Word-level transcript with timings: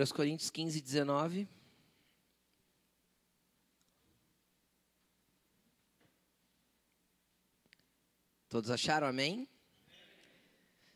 1 0.00 0.14
Coríntios 0.14 0.48
15, 0.48 0.80
19. 0.80 1.46
Todos 8.48 8.70
acharam 8.70 9.06
amém? 9.06 9.46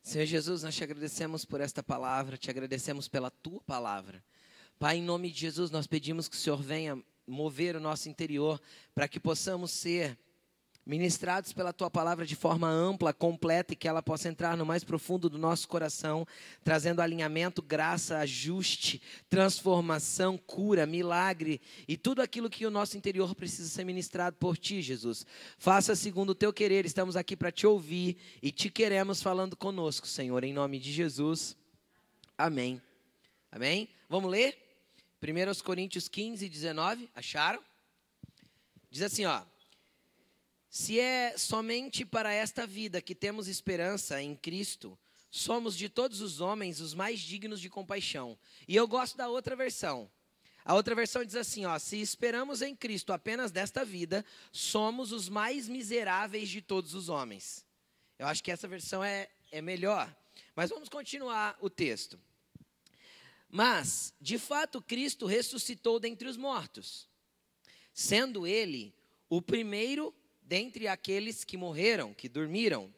Senhor 0.03 0.25
Jesus, 0.25 0.63
nós 0.63 0.75
te 0.75 0.83
agradecemos 0.83 1.45
por 1.45 1.61
esta 1.61 1.83
palavra, 1.83 2.39
te 2.39 2.49
agradecemos 2.49 3.07
pela 3.07 3.31
tua 3.31 3.61
palavra. 3.67 4.25
Pai, 4.79 4.97
em 4.97 5.03
nome 5.03 5.31
de 5.31 5.39
Jesus, 5.39 5.71
nós 5.71 5.87
pedimos 5.87 6.27
que 6.27 6.37
o 6.37 6.39
Senhor 6.39 6.63
venha 6.63 6.99
mover 7.27 7.77
o 7.77 7.81
nosso 7.81 8.09
interior 8.09 8.59
para 8.95 9.07
que 9.07 9.21
possamos 9.21 9.71
ser 9.71 10.19
ministrados 10.87 11.53
pela 11.53 11.73
tua 11.73 11.91
palavra 11.91 12.27
de 12.27 12.37
forma 12.37 12.69
ampla, 12.69 13.13
completa 13.13 13.73
e 13.73 13.77
que 13.77 13.89
ela 13.89 14.03
possa 14.03 14.29
entrar 14.29 14.57
no 14.57 14.67
mais 14.67 14.85
profundo 14.85 15.31
do 15.31 15.39
nosso 15.39 15.67
coração, 15.67 16.27
trazendo 16.63 17.01
alinhamento, 17.01 17.63
graça, 17.63 18.19
ajuste, 18.19 19.01
transformação, 19.31 20.37
cura, 20.37 20.85
milagre 20.85 21.61
e 21.89 21.97
tudo 21.97 22.21
aquilo 22.21 22.51
que 22.51 22.67
o 22.67 22.71
nosso 22.71 22.97
interior 22.99 23.35
precisa 23.35 23.69
ser 23.69 23.85
ministrado 23.85 24.37
por 24.37 24.59
ti, 24.59 24.83
Jesus. 24.83 25.25
Faça 25.59 25.97
segundo 25.97 26.31
o 26.31 26.35
teu 26.35 26.53
querer, 26.53 26.85
estamos 26.85 27.17
aqui 27.17 27.35
para 27.35 27.51
te 27.51 27.67
ouvir 27.67 28.19
e 28.43 28.53
te 28.53 28.69
queremos 28.69 29.23
falando 29.23 29.57
conosco, 29.57 30.07
Senhor, 30.07 30.45
em 30.45 30.53
nome 30.53 30.79
de 30.79 30.93
Jesus. 30.93 31.57
Amém. 32.37 32.81
Amém? 33.51 33.89
Vamos 34.09 34.31
ler? 34.31 34.59
1 35.23 35.63
Coríntios 35.65 36.09
15, 36.09 36.47
19, 36.49 37.09
acharam? 37.15 37.63
Diz 38.91 39.03
assim, 39.03 39.25
ó. 39.25 39.43
Se 40.77 40.99
é 40.99 41.39
somente 41.39 42.05
para 42.05 42.33
esta 42.33 42.67
vida 42.67 43.01
que 43.01 43.15
temos 43.15 43.47
esperança 43.47 44.21
em 44.21 44.35
Cristo, 44.35 44.99
somos 45.31 45.77
de 45.77 45.89
todos 45.89 46.21
os 46.21 46.41
homens 46.41 46.81
os 46.81 46.95
mais 46.95 47.21
dignos 47.21 47.61
de 47.61 47.71
compaixão. 47.71 48.37
E 48.67 48.75
eu 48.75 48.89
gosto 48.89 49.17
da 49.17 49.29
outra 49.29 49.55
versão. 49.55 50.11
A 50.65 50.75
outra 50.75 50.93
versão 50.97 51.25
diz 51.25 51.37
assim, 51.37 51.65
ó, 51.65 51.79
se 51.79 52.01
esperamos 52.01 52.61
em 52.61 52.75
Cristo 52.75 53.13
apenas 53.13 53.53
desta 53.53 53.85
vida, 53.85 54.25
somos 54.51 55.13
os 55.13 55.29
mais 55.29 55.69
miseráveis 55.69 56.49
de 56.49 56.61
todos 56.61 56.93
os 56.93 57.09
homens. 57.09 57.65
Eu 58.19 58.27
acho 58.27 58.43
que 58.43 58.51
essa 58.51 58.67
versão 58.67 59.05
é, 59.05 59.31
é 59.53 59.63
melhor. 59.63 60.13
Mas 60.57 60.71
vamos 60.71 60.89
continuar 60.89 61.57
o 61.61 61.71
texto. 61.71 62.19
Mas, 63.49 64.13
de 64.21 64.39
fato, 64.39 64.83
Cristo 64.83 65.25
ressuscitou 65.25 66.01
dentre 66.01 66.27
os 66.27 66.37
mortos, 66.37 67.09
sendo 67.93 68.45
ele 68.45 68.93
o 69.31 69.41
primeiro 69.41 70.13
dentre 70.45 70.87
aqueles 70.87 71.43
que 71.43 71.57
morreram, 71.57 72.13
que 72.13 72.29
dormiram. 72.29 72.93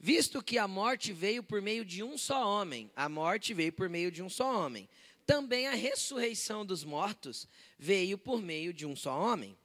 Visto 0.00 0.42
que 0.42 0.58
a 0.58 0.66
morte 0.66 1.12
veio 1.12 1.42
por 1.42 1.60
meio 1.60 1.84
de 1.84 2.02
um 2.02 2.16
só 2.16 2.46
homem, 2.46 2.90
a 2.96 3.08
morte 3.08 3.52
veio 3.52 3.72
por 3.72 3.88
meio 3.88 4.10
de 4.10 4.22
um 4.22 4.28
só 4.28 4.64
homem. 4.64 4.88
Também 5.26 5.66
a 5.66 5.74
ressurreição 5.74 6.64
dos 6.64 6.84
mortos 6.84 7.46
veio 7.78 8.16
por 8.16 8.40
meio 8.40 8.72
de 8.72 8.86
um 8.86 8.96
só 8.96 9.20
homem. 9.20 9.56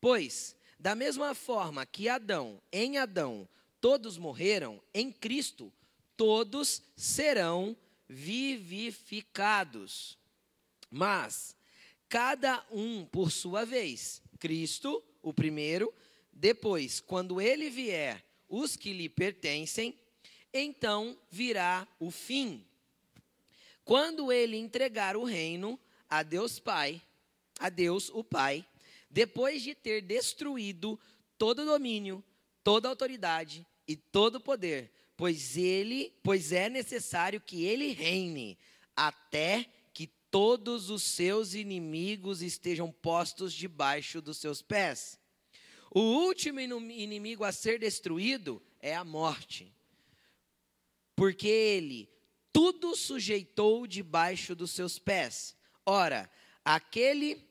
Pois, 0.00 0.56
da 0.78 0.94
mesma 0.94 1.34
forma 1.34 1.86
que 1.86 2.08
Adão, 2.08 2.60
em 2.72 2.98
Adão, 2.98 3.48
todos 3.80 4.18
morreram, 4.18 4.82
em 4.92 5.12
Cristo, 5.12 5.72
todos 6.16 6.82
serão 6.96 7.76
vivificados. 8.08 10.18
Mas, 10.90 11.54
cada 12.08 12.64
um 12.70 13.04
por 13.04 13.30
sua 13.30 13.64
vez. 13.64 14.22
Cristo, 14.38 15.02
o 15.22 15.32
primeiro, 15.32 15.92
depois, 16.38 17.00
quando 17.00 17.40
ele 17.40 17.68
vier, 17.68 18.24
os 18.48 18.76
que 18.76 18.92
lhe 18.92 19.08
pertencem, 19.08 19.98
então 20.54 21.18
virá 21.28 21.86
o 21.98 22.12
fim. 22.12 22.64
Quando 23.84 24.30
ele 24.30 24.56
entregar 24.56 25.16
o 25.16 25.24
reino 25.24 25.78
a 26.08 26.22
Deus 26.22 26.60
Pai, 26.60 27.02
a 27.58 27.68
Deus 27.68 28.08
o 28.10 28.22
Pai, 28.22 28.64
depois 29.10 29.62
de 29.62 29.74
ter 29.74 30.00
destruído 30.00 30.98
todo 31.36 31.64
domínio, 31.64 32.22
toda 32.62 32.88
autoridade 32.88 33.66
e 33.86 33.96
todo 33.96 34.40
poder, 34.40 34.92
pois 35.16 35.56
ele, 35.56 36.14
pois 36.22 36.52
é 36.52 36.68
necessário 36.68 37.40
que 37.40 37.64
ele 37.64 37.92
reine 37.92 38.56
até 38.94 39.66
que 39.92 40.06
todos 40.30 40.88
os 40.88 41.02
seus 41.02 41.54
inimigos 41.54 42.42
estejam 42.42 42.92
postos 42.92 43.52
debaixo 43.52 44.22
dos 44.22 44.36
seus 44.36 44.62
pés. 44.62 45.17
O 45.98 46.00
último 46.00 46.60
inimigo 46.60 47.42
a 47.42 47.50
ser 47.50 47.80
destruído 47.80 48.62
é 48.78 48.94
a 48.94 49.02
morte. 49.02 49.74
Porque 51.16 51.48
ele 51.48 52.08
tudo 52.52 52.94
sujeitou 52.94 53.84
debaixo 53.84 54.54
dos 54.54 54.70
seus 54.70 54.96
pés. 54.96 55.56
Ora, 55.84 56.30
aquele 56.64 57.44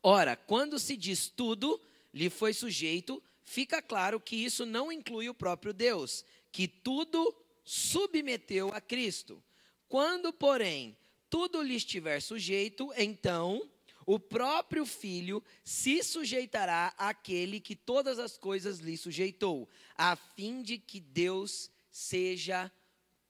Ora, 0.00 0.36
quando 0.36 0.78
se 0.78 0.96
diz 0.96 1.26
tudo 1.26 1.80
lhe 2.14 2.30
foi 2.30 2.52
sujeito, 2.52 3.20
fica 3.42 3.82
claro 3.82 4.20
que 4.20 4.36
isso 4.36 4.64
não 4.64 4.92
inclui 4.92 5.28
o 5.28 5.34
próprio 5.34 5.72
Deus, 5.72 6.24
que 6.52 6.68
tudo 6.68 7.34
submeteu 7.64 8.68
a 8.72 8.80
Cristo. 8.80 9.42
Quando, 9.88 10.32
porém, 10.32 10.96
tudo 11.28 11.60
lhe 11.60 11.74
estiver 11.74 12.22
sujeito, 12.22 12.92
então 12.96 13.68
o 14.06 14.18
próprio 14.18 14.84
filho 14.84 15.42
se 15.64 16.02
sujeitará 16.02 16.94
àquele 16.96 17.60
que 17.60 17.76
todas 17.76 18.18
as 18.18 18.36
coisas 18.36 18.78
lhe 18.78 18.96
sujeitou, 18.96 19.68
a 19.96 20.16
fim 20.16 20.62
de 20.62 20.78
que 20.78 21.00
Deus 21.00 21.70
seja 21.90 22.70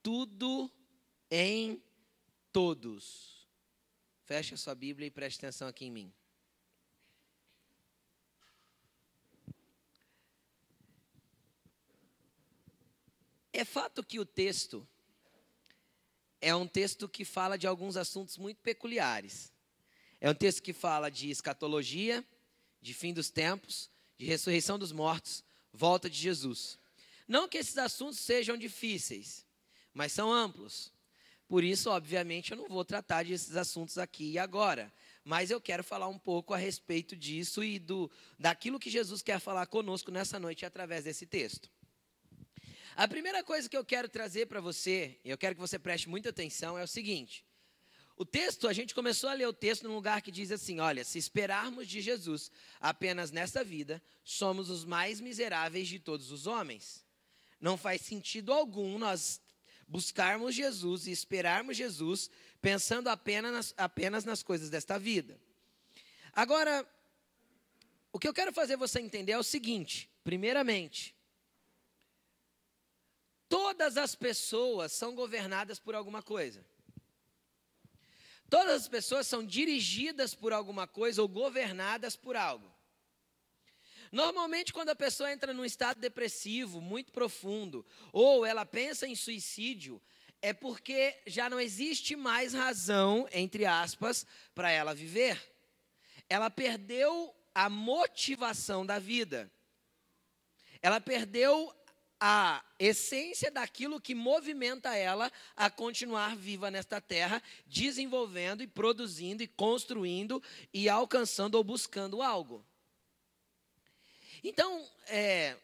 tudo 0.03 0.71
em 1.31 1.83
todos. 2.53 3.47
Feche 4.25 4.55
a 4.55 4.57
sua 4.57 4.75
Bíblia 4.75 5.07
e 5.07 5.11
preste 5.11 5.39
atenção 5.39 5.69
aqui 5.69 5.87
em 5.87 5.91
mim. 5.91 6.13
É 13.53 13.65
fato 13.65 14.03
que 14.03 14.19
o 14.19 14.25
texto 14.25 14.89
é 16.41 16.55
um 16.55 16.67
texto 16.67 17.09
que 17.09 17.25
fala 17.25 17.59
de 17.59 17.67
alguns 17.67 17.97
assuntos 17.97 18.39
muito 18.39 18.61
peculiares. 18.61 19.52
É 20.23 20.31
um 20.31 20.35
texto 20.35 20.63
que 20.63 20.73
fala 20.73 21.11
de 21.11 21.31
escatologia, 21.31 22.25
de 22.81 22.95
fim 22.95 23.13
dos 23.13 23.29
tempos, 23.29 23.91
de 24.17 24.25
ressurreição 24.25 24.79
dos 24.79 24.93
mortos, 24.93 25.43
volta 25.73 26.09
de 26.09 26.17
Jesus. 26.17 26.79
Não 27.27 27.49
que 27.49 27.59
esses 27.59 27.77
assuntos 27.77 28.21
sejam 28.21 28.57
difíceis, 28.57 29.45
mas 29.93 30.13
são 30.13 30.33
amplos. 30.33 30.93
Por 31.49 31.65
isso, 31.65 31.91
obviamente, 31.91 32.53
eu 32.53 32.57
não 32.57 32.69
vou 32.69 32.85
tratar 32.85 33.25
desses 33.25 33.57
assuntos 33.57 33.99
aqui 33.99 34.31
e 34.31 34.39
agora. 34.39 34.93
Mas 35.25 35.51
eu 35.51 35.61
quero 35.61 35.83
falar 35.83 36.07
um 36.07 36.21
pouco 36.21 36.55
a 36.55 36.57
respeito 36.57 37.17
disso 37.17 37.65
e 37.65 37.81
do, 37.81 38.09
daquilo 38.39 38.79
que 38.79 38.91
Jesus 38.91 39.23
quer 39.23 39.41
falar 39.41 39.67
conosco 39.67 40.13
nessa 40.13 40.39
noite 40.39 40.65
através 40.65 41.03
desse 41.03 41.27
texto. 41.27 41.69
A 42.95 43.09
primeira 43.09 43.43
coisa 43.43 43.69
que 43.69 43.77
eu 43.77 43.85
quero 43.85 44.09
trazer 44.09 44.47
para 44.47 44.61
você, 44.61 45.19
e 45.25 45.31
eu 45.31 45.37
quero 45.37 45.57
que 45.57 45.61
você 45.61 45.81
preste 45.81 46.09
muita 46.09 46.29
atenção, 46.29 46.79
é 46.79 46.85
o 46.85 46.87
seguinte: 46.87 47.45
o 48.17 48.25
texto, 48.25 48.69
a 48.69 48.73
gente 48.73 48.95
começou 48.95 49.31
a 49.31 49.35
ler 49.35 49.47
o 49.47 49.53
texto 49.53 49.89
num 49.89 49.95
lugar 49.95 50.21
que 50.23 50.31
diz 50.31 50.53
assim: 50.53 50.81
olha, 50.81 51.05
se 51.05 51.19
esperarmos 51.19 51.89
de 51.89 52.01
Jesus 52.01 52.51
apenas 52.81 53.31
nesta 53.31 53.65
vida, 53.65 54.03
somos 54.23 54.71
os 54.71 54.85
mais 54.85 55.21
miseráveis 55.21 55.89
de 55.89 55.99
todos 55.99 56.31
os 56.31 56.47
homens. 56.47 57.05
Não 57.61 57.77
faz 57.77 58.03
sentido 58.03 58.53
algum 58.53 58.99
nós 58.99 59.41
buscarmos 59.89 60.55
Jesus 60.55 61.07
e 61.07 61.11
esperarmos 61.11 61.77
Jesus 61.77 62.31
pensando 62.61 63.09
apenas 63.09 63.53
nas, 63.53 63.75
apenas 63.77 64.25
nas 64.25 64.43
coisas 64.43 64.71
desta 64.71 64.99
vida. 64.99 65.39
Agora, 66.33 66.87
o 68.13 68.19
que 68.19 68.29
eu 68.29 68.35
quero 68.35 68.53
fazer 68.53 68.77
você 68.77 69.01
entender 69.01 69.33
é 69.33 69.39
o 69.39 69.43
seguinte: 69.43 70.11
primeiramente, 70.23 71.15
todas 73.49 73.97
as 73.97 74.15
pessoas 74.15 74.93
são 74.93 75.15
governadas 75.15 75.79
por 75.79 75.95
alguma 75.95 76.23
coisa. 76.23 76.65
Todas 78.53 78.83
as 78.83 78.87
pessoas 78.87 79.27
são 79.27 79.43
dirigidas 79.43 80.35
por 80.35 80.53
alguma 80.53 80.87
coisa 80.87 81.23
ou 81.23 81.27
governadas 81.27 82.17
por 82.17 82.37
algo. 82.37 82.71
Normalmente, 84.13 84.75
quando 84.75 84.91
a 84.91 84.95
pessoa 84.95 85.33
entra 85.33 85.55
num 85.55 85.65
estado 85.65 85.99
depressivo 85.99 86.79
muito 86.79 87.13
profundo, 87.13 87.83
ou 88.13 88.45
ela 88.45 88.67
pensa 88.67 89.09
em 89.09 89.15
suicídio, 89.15 90.03
é 90.43 90.53
porque 90.53 91.19
já 91.27 91.49
não 91.49 91.59
existe 91.59 92.15
mais 92.15 92.53
razão, 92.53 93.27
entre 93.33 93.65
aspas, 93.65 94.27
para 94.55 94.71
ela 94.71 94.95
viver. 94.95 95.41
Ela 96.29 96.51
perdeu 96.51 97.35
a 97.55 97.71
motivação 97.71 98.85
da 98.85 98.99
vida. 98.99 99.51
Ela 100.83 101.01
perdeu 101.01 101.75
a 102.25 102.65
essência 102.79 103.51
daquilo 103.51 104.01
que 104.01 104.15
movimenta 104.15 104.95
ela 104.95 105.29
a 105.57 105.69
continuar 105.69 106.37
viva 106.37 106.71
nesta 106.71 107.01
terra, 107.01 107.43
desenvolvendo 107.67 108.63
e 108.63 108.67
produzindo 108.69 109.43
e 109.43 109.49
construindo 109.49 110.41
e 110.73 110.89
alcançando 110.89 111.57
ou 111.57 111.65
buscando 111.65 112.23
algo. 112.23 112.65
Então, 114.45 114.89
é, 115.09 115.57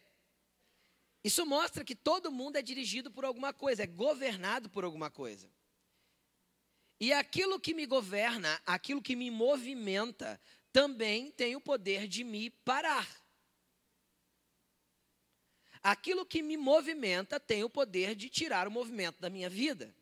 isso 1.22 1.46
mostra 1.46 1.84
que 1.84 1.94
todo 1.94 2.32
mundo 2.32 2.56
é 2.56 2.62
dirigido 2.62 3.08
por 3.08 3.25
alguma 3.25 3.52
coisa, 3.52 3.84
é 3.84 3.87
governado 3.87 4.69
por 4.69 4.82
alguma 4.82 5.08
coisa. 5.08 5.49
E 6.99 7.12
aquilo 7.12 7.60
que 7.60 7.72
me 7.72 7.87
governa, 7.87 8.60
aquilo 8.66 9.00
que 9.00 9.14
me 9.14 9.31
movimenta, 9.31 10.40
também 10.72 11.31
tem 11.31 11.55
o 11.55 11.60
poder 11.60 12.08
de 12.08 12.25
me 12.25 12.50
parar. 12.50 13.18
Aquilo 15.82 16.26
que 16.26 16.42
me 16.42 16.56
movimenta 16.56 17.38
tem 17.38 17.64
o 17.64 17.70
poder 17.70 18.14
de 18.14 18.28
tirar 18.28 18.66
o 18.66 18.70
movimento 18.70 19.20
da 19.20 19.30
minha 19.30 19.48
vida. 19.48 19.94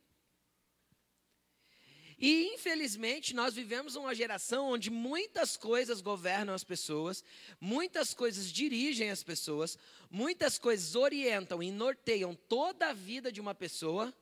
E, 2.19 2.55
infelizmente, 2.55 3.35
nós 3.35 3.55
vivemos 3.55 3.95
uma 3.95 4.15
geração 4.15 4.71
onde 4.71 4.89
muitas 4.89 5.55
coisas 5.55 6.01
governam 6.01 6.55
as 6.55 6.65
pessoas, 6.65 7.23
muitas 7.61 8.15
coisas 8.15 8.51
dirigem 8.51 9.11
as 9.11 9.23
pessoas, 9.23 9.79
muitas 10.11 10.59
coisas 10.59 10.95
orientam 10.95 11.63
e 11.63 11.71
norteiam 11.71 12.35
toda 12.35 12.89
a 12.89 12.95
vida 12.95 13.31
de 13.31 13.39
uma 13.39 13.55
pessoa, 13.55 14.15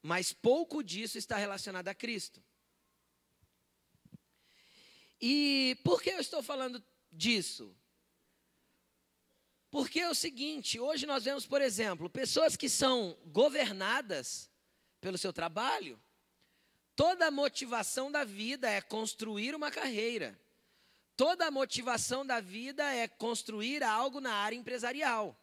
mas 0.00 0.32
pouco 0.32 0.80
disso 0.80 1.18
está 1.18 1.36
relacionado 1.36 1.88
a 1.88 1.94
Cristo. 1.94 2.40
E 5.20 5.76
por 5.82 6.00
que 6.00 6.10
eu 6.10 6.20
estou 6.20 6.40
falando 6.40 6.80
disso? 7.10 7.74
Porque 9.70 10.00
é 10.00 10.08
o 10.08 10.14
seguinte: 10.14 10.80
hoje 10.80 11.06
nós 11.06 11.24
vemos, 11.24 11.46
por 11.46 11.60
exemplo, 11.60 12.08
pessoas 12.08 12.56
que 12.56 12.68
são 12.68 13.16
governadas 13.26 14.50
pelo 15.00 15.18
seu 15.18 15.32
trabalho, 15.32 16.00
toda 16.96 17.26
a 17.26 17.30
motivação 17.30 18.10
da 18.10 18.24
vida 18.24 18.68
é 18.68 18.80
construir 18.80 19.54
uma 19.54 19.70
carreira, 19.70 20.38
toda 21.16 21.46
a 21.46 21.50
motivação 21.50 22.26
da 22.26 22.40
vida 22.40 22.82
é 22.92 23.06
construir 23.06 23.82
algo 23.82 24.20
na 24.20 24.32
área 24.34 24.56
empresarial. 24.56 25.38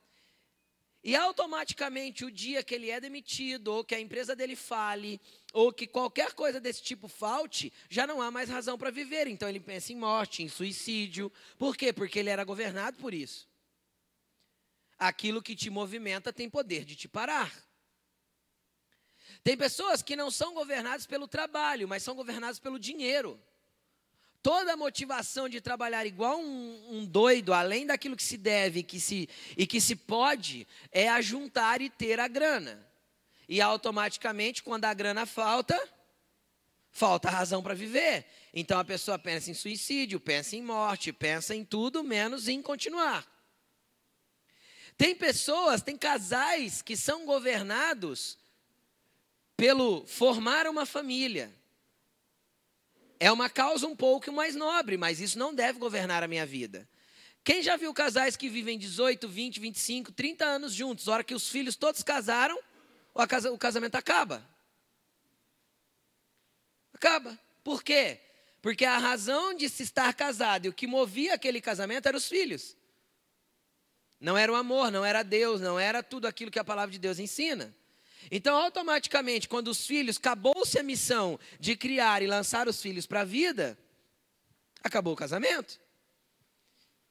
E 1.03 1.15
automaticamente, 1.15 2.25
o 2.25 2.31
dia 2.31 2.63
que 2.63 2.73
ele 2.73 2.89
é 2.89 2.99
demitido, 2.99 3.67
ou 3.67 3.83
que 3.83 3.93
a 3.93 3.99
empresa 3.99 4.35
dele 4.35 4.55
fale, 4.55 5.21
ou 5.53 5.71
que 5.71 5.85
qualquer 5.85 6.33
coisa 6.33 6.59
desse 6.59 6.81
tipo 6.81 7.07
falte, 7.07 7.71
já 7.87 8.07
não 8.07 8.23
há 8.23 8.31
mais 8.31 8.49
razão 8.49 8.75
para 8.75 8.89
viver. 8.89 9.27
Então 9.27 9.47
ele 9.47 9.59
pensa 9.59 9.93
em 9.93 9.95
morte, 9.95 10.41
em 10.41 10.49
suicídio. 10.49 11.31
Por 11.59 11.77
quê? 11.77 11.93
Porque 11.93 12.17
ele 12.17 12.31
era 12.31 12.43
governado 12.43 12.97
por 12.97 13.13
isso. 13.13 13.47
Aquilo 14.97 15.41
que 15.41 15.55
te 15.55 15.69
movimenta 15.69 16.31
tem 16.31 16.49
poder 16.49 16.85
de 16.85 16.95
te 16.95 17.07
parar. 17.07 17.51
Tem 19.43 19.57
pessoas 19.57 20.01
que 20.01 20.15
não 20.15 20.31
são 20.31 20.53
governadas 20.53 21.05
pelo 21.05 21.27
trabalho, 21.27 21.87
mas 21.87 22.03
são 22.03 22.15
governadas 22.15 22.59
pelo 22.59 22.79
dinheiro 22.79 23.39
toda 24.45 24.73
a 24.73 24.77
motivação 24.77 25.49
de 25.49 25.59
trabalhar 25.59 26.05
igual 26.05 26.39
um, 26.39 26.97
um, 26.99 27.03
doido, 27.03 27.51
além 27.51 27.83
daquilo 27.83 28.15
que 28.15 28.21
se 28.21 28.37
deve 28.37 28.83
que 28.83 28.99
se, 28.99 29.27
e 29.57 29.65
que 29.65 29.81
se 29.81 29.95
pode, 29.95 30.67
é 30.91 31.09
ajuntar 31.09 31.81
e 31.81 31.89
ter 31.89 32.19
a 32.19 32.27
grana. 32.27 32.87
E 33.49 33.59
automaticamente, 33.59 34.61
quando 34.61 34.85
a 34.85 34.93
grana 34.93 35.25
falta, 35.25 35.75
falta 36.91 37.27
razão 37.27 37.63
para 37.63 37.73
viver. 37.73 38.27
Então 38.53 38.77
a 38.77 38.85
pessoa 38.85 39.17
pensa 39.17 39.49
em 39.49 39.55
suicídio, 39.55 40.19
pensa 40.19 40.55
em 40.55 40.61
morte, 40.61 41.11
pensa 41.11 41.55
em 41.55 41.65
tudo 41.65 42.03
menos 42.03 42.47
em 42.47 42.61
continuar. 42.61 43.25
Tem 44.97 45.15
pessoas, 45.15 45.81
tem 45.81 45.97
casais 45.97 46.81
que 46.81 46.95
são 46.95 47.25
governados 47.25 48.37
pelo 49.57 50.05
formar 50.05 50.67
uma 50.67 50.85
família 50.85 51.53
é 53.19 53.31
uma 53.31 53.49
causa 53.49 53.87
um 53.87 53.95
pouco 53.95 54.31
mais 54.31 54.55
nobre, 54.55 54.97
mas 54.97 55.19
isso 55.19 55.37
não 55.37 55.53
deve 55.53 55.79
governar 55.79 56.23
a 56.23 56.27
minha 56.27 56.45
vida. 56.45 56.87
Quem 57.43 57.61
já 57.61 57.75
viu 57.75 57.93
casais 57.93 58.35
que 58.35 58.49
vivem 58.49 58.77
18, 58.77 59.27
20, 59.27 59.59
25, 59.59 60.11
30 60.11 60.45
anos 60.45 60.73
juntos, 60.73 61.07
hora 61.07 61.23
que 61.23 61.33
os 61.33 61.47
filhos 61.47 61.75
todos 61.75 62.01
casaram, 62.03 62.59
o 63.13 63.57
casamento 63.57 63.95
acaba? 63.95 64.43
Acaba. 66.93 67.39
Por 67.63 67.83
quê? 67.83 68.19
Porque 68.61 68.83
a 68.83 68.97
razão 68.97 69.53
de 69.53 69.69
se 69.69 69.83
estar 69.83 70.13
casado 70.13 70.65
e 70.65 70.69
o 70.69 70.73
que 70.73 70.87
movia 70.87 71.35
aquele 71.35 71.61
casamento 71.61 72.07
eram 72.07 72.17
os 72.17 72.27
filhos. 72.27 72.75
Não 74.25 74.35
era 74.35 74.51
o 74.51 74.55
amor, 74.55 74.91
não 74.91 75.05
era 75.05 75.21
Deus, 75.21 75.61
não 75.61 75.79
era 75.79 76.01
tudo 76.01 76.25
aquilo 76.25 76.49
que 76.49 76.57
a 76.57 76.63
palavra 76.63 76.91
de 76.91 76.97
Deus 76.97 77.19
ensina. 77.19 77.71
Então, 78.31 78.57
automaticamente, 78.57 79.47
quando 79.47 79.67
os 79.67 79.85
filhos, 79.85 80.17
acabou-se 80.17 80.79
a 80.79 80.81
missão 80.81 81.39
de 81.59 81.75
criar 81.75 82.23
e 82.23 82.25
lançar 82.25 82.67
os 82.67 82.81
filhos 82.81 83.05
para 83.05 83.21
a 83.21 83.23
vida, 83.23 83.77
acabou 84.81 85.13
o 85.13 85.15
casamento. 85.15 85.79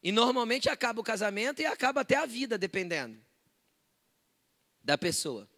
E 0.02 0.10
normalmente 0.10 0.68
acaba 0.68 1.00
o 1.00 1.04
casamento 1.04 1.62
e 1.62 1.66
acaba 1.66 2.00
até 2.00 2.16
a 2.16 2.26
vida, 2.26 2.58
dependendo 2.58 3.16
da 4.82 4.98
pessoa. 4.98 5.48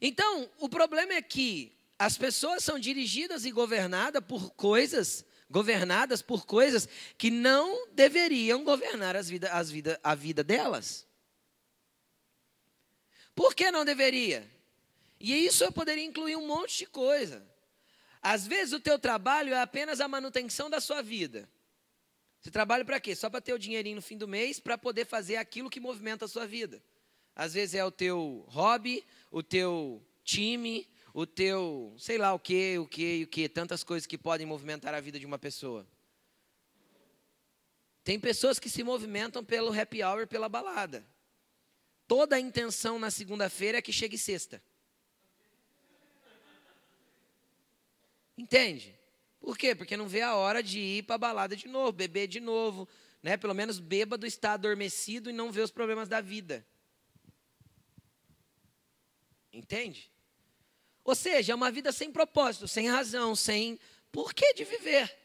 Então, 0.00 0.48
o 0.60 0.68
problema 0.68 1.14
é 1.14 1.22
que 1.22 1.76
as 1.98 2.16
pessoas 2.16 2.62
são 2.62 2.78
dirigidas 2.78 3.44
e 3.44 3.50
governadas 3.50 4.22
por 4.24 4.52
coisas, 4.52 5.24
governadas 5.50 6.22
por 6.22 6.46
coisas 6.46 6.88
que 7.18 7.30
não 7.30 7.88
deveriam 7.88 8.62
governar 8.62 9.16
as 9.16 9.28
vida, 9.28 9.50
as 9.50 9.70
vida, 9.70 10.00
a 10.02 10.14
vida 10.14 10.44
delas. 10.44 11.06
Por 13.34 13.54
que 13.54 13.70
não 13.70 13.84
deveria? 13.84 14.48
E 15.18 15.46
isso 15.46 15.64
eu 15.64 15.72
poderia 15.72 16.04
incluir 16.04 16.36
um 16.36 16.46
monte 16.46 16.78
de 16.78 16.86
coisa. 16.86 17.46
Às 18.22 18.46
vezes 18.46 18.72
o 18.72 18.80
teu 18.80 18.98
trabalho 18.98 19.52
é 19.52 19.60
apenas 19.60 20.00
a 20.00 20.08
manutenção 20.08 20.70
da 20.70 20.80
sua 20.80 21.02
vida. 21.02 21.48
Você 22.40 22.50
trabalha 22.50 22.84
para 22.84 23.00
quê? 23.00 23.14
Só 23.14 23.28
para 23.28 23.40
ter 23.40 23.52
o 23.52 23.58
dinheirinho 23.58 23.96
no 23.96 24.02
fim 24.02 24.16
do 24.16 24.28
mês, 24.28 24.58
para 24.58 24.78
poder 24.78 25.04
fazer 25.04 25.36
aquilo 25.36 25.68
que 25.68 25.80
movimenta 25.80 26.24
a 26.24 26.28
sua 26.28 26.46
vida. 26.46 26.82
Às 27.34 27.54
vezes 27.54 27.74
é 27.74 27.84
o 27.84 27.90
teu 27.90 28.44
hobby, 28.48 29.04
o 29.30 29.42
teu 29.42 30.02
time, 30.24 30.88
o 31.12 31.26
teu, 31.26 31.94
sei 31.98 32.18
lá 32.18 32.32
o 32.32 32.38
que, 32.38 32.78
o 32.78 32.86
que, 32.86 33.24
o 33.24 33.26
que, 33.26 33.48
tantas 33.48 33.82
coisas 33.82 34.06
que 34.06 34.18
podem 34.18 34.46
movimentar 34.46 34.94
a 34.94 35.00
vida 35.00 35.18
de 35.18 35.26
uma 35.26 35.38
pessoa. 35.38 35.86
Tem 38.02 38.18
pessoas 38.18 38.58
que 38.58 38.70
se 38.70 38.82
movimentam 38.82 39.44
pelo 39.44 39.72
happy 39.72 40.02
hour, 40.02 40.26
pela 40.26 40.48
balada 40.48 41.04
toda 42.10 42.34
a 42.34 42.40
intenção 42.40 42.98
na 42.98 43.08
segunda-feira 43.08 43.78
é 43.78 43.80
que 43.80 43.92
chegue 43.92 44.18
sexta. 44.18 44.60
Entende? 48.36 48.98
Por 49.38 49.56
quê? 49.56 49.76
Porque 49.76 49.96
não 49.96 50.08
vê 50.08 50.20
a 50.20 50.34
hora 50.34 50.60
de 50.60 50.80
ir 50.80 51.04
para 51.04 51.14
a 51.14 51.18
balada 51.18 51.54
de 51.54 51.68
novo, 51.68 51.92
beber 51.92 52.26
de 52.26 52.40
novo, 52.40 52.88
né? 53.22 53.36
Pelo 53.36 53.54
menos 53.54 53.78
bêbado 53.78 54.26
está 54.26 54.54
adormecido 54.54 55.30
e 55.30 55.32
não 55.32 55.52
vê 55.52 55.60
os 55.60 55.70
problemas 55.70 56.08
da 56.08 56.20
vida. 56.20 56.66
Entende? 59.52 60.10
Ou 61.04 61.14
seja, 61.14 61.52
é 61.52 61.54
uma 61.54 61.70
vida 61.70 61.92
sem 61.92 62.10
propósito, 62.12 62.68
sem 62.68 62.88
razão, 62.88 63.34
sem 63.34 63.78
porquê 64.12 64.54
de 64.54 64.64
viver. 64.64 65.16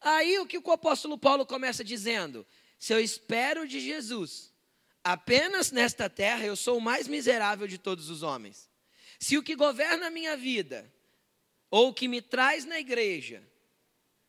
Aí 0.00 0.38
o 0.38 0.46
que 0.46 0.58
o 0.58 0.72
apóstolo 0.72 1.18
Paulo 1.18 1.44
começa 1.46 1.84
dizendo? 1.84 2.46
Se 2.78 2.92
eu 2.92 3.00
espero 3.00 3.68
de 3.68 3.80
Jesus 3.80 4.50
Apenas 5.02 5.72
nesta 5.72 6.10
terra 6.10 6.44
eu 6.44 6.54
sou 6.54 6.78
o 6.78 6.80
mais 6.80 7.08
miserável 7.08 7.66
de 7.66 7.78
todos 7.78 8.10
os 8.10 8.22
homens. 8.22 8.68
Se 9.18 9.36
o 9.36 9.42
que 9.42 9.56
governa 9.56 10.06
a 10.06 10.10
minha 10.10 10.36
vida, 10.36 10.90
ou 11.70 11.88
o 11.88 11.94
que 11.94 12.08
me 12.08 12.20
traz 12.20 12.64
na 12.64 12.78
igreja, 12.78 13.42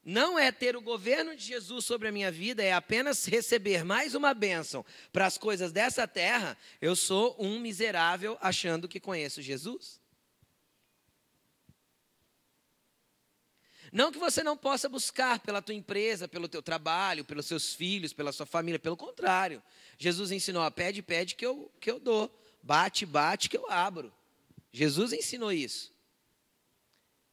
não 0.04 0.40
é 0.40 0.52
ter 0.52 0.76
o 0.76 0.82
governo 0.82 1.36
de 1.36 1.44
Jesus 1.44 1.86
sobre 1.86 2.08
a 2.08 2.12
minha 2.12 2.32
vida, 2.32 2.64
é 2.64 2.74
apenas 2.74 3.26
receber 3.26 3.84
mais 3.84 4.16
uma 4.16 4.34
bênção 4.34 4.86
para 5.12 5.26
as 5.26 5.38
coisas 5.38 5.72
dessa 5.72 6.08
terra, 6.08 6.58
eu 6.82 6.96
sou 6.96 7.36
um 7.38 7.60
miserável 7.60 8.38
achando 8.42 8.88
que 8.88 9.00
conheço 9.00 9.42
Jesus. 9.42 10.01
Não 13.92 14.12
que 14.12 14.18
você 14.18 14.42
não 14.42 14.56
possa 14.56 14.88
buscar 14.88 15.40
pela 15.40 15.62
tua 15.62 15.76
empresa, 15.76 16.28
pelo 16.28 16.48
teu 16.48 16.62
trabalho, 16.62 17.26
pelos 17.26 17.46
seus 17.46 17.74
filhos, 17.74 18.14
pela 18.14 18.32
sua 18.32 18.46
família, 18.46 18.80
pelo 18.80 18.96
contrário. 18.96 19.62
Jesus 19.98 20.32
ensinou: 20.32 20.64
a 20.64 20.72
pede, 20.72 21.02
pede 21.02 21.36
que 21.36 21.46
eu, 21.46 21.70
que 21.80 21.92
eu 21.92 22.00
dou. 22.00 22.32
Bate, 22.64 23.06
bate 23.06 23.50
que 23.50 23.58
eu 23.58 23.70
abro. 23.70 24.14
Jesus 24.72 25.12
ensinou 25.12 25.52
isso. 25.52 25.92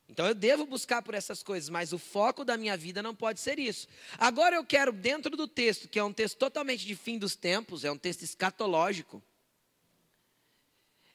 Então 0.09 0.27
eu 0.27 0.35
devo 0.35 0.65
buscar 0.65 1.03
por 1.03 1.15
essas 1.15 1.43
coisas, 1.43 1.69
mas 1.69 1.93
o 1.93 1.99
foco 1.99 2.45
da 2.45 2.57
minha 2.57 2.77
vida 2.77 3.03
não 3.03 3.15
pode 3.15 3.41
ser 3.41 3.59
isso. 3.59 3.87
Agora 4.17 4.57
eu 4.57 4.65
quero, 4.65 4.91
dentro 4.91 5.37
do 5.37 5.47
texto, 5.47 5.87
que 5.87 5.99
é 5.99 6.03
um 6.03 6.13
texto 6.13 6.39
totalmente 6.39 6.87
de 6.87 6.97
fim 6.97 7.19
dos 7.19 7.37
tempos, 7.37 7.85
é 7.85 7.93
um 7.93 7.99
texto 7.99 8.23
escatológico, 8.23 9.23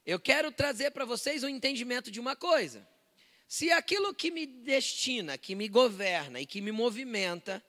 eu 0.06 0.20
quero 0.20 0.52
trazer 0.52 0.92
para 0.92 1.06
vocês 1.06 1.44
o 1.44 1.48
um 1.48 1.50
entendimento 1.50 2.12
de 2.12 2.20
uma 2.20 2.36
coisa. 2.36 2.88
Se 3.48 3.72
aquilo 3.72 4.14
que 4.14 4.32
me 4.32 4.46
destina, 4.46 5.38
que 5.38 5.56
me 5.56 5.68
governa 5.68 6.42
e 6.42 6.46
que 6.46 6.62
me 6.62 6.72
movimenta 6.72 7.64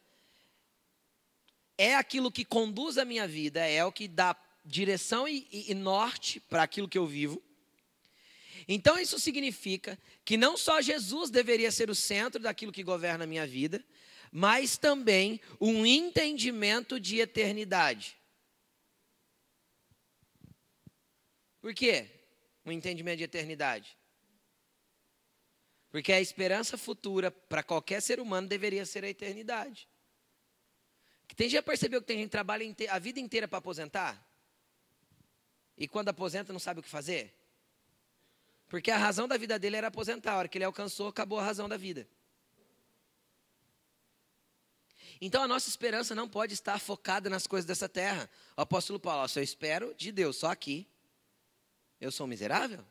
é 1.76 1.94
aquilo 1.94 2.30
que 2.30 2.44
conduz 2.44 2.98
a 2.98 3.04
minha 3.04 3.26
vida, 3.26 3.66
é 3.66 3.84
o 3.84 3.92
que 3.92 4.08
dá 4.08 4.36
direção 4.64 5.28
e, 5.28 5.46
e, 5.52 5.70
e 5.72 5.74
norte 5.74 6.40
para 6.40 6.62
aquilo 6.62 6.88
que 6.88 6.98
eu 6.98 7.06
vivo. 7.06 7.42
Então 8.66 8.98
isso 8.98 9.18
significa 9.18 9.98
que 10.24 10.36
não 10.36 10.56
só 10.56 10.80
Jesus 10.80 11.30
deveria 11.30 11.70
ser 11.70 11.90
o 11.90 11.94
centro 11.94 12.40
daquilo 12.40 12.72
que 12.72 12.82
governa 12.82 13.24
a 13.24 13.26
minha 13.26 13.46
vida, 13.46 13.84
mas 14.32 14.76
também 14.76 15.40
um 15.60 15.84
entendimento 15.84 16.98
de 16.98 17.20
eternidade. 17.20 18.16
Por 21.60 21.74
quê? 21.74 22.06
Um 22.64 22.72
entendimento 22.72 23.18
de 23.18 23.24
eternidade. 23.24 23.96
Porque 25.94 26.12
a 26.12 26.20
esperança 26.20 26.76
futura 26.76 27.30
para 27.30 27.62
qualquer 27.62 28.02
ser 28.02 28.18
humano 28.18 28.48
deveria 28.48 28.84
ser 28.84 29.04
a 29.04 29.08
eternidade. 29.08 29.88
Tem 31.36 31.48
já 31.48 31.62
percebeu 31.62 32.00
que 32.00 32.06
tem 32.08 32.16
gente 32.16 32.26
que 32.26 32.32
trabalha 32.32 32.66
a 32.90 32.98
vida 32.98 33.20
inteira 33.20 33.46
para 33.46 33.58
aposentar? 33.58 34.20
E 35.78 35.86
quando 35.86 36.08
aposenta 36.08 36.52
não 36.52 36.58
sabe 36.58 36.80
o 36.80 36.82
que 36.82 36.88
fazer? 36.88 37.32
Porque 38.66 38.90
a 38.90 38.98
razão 38.98 39.28
da 39.28 39.36
vida 39.36 39.56
dele 39.56 39.76
era 39.76 39.86
aposentar. 39.86 40.32
A 40.32 40.38
hora 40.38 40.48
que 40.48 40.58
ele 40.58 40.64
alcançou, 40.64 41.06
acabou 41.06 41.38
a 41.38 41.44
razão 41.44 41.68
da 41.68 41.76
vida. 41.76 42.08
Então 45.20 45.44
a 45.44 45.46
nossa 45.46 45.68
esperança 45.68 46.12
não 46.12 46.28
pode 46.28 46.54
estar 46.54 46.80
focada 46.80 47.30
nas 47.30 47.46
coisas 47.46 47.68
dessa 47.68 47.88
terra. 47.88 48.28
O 48.56 48.62
apóstolo 48.62 48.98
Paulo, 48.98 49.28
se 49.28 49.38
eu 49.38 49.44
espero 49.44 49.94
de 49.94 50.10
Deus 50.10 50.38
só 50.38 50.50
aqui, 50.50 50.88
eu 52.00 52.10
sou 52.10 52.26
miserável? 52.26 52.84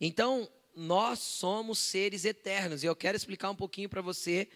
Então, 0.00 0.48
nós 0.80 1.18
somos 1.18 1.78
seres 1.78 2.24
eternos. 2.24 2.82
E 2.82 2.86
eu 2.86 2.96
quero 2.96 3.16
explicar 3.16 3.50
um 3.50 3.56
pouquinho 3.56 3.88
para 3.88 4.00
você 4.00 4.48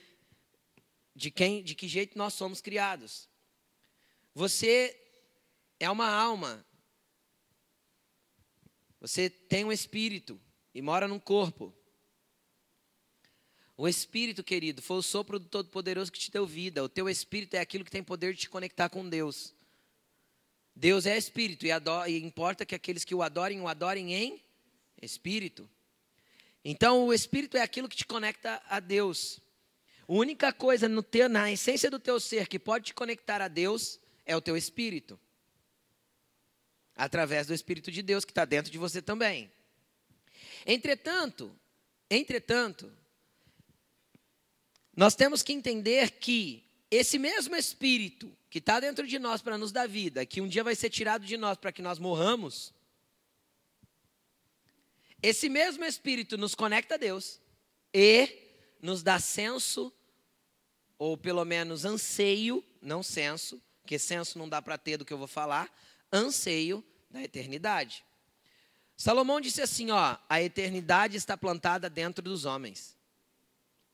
de 1.15 1.31
quem, 1.31 1.63
de 1.63 1.75
que 1.75 1.87
jeito 1.87 2.17
nós 2.17 2.35
somos 2.35 2.61
criados. 2.61 3.29
Você 4.35 4.99
é 5.79 5.89
uma 5.91 6.09
alma. 6.09 6.65
Você 9.01 9.29
tem 9.29 9.65
um 9.65 9.73
espírito 9.73 10.41
e 10.75 10.81
mora 10.81 11.07
num 11.07 11.21
corpo. 11.21 11.75
O 13.77 13.87
espírito, 13.87 14.43
querido, 14.43 14.81
foi 14.81 14.97
o 14.97 15.03
sopro 15.03 15.39
do 15.39 15.49
Todo-Poderoso 15.49 16.11
que 16.11 16.19
te 16.19 16.31
deu 16.31 16.47
vida. 16.47 16.83
O 16.83 16.89
teu 16.89 17.09
espírito 17.09 17.55
é 17.55 17.61
aquilo 17.61 17.85
que 17.85 17.91
tem 17.91 18.03
poder 18.03 18.33
de 18.33 18.41
te 18.41 18.49
conectar 18.49 18.89
com 18.89 19.09
Deus. 19.09 19.55
Deus 20.75 21.07
é 21.07 21.19
espírito 21.19 21.67
e, 21.67 21.71
adora, 21.71 22.09
e 22.09 22.23
importa 22.23 22.65
que 22.65 22.75
aqueles 22.75 23.05
que 23.05 23.15
o 23.15 23.23
adorem, 23.23 23.61
o 23.61 23.69
adorem 23.69 24.15
em 24.15 24.43
espírito. 25.03 25.69
Então, 26.65 27.07
o 27.07 27.13
espírito 27.13 27.57
é 27.57 27.61
aquilo 27.61 27.89
que 27.89 27.97
te 27.97 28.07
conecta 28.07 28.63
a 28.69 28.81
Deus. 28.81 29.39
A 30.09 30.13
única 30.13 30.53
coisa 30.53 30.89
no 30.89 31.03
teu, 31.03 31.29
na 31.29 31.53
essência 31.53 31.91
do 31.91 31.99
teu 31.99 32.19
ser 32.19 32.49
que 32.49 32.59
pode 32.59 32.87
te 32.87 32.95
conectar 32.95 33.43
a 33.43 33.49
Deus 33.49 34.01
é 34.25 34.35
o 34.37 34.41
teu 34.41 34.57
espírito. 34.57 35.19
Através 36.97 37.47
do 37.47 37.55
Espírito 37.55 37.91
de 37.91 38.03
Deus 38.03 38.25
que 38.25 38.31
está 38.31 38.45
dentro 38.45 38.71
de 38.71 38.79
você 38.79 39.03
também. 39.03 39.51
Entretanto, 40.65 41.55
entretanto, 42.09 42.91
nós 44.97 45.17
temos 45.17 45.43
que 45.43 45.53
entender 45.53 46.13
que 46.13 46.65
esse 46.91 47.19
mesmo 47.19 47.57
Espírito 47.57 48.33
que 48.49 48.59
está 48.59 48.79
dentro 48.79 49.07
de 49.07 49.19
nós 49.19 49.43
para 49.43 49.59
nos 49.59 49.73
dar 49.73 49.89
vida, 49.89 50.25
que 50.25 50.41
um 50.41 50.47
dia 50.47 50.63
vai 50.63 50.77
ser 50.77 50.89
tirado 50.89 51.27
de 51.27 51.37
nós 51.37 51.59
para 51.59 51.73
que 51.73 51.83
nós 51.83 51.99
morramos, 51.99 52.73
esse 55.25 55.49
mesmo 55.49 55.87
Espírito 55.87 56.37
nos 56.37 56.55
conecta 56.55 56.97
a 56.97 56.99
Deus 56.99 57.41
e 57.95 58.29
nos 58.83 59.03
dá 59.03 59.19
senso, 59.19 59.91
ou 60.99 61.17
pelo 61.17 61.43
menos 61.47 61.87
anseio, 61.87 62.63
não 62.83 63.03
senso, 63.03 63.59
porque 63.81 63.99
senso 63.99 64.39
não 64.39 64.47
dá 64.47 64.61
para 64.61 64.77
ter 64.77 64.99
do 64.99 65.05
que 65.05 65.15
eu 65.15 65.17
vou 65.17 65.27
falar, 65.27 65.75
anseio 66.13 66.85
da 67.11 67.23
eternidade. 67.23 68.05
Salomão 68.99 69.41
disse 69.41 69.63
assim, 69.63 69.91
ó, 69.91 70.19
a 70.29 70.43
eternidade 70.43 71.17
está 71.17 71.39
plantada 71.39 71.89
dentro 71.89 72.23
dos 72.23 72.45
homens. 72.45 72.95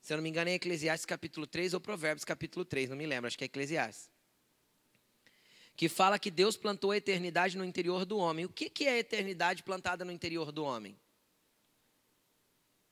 Se 0.01 0.11
eu 0.11 0.17
não 0.17 0.23
me 0.23 0.29
engano, 0.29 0.49
é 0.49 0.55
Eclesiastes 0.55 1.05
capítulo 1.05 1.47
3 1.47 1.73
ou 1.73 1.79
Provérbios 1.79 2.25
capítulo 2.25 2.65
3, 2.65 2.89
não 2.89 2.97
me 2.97 3.05
lembro, 3.05 3.27
acho 3.27 3.37
que 3.37 3.45
é 3.45 3.45
Eclesiastes. 3.45 4.09
Que 5.77 5.87
fala 5.87 6.19
que 6.19 6.29
Deus 6.29 6.57
plantou 6.57 6.91
a 6.91 6.97
eternidade 6.97 7.57
no 7.57 7.63
interior 7.63 8.03
do 8.03 8.17
homem. 8.17 8.43
O 8.43 8.49
que, 8.49 8.69
que 8.69 8.85
é 8.85 8.95
a 8.95 8.99
eternidade 8.99 9.63
plantada 9.63 10.03
no 10.03 10.11
interior 10.11 10.51
do 10.51 10.65
homem? 10.65 10.99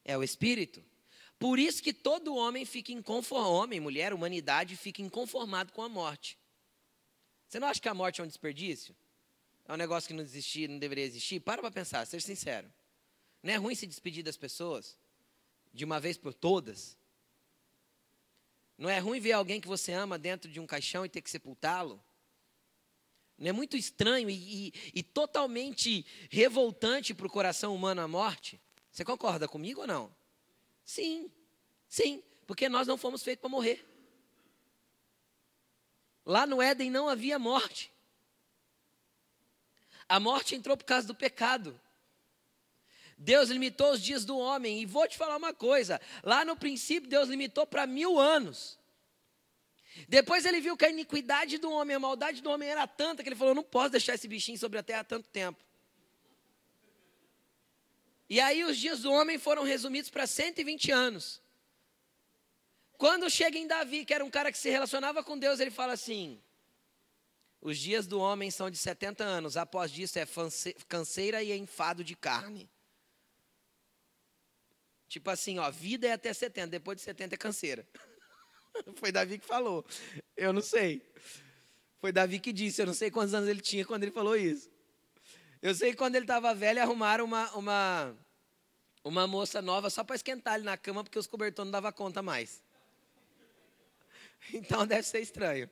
É 0.09 0.17
o 0.17 0.23
Espírito. 0.23 0.83
Por 1.37 1.59
isso 1.59 1.83
que 1.83 1.93
todo 1.93 2.35
homem 2.35 2.65
fica 2.65 2.91
inconformado, 2.91 3.51
homem, 3.51 3.79
mulher, 3.79 4.11
humanidade 4.11 4.75
fica 4.75 5.03
inconformado 5.03 5.71
com 5.71 5.83
a 5.83 5.87
morte. 5.87 6.35
Você 7.47 7.59
não 7.59 7.67
acha 7.67 7.79
que 7.79 7.87
a 7.87 7.93
morte 7.93 8.19
é 8.19 8.23
um 8.23 8.27
desperdício? 8.27 8.95
É 9.67 9.73
um 9.73 9.77
negócio 9.77 10.07
que 10.07 10.15
não 10.15 10.23
existia, 10.23 10.67
não 10.67 10.79
deveria 10.79 11.03
existir? 11.03 11.39
Para 11.39 11.61
para 11.61 11.69
pensar, 11.69 12.07
seja 12.07 12.25
sincero. 12.25 12.73
Não 13.43 13.53
é 13.53 13.57
ruim 13.57 13.75
se 13.75 13.85
despedir 13.85 14.23
das 14.23 14.35
pessoas 14.35 14.97
de 15.71 15.85
uma 15.85 15.99
vez 15.99 16.17
por 16.17 16.33
todas? 16.33 16.97
Não 18.75 18.89
é 18.89 18.97
ruim 18.97 19.19
ver 19.19 19.33
alguém 19.33 19.61
que 19.61 19.67
você 19.67 19.91
ama 19.91 20.17
dentro 20.17 20.49
de 20.49 20.59
um 20.59 20.65
caixão 20.65 21.05
e 21.05 21.09
ter 21.09 21.21
que 21.21 21.29
sepultá-lo? 21.29 22.03
Não 23.37 23.49
é 23.49 23.51
muito 23.51 23.77
estranho 23.77 24.27
e, 24.27 24.69
e, 24.69 24.73
e 24.95 25.03
totalmente 25.03 26.03
revoltante 26.31 27.13
para 27.13 27.27
o 27.27 27.29
coração 27.29 27.75
humano 27.75 28.01
a 28.01 28.07
morte? 28.07 28.59
Você 28.91 29.05
concorda 29.05 29.47
comigo 29.47 29.81
ou 29.81 29.87
não? 29.87 30.13
Sim, 30.83 31.31
sim, 31.87 32.23
porque 32.47 32.67
nós 32.67 32.87
não 32.87 32.97
fomos 32.97 33.23
feitos 33.23 33.41
para 33.41 33.49
morrer. 33.49 33.85
Lá 36.25 36.45
no 36.45 36.61
Éden 36.61 36.91
não 36.91 37.07
havia 37.07 37.39
morte. 37.39 37.91
A 40.07 40.19
morte 40.19 40.55
entrou 40.55 40.75
por 40.75 40.85
causa 40.85 41.07
do 41.07 41.15
pecado. 41.15 41.79
Deus 43.17 43.49
limitou 43.49 43.91
os 43.91 44.01
dias 44.01 44.25
do 44.25 44.37
homem. 44.37 44.81
E 44.81 44.85
vou 44.85 45.07
te 45.07 45.17
falar 45.17 45.37
uma 45.37 45.53
coisa: 45.53 45.99
lá 46.23 46.43
no 46.45 46.55
princípio, 46.55 47.09
Deus 47.09 47.29
limitou 47.29 47.67
para 47.67 47.85
mil 47.85 48.17
anos. 48.17 48.79
Depois 50.07 50.45
ele 50.45 50.61
viu 50.61 50.77
que 50.77 50.85
a 50.85 50.89
iniquidade 50.89 51.57
do 51.57 51.69
homem, 51.71 51.95
a 51.95 51.99
maldade 51.99 52.41
do 52.41 52.49
homem 52.49 52.69
era 52.69 52.87
tanta 52.87 53.21
que 53.21 53.29
ele 53.29 53.35
falou: 53.35 53.53
não 53.53 53.63
posso 53.63 53.91
deixar 53.91 54.15
esse 54.15 54.27
bichinho 54.27 54.57
sobre 54.57 54.79
a 54.79 54.83
terra 54.83 55.03
tanto 55.03 55.27
tempo. 55.29 55.63
E 58.29 58.39
aí 58.39 58.63
os 58.63 58.77
dias 58.77 59.01
do 59.01 59.11
homem 59.11 59.39
foram 59.39 59.63
resumidos 59.63 60.09
para 60.09 60.27
120 60.27 60.91
anos. 60.91 61.41
Quando 62.93 63.29
chega 63.29 63.57
em 63.57 63.65
Davi, 63.65 64.05
que 64.05 64.13
era 64.13 64.23
um 64.23 64.29
cara 64.29 64.51
que 64.51 64.57
se 64.57 64.69
relacionava 64.69 65.23
com 65.23 65.37
Deus, 65.37 65.59
ele 65.59 65.71
fala 65.71 65.93
assim: 65.93 66.39
Os 67.59 67.77
dias 67.77 68.05
do 68.05 68.19
homem 68.19 68.51
são 68.51 68.69
de 68.69 68.77
70 68.77 69.23
anos, 69.23 69.57
após 69.57 69.91
disso 69.91 70.19
é 70.19 70.27
canseira 70.87 71.41
e 71.41 71.57
enfado 71.57 72.03
de 72.03 72.15
carne. 72.15 72.69
Tipo 75.07 75.31
assim, 75.31 75.57
ó, 75.57 75.71
vida 75.71 76.07
é 76.07 76.11
até 76.11 76.31
70, 76.31 76.67
depois 76.67 76.97
de 76.97 77.03
70 77.03 77.33
é 77.33 77.37
canseira. 77.37 77.87
Foi 78.97 79.11
Davi 79.11 79.39
que 79.39 79.45
falou. 79.45 79.83
Eu 80.37 80.53
não 80.53 80.61
sei. 80.61 81.01
Foi 81.99 82.11
Davi 82.11 82.39
que 82.39 82.53
disse, 82.53 82.81
eu 82.81 82.85
não 82.85 82.93
sei 82.93 83.09
quantos 83.09 83.33
anos 83.33 83.49
ele 83.49 83.59
tinha 83.59 83.83
quando 83.83 84.03
ele 84.03 84.11
falou 84.11 84.35
isso. 84.35 84.69
Eu 85.61 85.75
sei 85.75 85.91
que 85.91 85.97
quando 85.97 86.15
ele 86.15 86.23
estava 86.23 86.53
velho, 86.55 86.81
arrumaram 86.81 87.25
uma, 87.25 87.51
uma, 87.51 88.17
uma 89.03 89.27
moça 89.27 89.61
nova 89.61 89.89
só 89.89 90.03
para 90.03 90.15
esquentar 90.15 90.55
ele 90.55 90.63
na 90.63 90.77
cama, 90.77 91.03
porque 91.03 91.19
os 91.19 91.27
cobertores 91.27 91.67
não 91.67 91.71
davam 91.71 91.91
conta 91.91 92.21
mais. 92.21 92.61
Então 94.53 94.87
deve 94.87 95.03
ser 95.03 95.19
estranho. 95.19 95.69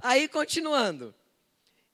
Aí, 0.00 0.28
continuando. 0.28 1.12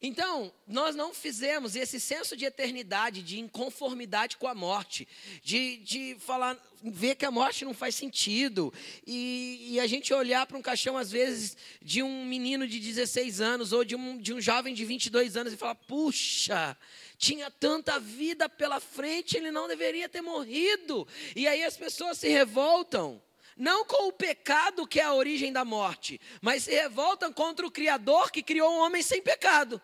Então, 0.00 0.52
nós 0.66 0.94
não 0.94 1.14
fizemos 1.14 1.74
esse 1.74 1.98
senso 1.98 2.36
de 2.36 2.44
eternidade, 2.44 3.22
de 3.22 3.40
inconformidade 3.40 4.36
com 4.36 4.46
a 4.46 4.54
morte, 4.54 5.08
de, 5.42 5.78
de 5.78 6.16
falar, 6.20 6.58
ver 6.82 7.14
que 7.14 7.24
a 7.24 7.30
morte 7.30 7.64
não 7.64 7.72
faz 7.72 7.94
sentido, 7.94 8.72
e, 9.06 9.68
e 9.70 9.80
a 9.80 9.86
gente 9.86 10.12
olhar 10.12 10.46
para 10.46 10.58
um 10.58 10.62
caixão, 10.62 10.98
às 10.98 11.10
vezes, 11.10 11.56
de 11.80 12.02
um 12.02 12.26
menino 12.26 12.68
de 12.68 12.78
16 12.78 13.40
anos 13.40 13.72
ou 13.72 13.84
de 13.84 13.96
um, 13.96 14.18
de 14.18 14.34
um 14.34 14.40
jovem 14.40 14.74
de 14.74 14.84
22 14.84 15.34
anos 15.34 15.54
e 15.54 15.56
falar: 15.56 15.74
puxa, 15.74 16.76
tinha 17.16 17.50
tanta 17.50 17.98
vida 17.98 18.50
pela 18.50 18.80
frente, 18.80 19.38
ele 19.38 19.50
não 19.50 19.66
deveria 19.66 20.10
ter 20.10 20.20
morrido. 20.20 21.08
E 21.34 21.48
aí 21.48 21.64
as 21.64 21.76
pessoas 21.76 22.18
se 22.18 22.28
revoltam 22.28 23.22
não 23.56 23.86
com 23.86 24.08
o 24.08 24.12
pecado 24.12 24.86
que 24.86 25.00
é 25.00 25.04
a 25.04 25.14
origem 25.14 25.50
da 25.50 25.64
morte, 25.64 26.20
mas 26.42 26.64
se 26.64 26.72
revoltam 26.72 27.32
contra 27.32 27.66
o 27.66 27.70
Criador 27.70 28.30
que 28.30 28.42
criou 28.42 28.70
um 28.70 28.80
homem 28.80 29.02
sem 29.02 29.22
pecado. 29.22 29.80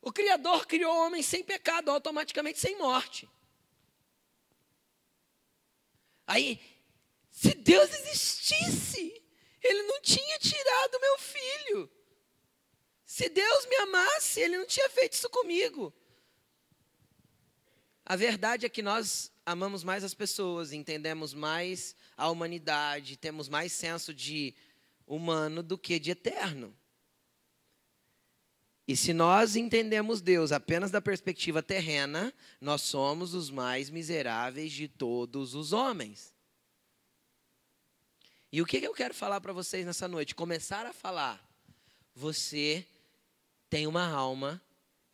O 0.00 0.12
Criador 0.12 0.66
criou 0.66 0.94
o 0.94 1.06
homem 1.06 1.20
sem 1.20 1.42
pecado, 1.42 1.90
automaticamente 1.90 2.60
sem 2.60 2.78
morte. 2.78 3.28
Aí, 6.24 6.60
se 7.28 7.52
Deus 7.54 7.90
existisse, 7.92 9.20
Ele 9.60 9.82
não 9.82 10.00
tinha 10.00 10.38
tirado 10.38 11.00
meu 11.00 11.18
filho. 11.18 11.90
Se 13.04 13.28
Deus 13.28 13.66
me 13.66 13.76
amasse, 13.78 14.40
Ele 14.40 14.58
não 14.58 14.66
tinha 14.66 14.88
feito 14.90 15.14
isso 15.14 15.28
comigo. 15.28 15.92
A 18.08 18.14
verdade 18.14 18.64
é 18.64 18.68
que 18.68 18.82
nós 18.82 19.32
amamos 19.44 19.82
mais 19.82 20.04
as 20.04 20.14
pessoas, 20.14 20.72
entendemos 20.72 21.34
mais 21.34 21.96
a 22.16 22.30
humanidade, 22.30 23.16
temos 23.16 23.48
mais 23.48 23.72
senso 23.72 24.14
de 24.14 24.54
humano 25.04 25.60
do 25.60 25.76
que 25.76 25.98
de 25.98 26.12
eterno. 26.12 26.72
E 28.86 28.96
se 28.96 29.12
nós 29.12 29.56
entendemos 29.56 30.20
Deus 30.20 30.52
apenas 30.52 30.92
da 30.92 31.00
perspectiva 31.00 31.60
terrena, 31.60 32.32
nós 32.60 32.82
somos 32.82 33.34
os 33.34 33.50
mais 33.50 33.90
miseráveis 33.90 34.70
de 34.70 34.86
todos 34.86 35.56
os 35.56 35.72
homens. 35.72 36.32
E 38.52 38.62
o 38.62 38.66
que 38.66 38.76
eu 38.76 38.94
quero 38.94 39.12
falar 39.14 39.40
para 39.40 39.52
vocês 39.52 39.84
nessa 39.84 40.06
noite? 40.06 40.32
Começar 40.32 40.86
a 40.86 40.92
falar. 40.92 41.44
Você 42.14 42.86
tem 43.68 43.88
uma 43.88 44.06
alma 44.06 44.62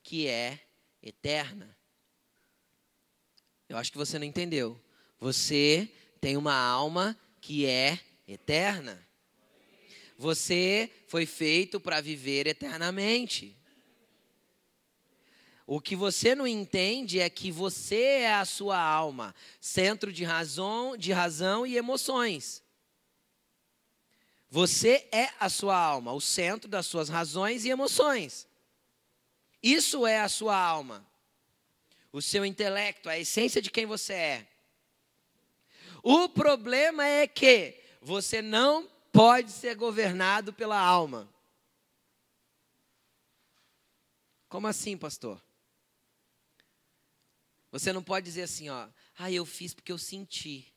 que 0.03 0.29
é 0.29 0.61
eterna. 1.03 1.75
Eu 3.73 3.79
acho 3.79 3.91
que 3.91 3.97
você 3.97 4.19
não 4.19 4.27
entendeu. 4.27 4.79
Você 5.19 5.91
tem 6.21 6.37
uma 6.37 6.55
alma 6.55 7.19
que 7.41 7.65
é 7.65 7.99
eterna. 8.29 9.03
Você 10.19 10.91
foi 11.09 11.25
feito 11.25 11.81
para 11.81 11.99
viver 12.03 12.47
eternamente. 12.47 13.57
O 15.67 15.81
que 15.81 15.97
você 15.97 16.35
não 16.35 16.47
entende 16.47 17.19
é 17.19 17.31
que 17.31 17.51
você 17.51 17.97
é 17.97 18.35
a 18.35 18.45
sua 18.45 18.79
alma, 18.79 19.35
centro 19.59 20.13
de 20.13 20.23
razão, 20.23 20.95
de 20.95 21.11
razão 21.11 21.67
e 21.67 21.79
emoções. 21.79 22.63
Você 24.51 25.09
é 25.11 25.31
a 25.41 25.49
sua 25.49 25.79
alma, 25.79 26.13
o 26.13 26.21
centro 26.21 26.69
das 26.69 26.85
suas 26.85 27.09
razões 27.09 27.65
e 27.65 27.71
emoções. 27.71 28.47
Isso 29.63 30.07
é 30.07 30.21
a 30.21 30.29
sua 30.29 30.59
alma, 30.59 31.11
o 32.13 32.21
seu 32.21 32.45
intelecto, 32.45 33.09
a 33.09 33.19
essência 33.19 33.63
de 33.63 33.71
quem 33.71 33.87
você 33.87 34.13
é. 34.13 34.49
O 36.03 36.29
problema 36.29 37.07
é 37.07 37.27
que 37.27 37.81
você 38.01 38.43
não 38.43 38.89
pode 39.13 39.51
ser 39.51 39.75
governado 39.75 40.53
pela 40.53 40.79
alma. 40.79 41.33
Como 44.49 44.67
assim, 44.67 44.99
pastor? 44.99 45.41
Você 47.71 47.93
não 47.93 48.03
pode 48.03 48.27
dizer 48.27 48.43
assim, 48.43 48.69
ó, 48.69 48.89
ah, 49.19 49.31
eu 49.31 49.47
fiz 49.47 49.73
porque 49.73 49.93
eu 49.93 49.97
senti. 49.97 50.71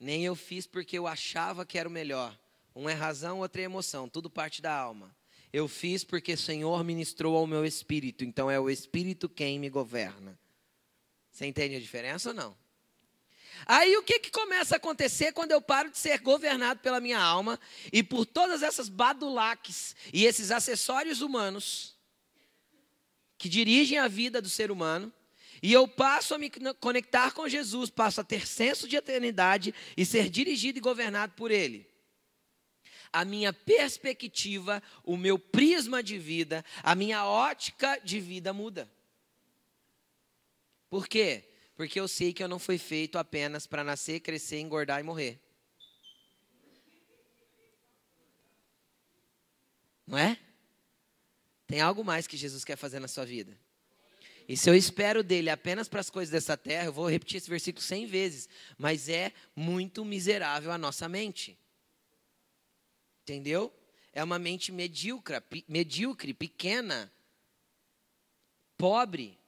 Nem 0.00 0.24
eu 0.24 0.34
fiz 0.34 0.66
porque 0.66 0.98
eu 0.98 1.06
achava 1.06 1.66
que 1.66 1.78
era 1.78 1.88
o 1.88 1.92
melhor. 1.92 2.38
Um 2.74 2.88
é 2.88 2.94
razão, 2.94 3.40
outro 3.40 3.60
é 3.60 3.64
emoção, 3.64 4.08
tudo 4.08 4.30
parte 4.30 4.62
da 4.62 4.74
alma. 4.74 5.14
Eu 5.52 5.68
fiz 5.68 6.02
porque 6.02 6.32
o 6.32 6.38
Senhor 6.38 6.82
ministrou 6.82 7.36
ao 7.36 7.46
meu 7.46 7.64
espírito, 7.64 8.24
então 8.24 8.50
é 8.50 8.58
o 8.58 8.70
espírito 8.70 9.28
quem 9.28 9.58
me 9.58 9.68
governa. 9.68 10.38
Você 11.30 11.46
entende 11.46 11.76
a 11.76 11.80
diferença 11.80 12.30
ou 12.30 12.34
não? 12.34 12.56
Aí 13.66 13.96
o 13.96 14.02
que, 14.02 14.18
que 14.18 14.30
começa 14.30 14.74
a 14.74 14.78
acontecer 14.78 15.32
quando 15.32 15.52
eu 15.52 15.60
paro 15.60 15.90
de 15.90 15.98
ser 15.98 16.18
governado 16.20 16.80
pela 16.80 17.00
minha 17.00 17.20
alma 17.20 17.60
e 17.92 18.02
por 18.02 18.26
todas 18.26 18.62
essas 18.62 18.88
badulaques 18.88 19.94
e 20.12 20.24
esses 20.24 20.50
acessórios 20.50 21.20
humanos 21.20 21.96
que 23.38 23.48
dirigem 23.48 23.98
a 23.98 24.08
vida 24.08 24.40
do 24.40 24.48
ser 24.48 24.70
humano, 24.70 25.12
e 25.62 25.72
eu 25.72 25.86
passo 25.86 26.34
a 26.34 26.38
me 26.38 26.50
conectar 26.80 27.32
com 27.32 27.48
Jesus, 27.48 27.90
passo 27.90 28.20
a 28.20 28.24
ter 28.24 28.46
senso 28.46 28.88
de 28.88 28.96
eternidade 28.96 29.74
e 29.96 30.06
ser 30.06 30.30
dirigido 30.30 30.78
e 30.78 30.80
governado 30.80 31.32
por 31.34 31.50
Ele. 31.50 31.91
A 33.12 33.24
minha 33.24 33.52
perspectiva, 33.52 34.82
o 35.04 35.16
meu 35.16 35.38
prisma 35.38 36.02
de 36.02 36.18
vida, 36.18 36.64
a 36.82 36.94
minha 36.94 37.26
ótica 37.26 38.00
de 38.02 38.18
vida 38.20 38.52
muda. 38.52 38.90
Por 40.88 41.06
quê? 41.06 41.48
Porque 41.76 41.98
eu 41.98 42.08
sei 42.08 42.32
que 42.32 42.42
eu 42.42 42.48
não 42.48 42.58
fui 42.58 42.78
feito 42.78 43.18
apenas 43.18 43.66
para 43.66 43.84
nascer, 43.84 44.20
crescer, 44.20 44.60
engordar 44.60 45.00
e 45.00 45.02
morrer. 45.02 45.40
Não 50.06 50.18
é? 50.18 50.38
Tem 51.66 51.80
algo 51.80 52.04
mais 52.04 52.26
que 52.26 52.36
Jesus 52.36 52.64
quer 52.64 52.76
fazer 52.76 53.00
na 53.00 53.08
sua 53.08 53.24
vida. 53.24 53.58
E 54.46 54.56
se 54.56 54.68
eu 54.68 54.74
espero 54.74 55.22
dele 55.22 55.48
apenas 55.48 55.88
para 55.88 56.00
as 56.00 56.10
coisas 56.10 56.30
dessa 56.30 56.56
terra, 56.56 56.86
eu 56.86 56.92
vou 56.92 57.08
repetir 57.08 57.38
esse 57.38 57.48
versículo 57.48 57.82
cem 57.82 58.04
vezes, 58.04 58.48
mas 58.76 59.08
é 59.08 59.32
muito 59.56 60.04
miserável 60.04 60.70
a 60.70 60.76
nossa 60.76 61.08
mente. 61.08 61.58
Entendeu? 63.32 63.72
É 64.12 64.22
uma 64.22 64.38
mente 64.38 64.70
medíocre, 64.70 65.42
medíocre, 65.66 66.34
pequena, 66.34 67.10
pobre. 68.76 69.38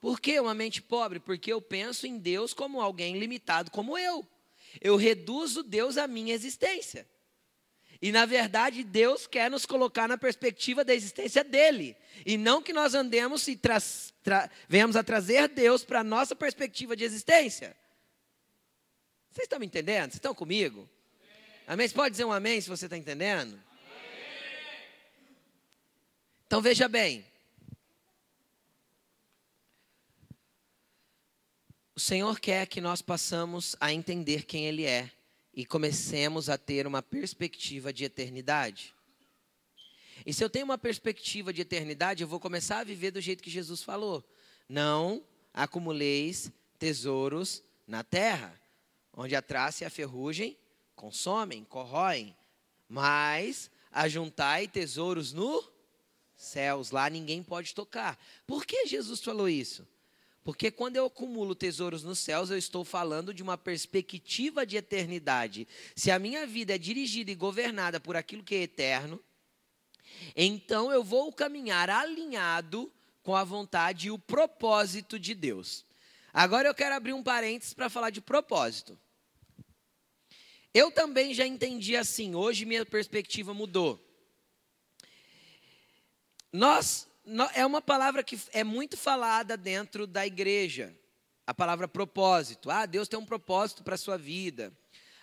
Por 0.00 0.20
que 0.20 0.38
uma 0.38 0.52
mente 0.52 0.82
pobre? 0.82 1.18
Porque 1.18 1.50
eu 1.50 1.62
penso 1.62 2.06
em 2.06 2.18
Deus 2.18 2.52
como 2.52 2.82
alguém 2.82 3.18
limitado 3.18 3.70
como 3.70 3.96
eu. 3.96 4.26
Eu 4.82 4.96
reduzo 4.96 5.62
Deus 5.62 5.96
à 5.96 6.06
minha 6.06 6.34
existência. 6.34 7.08
E 8.02 8.12
na 8.12 8.26
verdade, 8.26 8.84
Deus 8.84 9.26
quer 9.26 9.50
nos 9.50 9.64
colocar 9.64 10.06
na 10.06 10.18
perspectiva 10.18 10.84
da 10.84 10.94
existência 10.94 11.42
dele. 11.42 11.96
E 12.26 12.36
não 12.36 12.60
que 12.60 12.74
nós 12.74 12.92
andemos 12.92 13.48
e 13.48 13.58
venhamos 14.68 14.94
a 14.94 15.02
trazer 15.02 15.48
Deus 15.48 15.82
para 15.84 16.00
a 16.00 16.04
nossa 16.04 16.36
perspectiva 16.36 16.94
de 16.94 17.02
existência. 17.02 17.74
Vocês 19.30 19.46
estão 19.46 19.58
me 19.58 19.64
entendendo? 19.64 20.10
Vocês 20.10 20.16
estão 20.16 20.34
comigo? 20.34 20.86
Amém? 21.66 21.88
Você 21.88 21.94
pode 21.94 22.10
dizer 22.10 22.26
um 22.26 22.32
amém 22.32 22.60
se 22.60 22.68
você 22.68 22.84
está 22.84 22.96
entendendo? 22.96 23.54
Amém. 23.54 23.62
Então 26.46 26.60
veja 26.60 26.86
bem. 26.88 27.24
O 31.94 32.00
Senhor 32.00 32.38
quer 32.38 32.66
que 32.66 32.82
nós 32.82 33.00
passamos 33.00 33.74
a 33.80 33.92
entender 33.92 34.44
quem 34.44 34.66
Ele 34.66 34.84
é 34.84 35.10
e 35.54 35.64
comecemos 35.64 36.50
a 36.50 36.58
ter 36.58 36.86
uma 36.86 37.00
perspectiva 37.00 37.92
de 37.92 38.04
eternidade. 38.04 38.94
E 40.26 40.34
se 40.34 40.44
eu 40.44 40.50
tenho 40.50 40.66
uma 40.66 40.76
perspectiva 40.76 41.50
de 41.50 41.62
eternidade, 41.62 42.22
eu 42.22 42.28
vou 42.28 42.40
começar 42.40 42.80
a 42.80 42.84
viver 42.84 43.10
do 43.10 43.22
jeito 43.22 43.42
que 43.42 43.50
Jesus 43.50 43.82
falou. 43.82 44.22
Não 44.68 45.24
acumuleis 45.52 46.52
tesouros 46.78 47.62
na 47.86 48.02
terra, 48.04 48.60
onde 49.12 49.34
a 49.34 49.40
traça 49.40 49.84
e 49.84 49.86
a 49.86 49.90
ferrugem 49.90 50.58
consomem, 50.94 51.64
corroem, 51.64 52.36
mas 52.88 53.70
ajuntai 53.90 54.68
tesouros 54.68 55.32
no 55.32 55.62
céus, 56.36 56.90
lá 56.90 57.08
ninguém 57.08 57.42
pode 57.42 57.74
tocar. 57.74 58.18
Por 58.46 58.66
que 58.66 58.86
Jesus 58.86 59.22
falou 59.22 59.48
isso? 59.48 59.86
Porque 60.42 60.70
quando 60.70 60.96
eu 60.96 61.06
acumulo 61.06 61.54
tesouros 61.54 62.04
nos 62.04 62.18
céus, 62.18 62.50
eu 62.50 62.58
estou 62.58 62.84
falando 62.84 63.32
de 63.32 63.42
uma 63.42 63.56
perspectiva 63.56 64.66
de 64.66 64.76
eternidade. 64.76 65.66
Se 65.96 66.10
a 66.10 66.18
minha 66.18 66.46
vida 66.46 66.74
é 66.74 66.78
dirigida 66.78 67.30
e 67.30 67.34
governada 67.34 67.98
por 67.98 68.14
aquilo 68.14 68.42
que 68.42 68.54
é 68.54 68.62
eterno, 68.62 69.18
então 70.36 70.92
eu 70.92 71.02
vou 71.02 71.32
caminhar 71.32 71.88
alinhado 71.88 72.92
com 73.22 73.34
a 73.34 73.42
vontade 73.42 74.08
e 74.08 74.10
o 74.10 74.18
propósito 74.18 75.18
de 75.18 75.34
Deus. 75.34 75.84
Agora 76.32 76.68
eu 76.68 76.74
quero 76.74 76.94
abrir 76.94 77.14
um 77.14 77.22
parênteses 77.22 77.72
para 77.72 77.88
falar 77.88 78.10
de 78.10 78.20
propósito. 78.20 78.98
Eu 80.74 80.90
também 80.90 81.32
já 81.32 81.46
entendi 81.46 81.96
assim, 81.96 82.34
hoje 82.34 82.64
minha 82.64 82.84
perspectiva 82.84 83.54
mudou. 83.54 84.04
Nós 86.52 87.08
é 87.54 87.64
uma 87.64 87.80
palavra 87.80 88.24
que 88.24 88.36
é 88.52 88.64
muito 88.64 88.96
falada 88.96 89.56
dentro 89.56 90.04
da 90.04 90.26
igreja. 90.26 90.92
A 91.46 91.54
palavra 91.54 91.86
propósito. 91.86 92.70
Ah, 92.70 92.86
Deus 92.86 93.06
tem 93.06 93.18
um 93.18 93.24
propósito 93.24 93.84
para 93.84 93.94
a 93.94 93.98
sua 93.98 94.18
vida. 94.18 94.72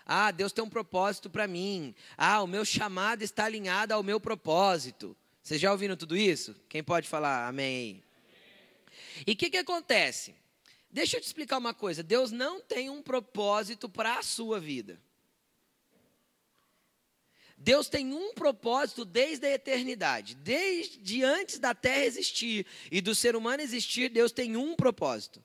Ah, 0.05 0.31
Deus 0.31 0.53
tem 0.53 0.63
um 0.63 0.69
propósito 0.69 1.29
para 1.29 1.47
mim. 1.47 1.93
Ah, 2.17 2.41
o 2.41 2.47
meu 2.47 2.63
chamado 2.63 3.21
está 3.21 3.45
alinhado 3.45 3.93
ao 3.93 4.03
meu 4.03 4.21
propósito. 4.21 5.17
Vocês 5.43 5.59
já 5.59 5.71
ouviram 5.71 5.97
tudo 5.97 6.15
isso? 6.15 6.55
Quem 6.69 6.83
pode 6.83 7.09
falar 7.09 7.47
amém 7.47 8.03
E 9.25 9.31
o 9.31 9.35
que, 9.35 9.49
que 9.49 9.57
acontece? 9.57 10.33
Deixa 10.89 11.17
eu 11.17 11.21
te 11.21 11.27
explicar 11.27 11.57
uma 11.57 11.73
coisa. 11.73 12.03
Deus 12.03 12.31
não 12.31 12.61
tem 12.61 12.89
um 12.89 13.01
propósito 13.01 13.89
para 13.89 14.17
a 14.17 14.23
sua 14.23 14.59
vida. 14.59 15.01
Deus 17.63 17.87
tem 17.87 18.11
um 18.11 18.33
propósito 18.33 19.05
desde 19.05 19.45
a 19.45 19.53
eternidade, 19.53 20.33
desde 20.33 21.23
antes 21.23 21.59
da 21.59 21.75
terra 21.75 22.05
existir 22.05 22.65
e 22.91 23.01
do 23.01 23.13
ser 23.13 23.35
humano 23.35 23.61
existir, 23.61 24.09
Deus 24.09 24.31
tem 24.31 24.57
um 24.57 24.75
propósito. 24.75 25.43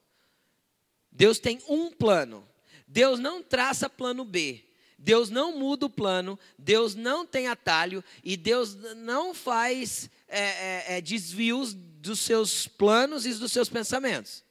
Deus 1.12 1.38
tem 1.38 1.60
um 1.68 1.90
plano. 1.90 2.48
Deus 2.88 3.20
não 3.20 3.42
traça 3.42 3.90
plano 3.90 4.24
B. 4.24 4.64
Deus 4.98 5.28
não 5.28 5.58
muda 5.58 5.84
o 5.84 5.90
plano, 5.90 6.38
Deus 6.58 6.94
não 6.94 7.26
tem 7.26 7.48
atalho 7.48 8.02
e 8.24 8.34
Deus 8.34 8.74
não 8.96 9.34
faz 9.34 10.08
é, 10.26 10.40
é, 10.40 10.84
é, 10.96 11.00
desvios 11.02 11.74
dos 11.74 12.20
seus 12.20 12.66
planos 12.66 13.26
e 13.26 13.34
dos 13.34 13.52
seus 13.52 13.68
pensamentos. 13.68 14.42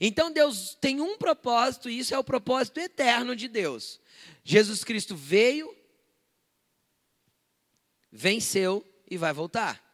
Então 0.00 0.32
Deus 0.32 0.78
tem 0.80 1.02
um 1.02 1.18
propósito 1.18 1.90
e 1.90 1.98
isso 1.98 2.14
é 2.14 2.18
o 2.18 2.24
propósito 2.24 2.80
eterno 2.80 3.36
de 3.36 3.48
Deus. 3.48 4.00
Jesus 4.42 4.82
Cristo 4.82 5.14
veio, 5.14 5.76
venceu 8.10 8.84
e 9.10 9.16
vai 9.16 9.32
voltar. 9.32 9.88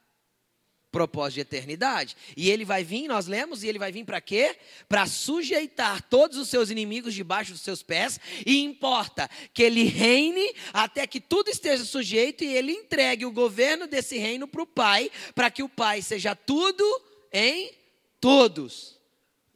Propósito 0.90 1.35
de 1.35 1.40
eternidade. 1.40 2.16
E 2.37 2.50
ele 2.50 2.64
vai 2.64 2.83
vir, 2.83 3.07
nós 3.07 3.26
lemos, 3.26 3.62
e 3.62 3.68
ele 3.68 3.79
vai 3.79 3.92
vir 3.92 4.05
para 4.05 4.20
quê? 4.20 4.57
Para 4.88 5.07
sujeitar 5.07 6.00
todos 6.02 6.38
os 6.38 6.48
seus 6.48 6.70
inimigos 6.70 7.12
debaixo 7.12 7.52
dos 7.52 7.61
seus 7.61 7.83
pés, 7.83 8.18
e 8.46 8.62
importa 8.62 9.29
que 9.52 9.62
ele 9.62 9.85
reine 9.85 10.55
até 10.72 11.07
que 11.07 11.20
tudo 11.20 11.50
esteja 11.50 11.85
sujeito 11.85 12.44
e 12.44 12.57
ele 12.57 12.72
entregue 12.72 13.26
o 13.26 13.33
governo 13.33 13.87
desse 13.87 14.16
reino 14.16 14.48
para 14.48 14.62
o 14.62 14.66
Pai, 14.66 15.11
para 15.35 15.50
que 15.50 15.62
o 15.62 15.68
Pai 15.68 16.00
seja 16.00 16.35
tudo 16.35 16.85
em 17.33 17.72
todos. 18.20 18.98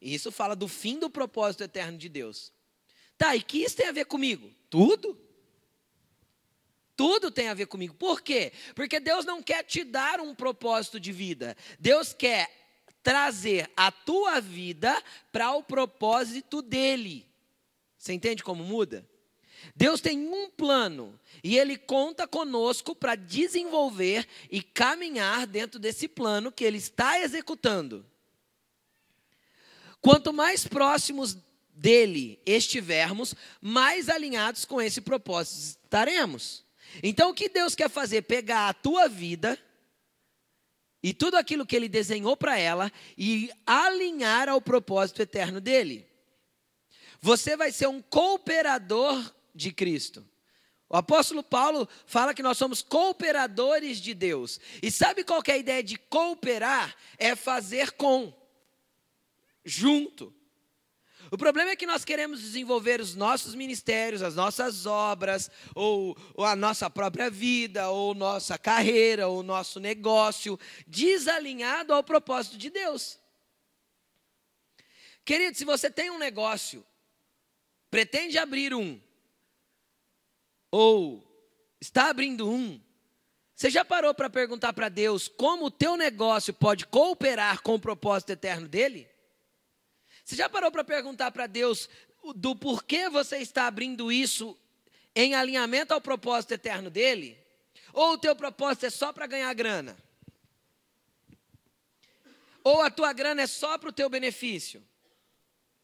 E 0.01 0.15
isso 0.15 0.31
fala 0.31 0.55
do 0.55 0.69
fim 0.69 0.99
do 0.99 1.09
propósito 1.09 1.63
eterno 1.63 1.97
de 1.97 2.09
Deus. 2.09 2.53
Tá, 3.17 3.37
e 3.37 3.43
que 3.43 3.59
isso 3.59 3.77
tem 3.77 3.87
a 3.87 3.93
ver 3.93 4.07
comigo? 4.07 4.51
Tudo. 4.69 5.30
Tudo 7.01 7.31
tem 7.31 7.49
a 7.49 7.55
ver 7.55 7.65
comigo. 7.65 7.95
Por 7.95 8.21
quê? 8.21 8.53
Porque 8.75 9.01
Deus 9.01 9.25
não 9.25 9.43
quer 9.43 9.65
te 9.65 9.85
dar 9.85 10.21
um 10.21 10.35
propósito 10.35 11.01
de 11.01 11.11
vida. 11.11 11.57
Deus 11.79 12.13
quer 12.13 12.55
trazer 13.03 13.71
a 13.75 13.91
tua 13.91 14.39
vida 14.39 15.03
para 15.33 15.51
o 15.55 15.63
propósito 15.63 16.61
dele. 16.61 17.27
Você 17.97 18.13
entende 18.13 18.45
como 18.45 18.63
muda? 18.63 19.09
Deus 19.75 20.03
tem 20.03 20.29
um 20.29 20.51
plano 20.51 21.19
e 21.43 21.57
Ele 21.57 21.79
conta 21.79 22.29
conosco 22.29 22.95
para 22.95 23.15
desenvolver 23.15 24.29
e 24.51 24.63
caminhar 24.63 25.47
dentro 25.47 25.81
desse 25.81 26.07
plano 26.07 26.53
que 26.53 26.65
Ele 26.65 26.77
está 26.77 27.19
executando. 27.19 28.05
Quanto 30.03 30.35
mais 30.35 30.69
próximos 30.69 31.35
dele 31.73 32.39
estivermos, 32.45 33.35
mais 33.59 34.11
alinhados 34.11 34.67
com 34.67 34.83
esse 34.83 35.01
propósito 35.01 35.79
estaremos. 35.83 36.69
Então, 37.03 37.31
o 37.31 37.35
que 37.35 37.49
Deus 37.49 37.75
quer 37.75 37.89
fazer? 37.89 38.23
Pegar 38.23 38.69
a 38.69 38.75
tua 38.75 39.09
vida 39.09 39.59
e 41.03 41.15
tudo 41.15 41.37
aquilo 41.37 41.67
que 41.67 41.77
Ele 41.77 41.89
desenhou 41.89 42.37
para 42.37 42.59
ela 42.59 42.93
e 43.17 43.51
alinhar 43.67 44.49
ao 44.49 44.61
propósito 44.61 45.23
eterno 45.23 45.61
dele. 45.61 46.07
Você 47.21 47.57
vai 47.57 47.71
ser 47.73 47.87
um 47.87 48.01
cooperador 48.01 49.35
de 49.55 49.73
Cristo. 49.73 50.27
O 50.89 50.97
apóstolo 50.97 51.43
Paulo 51.43 51.89
fala 52.05 52.35
que 52.35 52.43
nós 52.43 52.59
somos 52.59 52.83
cooperadores 52.83 53.99
de 53.99 54.13
Deus. 54.13 54.59
E 54.83 54.91
sabe 54.91 55.23
qual 55.23 55.41
é 55.47 55.53
a 55.53 55.59
ideia 55.59 55.83
de 55.85 55.97
cooperar? 55.97 56.97
É 57.17 57.37
fazer 57.37 57.93
com, 57.93 58.35
junto. 59.65 60.35
O 61.31 61.39
problema 61.39 61.71
é 61.71 61.77
que 61.77 61.87
nós 61.87 62.05
queremos 62.05 62.41
desenvolver 62.41 63.01
os 63.01 63.15
nossos 63.15 63.55
ministérios, 63.55 64.21
as 64.21 64.35
nossas 64.35 64.85
obras, 64.85 65.49
ou, 65.77 66.17
ou, 66.35 66.45
a 66.45 66.57
nossa 66.57 66.91
própria 66.91 67.31
vida, 67.31 67.89
ou 67.89 68.15
nossa 68.15 68.59
carreira, 68.59 69.29
ou 69.29 69.43
nosso 69.43 69.79
negócio, 69.79 70.59
desalinhado 70.89 71.93
ao 71.93 72.03
propósito 72.03 72.59
de 72.59 72.69
Deus. 72.69 73.17
Querido, 75.25 75.57
se 75.57 75.65
você 75.65 75.89
tem 75.89 76.11
um 76.11 76.19
negócio, 76.19 76.85
pretende 77.91 78.37
abrir 78.37 78.75
um, 78.75 79.01
ou 80.71 81.25
está 81.81 82.11
abrindo 82.11 82.51
um, 82.51 82.81
você 83.61 83.69
já 83.69 83.85
parou 83.85 84.15
para 84.15 84.31
perguntar 84.31 84.73
para 84.73 84.89
Deus 84.89 85.29
como 85.29 85.67
o 85.67 85.71
teu 85.71 85.95
negócio 85.95 86.55
pode 86.55 86.87
cooperar 86.87 87.61
com 87.61 87.75
o 87.75 87.81
propósito 87.81 88.31
eterno 88.31 88.67
dele? 88.67 89.10
Você 90.31 90.37
já 90.37 90.49
parou 90.49 90.71
para 90.71 90.85
perguntar 90.85 91.33
para 91.33 91.49
Deus 91.49 91.89
do 92.37 92.55
porquê 92.55 93.09
você 93.09 93.39
está 93.39 93.67
abrindo 93.67 94.13
isso 94.13 94.57
em 95.13 95.35
alinhamento 95.35 95.93
ao 95.93 96.01
propósito 96.01 96.55
eterno 96.55 96.89
dele? 96.89 97.37
Ou 97.93 98.13
o 98.13 98.19
teu 98.19 98.37
propósito 98.37 98.87
é 98.87 98.91
só 98.91 99.13
para 99.13 99.27
ganhar 99.27 99.53
grana? 99.55 99.97
Ou 102.63 102.81
a 102.81 102.89
tua 102.93 103.13
grana 103.13 103.43
é 103.43 103.47
só 103.49 103.77
para 103.77 103.89
o 103.89 103.93
teu 103.93 104.09
benefício? 104.09 104.81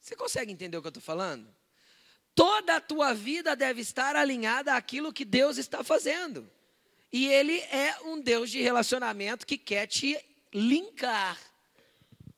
Você 0.00 0.14
consegue 0.14 0.52
entender 0.52 0.76
o 0.76 0.80
que 0.80 0.86
eu 0.86 0.90
estou 0.90 1.02
falando? 1.02 1.52
Toda 2.32 2.76
a 2.76 2.80
tua 2.80 3.12
vida 3.14 3.56
deve 3.56 3.80
estar 3.80 4.14
alinhada 4.14 4.76
àquilo 4.76 5.12
que 5.12 5.24
Deus 5.24 5.58
está 5.58 5.82
fazendo. 5.82 6.48
E 7.12 7.26
Ele 7.26 7.58
é 7.62 7.98
um 8.04 8.20
Deus 8.20 8.48
de 8.48 8.62
relacionamento 8.62 9.44
que 9.44 9.58
quer 9.58 9.88
te 9.88 10.16
linkar 10.54 11.36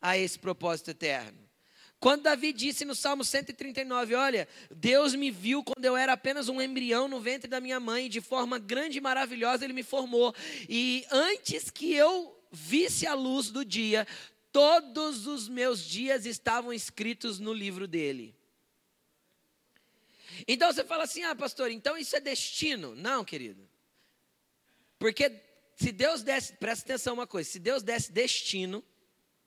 a 0.00 0.16
esse 0.16 0.38
propósito 0.38 0.92
eterno. 0.92 1.47
Quando 2.00 2.22
Davi 2.22 2.52
disse 2.52 2.84
no 2.84 2.94
Salmo 2.94 3.24
139, 3.24 4.14
olha, 4.14 4.46
Deus 4.70 5.14
me 5.14 5.30
viu 5.30 5.64
quando 5.64 5.84
eu 5.84 5.96
era 5.96 6.12
apenas 6.12 6.48
um 6.48 6.62
embrião 6.62 7.08
no 7.08 7.20
ventre 7.20 7.48
da 7.48 7.60
minha 7.60 7.80
mãe, 7.80 8.08
de 8.08 8.20
forma 8.20 8.58
grande 8.58 8.98
e 8.98 9.00
maravilhosa 9.00 9.64
ele 9.64 9.72
me 9.72 9.82
formou. 9.82 10.32
E 10.68 11.04
antes 11.10 11.70
que 11.70 11.92
eu 11.92 12.40
visse 12.52 13.04
a 13.04 13.14
luz 13.14 13.50
do 13.50 13.64
dia, 13.64 14.06
todos 14.52 15.26
os 15.26 15.48
meus 15.48 15.82
dias 15.82 16.24
estavam 16.24 16.72
escritos 16.72 17.40
no 17.40 17.52
livro 17.52 17.88
dele. 17.88 18.34
Então 20.46 20.72
você 20.72 20.84
fala 20.84 21.02
assim: 21.02 21.24
ah, 21.24 21.34
pastor, 21.34 21.70
então 21.70 21.96
isso 21.96 22.14
é 22.14 22.20
destino. 22.20 22.94
Não, 22.94 23.24
querido. 23.24 23.68
Porque 25.00 25.32
se 25.76 25.90
Deus 25.90 26.22
desse, 26.22 26.52
presta 26.54 26.84
atenção 26.84 27.14
uma 27.14 27.26
coisa: 27.26 27.50
se 27.50 27.58
Deus 27.58 27.82
desse 27.82 28.12
destino 28.12 28.84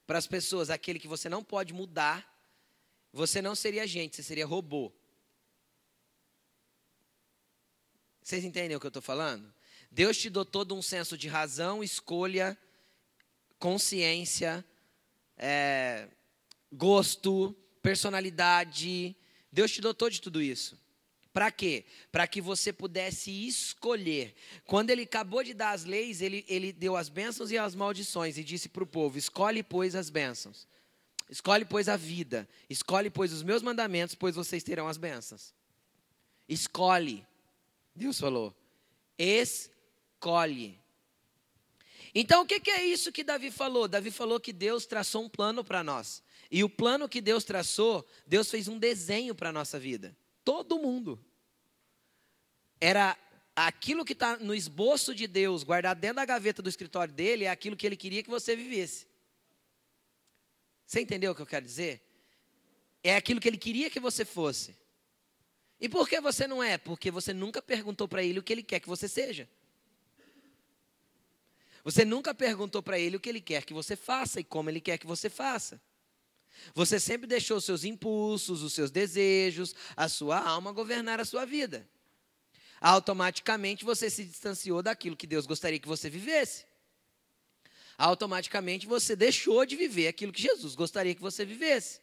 para 0.06 0.18
as 0.18 0.28
pessoas, 0.28 0.70
aquele 0.70 1.00
que 1.00 1.08
você 1.08 1.30
não 1.30 1.42
pode 1.42 1.74
mudar, 1.74 2.31
você 3.14 3.42
não 3.42 3.56
seria 3.56 3.86
gente, 3.86 4.16
você 4.16 4.24
seria 4.24 4.46
robô. 4.46 4.92
Vocês 8.24 8.44
entendem 8.44 8.78
o 8.78 8.80
que 8.80 8.86
eu 8.86 8.90
estou 8.90 9.02
falando? 9.02 9.54
Deus 9.90 10.18
te 10.18 10.30
dotou 10.30 10.64
de 10.64 10.74
um 10.74 10.82
senso 10.82 11.18
de 11.18 11.28
razão, 11.28 11.84
escolha, 11.84 12.58
consciência, 13.60 14.64
é, 15.38 16.08
gosto, 16.72 17.54
personalidade. 17.82 19.16
Deus 19.52 19.72
te 19.72 19.82
dotou 19.82 20.10
de 20.10 20.22
tudo 20.22 20.42
isso. 20.42 20.80
Para 21.34 21.52
quê? 21.52 21.86
Para 22.12 22.28
que 22.28 22.42
você 22.42 22.72
pudesse 22.72 23.32
escolher. 23.48 24.36
Quando 24.66 24.90
ele 24.90 25.04
acabou 25.04 25.44
de 25.44 25.54
dar 25.54 25.72
as 25.72 25.84
leis, 25.86 26.22
ele, 26.22 26.46
ele 26.48 26.72
deu 26.72 26.96
as 26.96 27.10
bênçãos 27.10 27.52
e 27.52 27.58
as 27.58 27.74
maldições 27.74 28.38
e 28.38 28.44
disse 28.44 28.70
para 28.70 28.84
o 28.84 28.88
povo: 28.88 29.18
escolhe, 29.18 29.64
pois, 29.64 29.96
as 29.96 30.10
bênçãos. 30.10 30.68
Escolhe, 31.32 31.64
pois, 31.64 31.88
a 31.88 31.96
vida. 31.96 32.48
Escolhe, 32.70 33.10
pois, 33.10 33.32
os 33.32 33.42
meus 33.42 33.62
mandamentos, 33.62 34.14
pois 34.14 34.36
vocês 34.36 34.62
terão 34.64 34.90
as 34.90 34.98
bênçãos. 34.98 35.54
Escolhe. 36.48 37.26
Deus 37.96 38.20
falou. 38.20 38.54
Escolhe. 39.18 40.78
Então, 42.14 42.42
o 42.42 42.46
que, 42.46 42.70
é 42.70 42.84
isso 42.84 43.14
que 43.14 43.24
Davi 43.24 43.50
falou? 43.50 43.88
Davi 43.88 44.12
falou 44.12 44.42
que 44.42 44.52
Deus 44.52 44.86
traçou 44.86 45.24
um 45.24 45.30
plano 45.30 45.64
para 45.64 45.82
nós. 45.82 46.22
E 46.52 46.66
o 46.66 46.70
plano 46.70 47.08
que 47.08 47.22
Deus 47.22 47.46
traçou, 47.46 48.06
Deus 48.28 48.52
fez 48.52 48.68
um 48.68 48.78
desenho 48.78 49.34
para 49.34 49.50
a 49.50 49.54
nossa 49.54 49.80
vida. 49.80 50.14
Todo 50.44 50.80
mundo. 50.80 51.18
Era 52.82 53.18
aquilo 53.56 54.04
que 54.04 54.12
está 54.12 54.36
no 54.36 54.54
esboço 54.54 55.16
de 55.16 55.28
Deus, 55.28 55.64
guardado 55.64 56.02
dentro 56.02 56.18
da 56.18 56.26
gaveta 56.26 56.62
do 56.62 56.68
escritório 56.68 57.14
dele, 57.14 57.46
é 57.46 57.50
aquilo 57.50 57.78
que 57.78 57.86
ele 57.86 57.96
queria 57.96 58.22
que 58.22 58.30
você 58.30 58.54
vivesse. 58.54 59.08
Você 60.92 61.00
entendeu 61.00 61.32
o 61.32 61.36
que 61.36 61.42
eu 61.42 61.46
quero 61.46 61.64
dizer? 61.64 62.06
É 63.02 63.16
aquilo 63.16 63.40
que 63.40 63.48
ele 63.48 63.58
queria 63.58 63.90
que 63.90 63.98
você 63.98 64.26
fosse. 64.26 64.76
E 65.80 65.88
por 65.88 66.06
que 66.10 66.20
você 66.20 66.46
não 66.46 66.62
é? 66.62 66.78
Porque 66.78 67.10
você 67.10 67.34
nunca 67.34 67.62
perguntou 67.62 68.10
para 68.10 68.22
ele 68.22 68.40
o 68.40 68.44
que 68.44 68.52
ele 68.52 68.62
quer 68.62 68.82
que 68.82 68.90
você 68.90 69.08
seja. 69.08 69.48
Você 71.82 72.04
nunca 72.04 72.34
perguntou 72.34 72.84
para 72.84 73.00
ele 73.00 73.16
o 73.16 73.22
que 73.22 73.30
ele 73.30 73.40
quer 73.40 73.64
que 73.64 73.74
você 73.74 73.96
faça 73.96 74.42
e 74.42 74.44
como 74.44 74.70
ele 74.70 74.82
quer 74.82 74.98
que 74.98 75.08
você 75.08 75.30
faça. 75.30 75.82
Você 76.76 77.00
sempre 77.00 77.26
deixou 77.26 77.56
os 77.56 77.64
seus 77.64 77.86
impulsos, 77.86 78.62
os 78.62 78.74
seus 78.74 78.92
desejos, 78.92 79.74
a 79.96 80.10
sua 80.10 80.40
alma 80.40 80.74
governar 80.74 81.22
a 81.22 81.26
sua 81.26 81.46
vida. 81.46 81.90
Automaticamente 82.82 83.86
você 83.86 84.10
se 84.10 84.26
distanciou 84.26 84.84
daquilo 84.84 85.16
que 85.16 85.26
Deus 85.26 85.46
gostaria 85.46 85.80
que 85.80 85.88
você 85.88 86.10
vivesse. 86.10 86.66
Automaticamente 88.02 88.88
você 88.88 89.16
deixou 89.16 89.64
de 89.64 89.76
viver 89.76 90.08
aquilo 90.08 90.34
que 90.34 90.42
Jesus 90.42 90.74
gostaria 90.74 91.14
que 91.14 91.22
você 91.22 91.46
vivesse. 91.46 92.00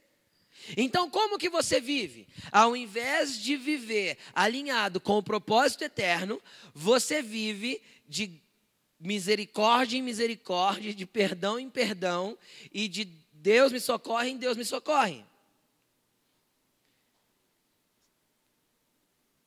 Então, 0.76 1.10
como 1.10 1.36
que 1.36 1.50
você 1.50 1.80
vive? 1.80 2.28
Ao 2.52 2.76
invés 2.76 3.36
de 3.40 3.56
viver 3.56 4.16
alinhado 4.32 5.00
com 5.00 5.18
o 5.18 5.22
propósito 5.22 5.82
eterno, 5.82 6.40
você 6.72 7.20
vive 7.20 7.82
de 8.08 8.40
misericórdia 9.00 9.98
em 9.98 10.02
misericórdia, 10.02 10.94
de 10.94 11.04
perdão 11.04 11.58
em 11.58 11.68
perdão 11.68 12.38
e 12.72 12.86
de 12.86 13.04
Deus 13.32 13.72
me 13.72 13.80
socorre, 13.80 14.30
em 14.30 14.36
Deus 14.36 14.56
me 14.56 14.64
socorre. 14.64 15.24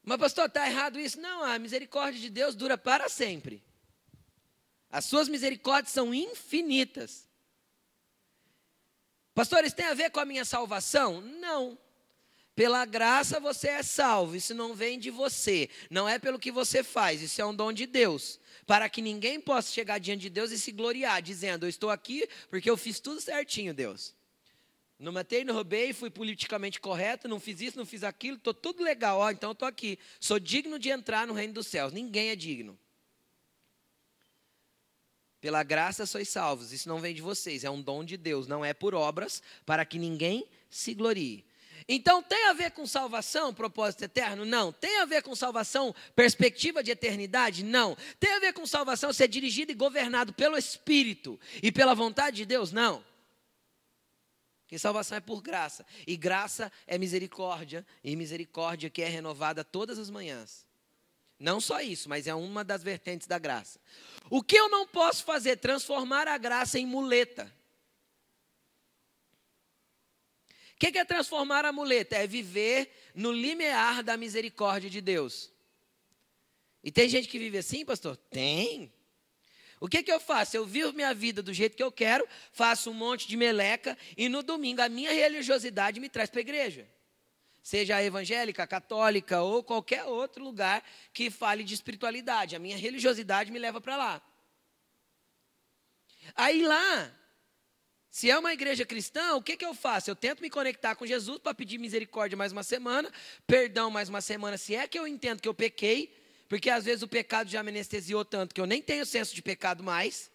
Mas, 0.03 0.19
pastor, 0.19 0.47
está 0.47 0.67
errado 0.67 0.99
isso? 0.99 1.17
Não, 1.17 1.45
a 1.45 1.57
misericórdia 1.57 2.19
de 2.19 2.29
Deus 2.29 2.55
dura 2.55 2.77
para 2.77 3.07
sempre. 3.07 3.63
As 4.91 5.05
suas 5.05 5.29
misericórdias 5.29 5.93
são 5.93 6.13
infinitas. 6.13 7.27
Pastor, 9.33 9.63
isso 9.63 9.75
tem 9.75 9.85
a 9.85 9.93
ver 9.93 10.11
com 10.11 10.19
a 10.19 10.25
minha 10.25 10.43
salvação? 10.43 11.21
Não. 11.21 11.77
Pela 12.53 12.85
graça 12.85 13.39
você 13.39 13.69
é 13.69 13.83
salvo, 13.83 14.35
isso 14.35 14.53
não 14.53 14.75
vem 14.75 14.99
de 14.99 15.09
você, 15.09 15.69
não 15.89 16.07
é 16.07 16.19
pelo 16.19 16.37
que 16.37 16.51
você 16.51 16.83
faz, 16.83 17.21
isso 17.21 17.41
é 17.41 17.45
um 17.45 17.55
dom 17.55 17.71
de 17.71 17.85
Deus 17.85 18.41
para 18.65 18.87
que 18.87 19.01
ninguém 19.01 19.39
possa 19.39 19.71
chegar 19.71 19.99
diante 19.99 20.21
de 20.21 20.29
Deus 20.29 20.51
e 20.51 20.57
se 20.57 20.71
gloriar, 20.71 21.21
dizendo: 21.21 21.65
Eu 21.65 21.69
estou 21.69 21.89
aqui 21.89 22.27
porque 22.49 22.69
eu 22.69 22.77
fiz 22.77 22.99
tudo 22.99 23.19
certinho, 23.19 23.73
Deus. 23.73 24.15
Não 24.99 25.11
matei, 25.11 25.43
não 25.43 25.55
roubei, 25.55 25.91
fui 25.93 26.09
politicamente 26.09 26.79
correto, 26.79 27.27
não 27.27 27.39
fiz 27.39 27.59
isso, 27.59 27.77
não 27.77 27.85
fiz 27.85 28.03
aquilo, 28.03 28.37
estou 28.37 28.53
tudo 28.53 28.83
legal, 28.83 29.19
ó, 29.19 29.31
então 29.31 29.51
estou 29.51 29.67
aqui. 29.67 29.97
Sou 30.19 30.39
digno 30.39 30.77
de 30.77 30.89
entrar 30.89 31.25
no 31.25 31.33
reino 31.33 31.53
dos 31.53 31.67
céus. 31.67 31.91
Ninguém 31.91 32.29
é 32.29 32.35
digno. 32.35 32.79
Pela 35.41 35.63
graça 35.63 36.05
sois 36.05 36.29
salvos, 36.29 36.71
isso 36.71 36.87
não 36.87 36.99
vem 36.99 37.15
de 37.15 37.21
vocês, 37.21 37.63
é 37.63 37.69
um 37.69 37.81
dom 37.81 38.03
de 38.03 38.15
Deus, 38.15 38.45
não 38.45 38.63
é 38.63 38.75
por 38.75 38.93
obras, 38.93 39.41
para 39.65 39.83
que 39.83 39.97
ninguém 39.97 40.47
se 40.69 40.93
glorie. 40.93 41.43
Então 41.87 42.21
tem 42.21 42.47
a 42.47 42.53
ver 42.53 42.71
com 42.71 42.85
salvação, 42.85 43.51
propósito 43.51 44.03
eterno? 44.03 44.45
Não. 44.45 44.71
Tem 44.71 44.99
a 44.99 45.05
ver 45.05 45.23
com 45.23 45.35
salvação, 45.35 45.95
perspectiva 46.15 46.83
de 46.83 46.91
eternidade? 46.91 47.63
Não. 47.63 47.97
Tem 48.19 48.33
a 48.33 48.39
ver 48.39 48.53
com 48.53 48.65
salvação 48.67 49.11
ser 49.11 49.27
dirigido 49.27 49.71
e 49.71 49.75
governado 49.75 50.31
pelo 50.31 50.55
Espírito 50.55 51.39
e 51.61 51.71
pela 51.71 51.95
vontade 51.95 52.37
de 52.37 52.45
Deus? 52.45 52.71
Não. 52.71 53.03
Que 54.67 54.79
salvação 54.79 55.17
é 55.17 55.21
por 55.21 55.41
graça. 55.41 55.85
E 56.07 56.15
graça 56.15 56.71
é 56.87 56.97
misericórdia. 56.97 57.85
E 58.03 58.15
misericórdia 58.15 58.89
que 58.89 59.01
é 59.01 59.07
renovada 59.09 59.63
todas 59.63 59.99
as 59.99 60.09
manhãs. 60.09 60.65
Não 61.41 61.59
só 61.59 61.81
isso, 61.81 62.07
mas 62.07 62.27
é 62.27 62.35
uma 62.35 62.63
das 62.63 62.83
vertentes 62.83 63.25
da 63.25 63.39
graça. 63.39 63.79
O 64.29 64.43
que 64.43 64.55
eu 64.55 64.69
não 64.69 64.85
posso 64.85 65.23
fazer? 65.23 65.57
Transformar 65.57 66.27
a 66.27 66.37
graça 66.37 66.77
em 66.77 66.85
muleta. 66.85 67.51
O 70.75 70.77
que 70.77 70.97
é 70.97 71.03
transformar 71.03 71.65
a 71.65 71.71
muleta? 71.71 72.15
É 72.15 72.27
viver 72.27 72.91
no 73.15 73.31
limiar 73.31 74.03
da 74.03 74.15
misericórdia 74.17 74.87
de 74.87 75.01
Deus. 75.01 75.51
E 76.83 76.91
tem 76.91 77.09
gente 77.09 77.27
que 77.27 77.39
vive 77.39 77.57
assim, 77.57 77.83
pastor? 77.83 78.15
Tem. 78.15 78.93
O 79.79 79.87
que, 79.87 80.03
que 80.03 80.11
eu 80.11 80.19
faço? 80.19 80.55
Eu 80.55 80.65
vivo 80.65 80.93
minha 80.93 81.13
vida 81.13 81.41
do 81.41 81.51
jeito 81.51 81.75
que 81.75 81.81
eu 81.81 81.91
quero, 81.91 82.27
faço 82.51 82.91
um 82.91 82.93
monte 82.93 83.27
de 83.27 83.35
meleca 83.35 83.97
e 84.15 84.29
no 84.29 84.43
domingo 84.43 84.81
a 84.81 84.89
minha 84.89 85.11
religiosidade 85.11 85.99
me 85.99 86.07
traz 86.07 86.29
para 86.29 86.39
a 86.39 86.41
igreja. 86.41 86.87
Seja 87.61 88.01
evangélica, 88.03 88.65
católica 88.65 89.41
ou 89.41 89.63
qualquer 89.63 90.05
outro 90.05 90.43
lugar 90.43 90.83
que 91.13 91.29
fale 91.29 91.63
de 91.63 91.73
espiritualidade. 91.73 92.55
A 92.55 92.59
minha 92.59 92.77
religiosidade 92.77 93.51
me 93.51 93.59
leva 93.59 93.79
para 93.79 93.95
lá. 93.95 94.21
Aí 96.35 96.63
lá, 96.63 97.13
se 98.09 98.29
é 98.29 98.37
uma 98.37 98.53
igreja 98.53 98.85
cristã, 98.85 99.35
o 99.35 99.41
que, 99.41 99.55
que 99.55 99.65
eu 99.65 99.73
faço? 99.73 100.09
Eu 100.09 100.15
tento 100.15 100.41
me 100.41 100.49
conectar 100.49 100.95
com 100.95 101.05
Jesus 101.05 101.39
para 101.39 101.53
pedir 101.53 101.77
misericórdia 101.77 102.37
mais 102.37 102.51
uma 102.51 102.63
semana, 102.63 103.11
perdão 103.45 103.91
mais 103.91 104.09
uma 104.09 104.21
semana, 104.21 104.57
se 104.57 104.75
é 104.75 104.87
que 104.87 104.97
eu 104.97 105.07
entendo 105.07 105.41
que 105.41 105.47
eu 105.47 105.53
pequei, 105.53 106.17
porque 106.49 106.69
às 106.69 106.85
vezes 106.85 107.03
o 107.03 107.07
pecado 107.07 107.49
já 107.49 107.61
me 107.61 107.69
anestesiou 107.69 108.25
tanto 108.25 108.55
que 108.55 108.61
eu 108.61 108.65
nem 108.65 108.81
tenho 108.81 109.05
senso 109.05 109.35
de 109.35 109.41
pecado 109.41 109.83
mais. 109.83 110.30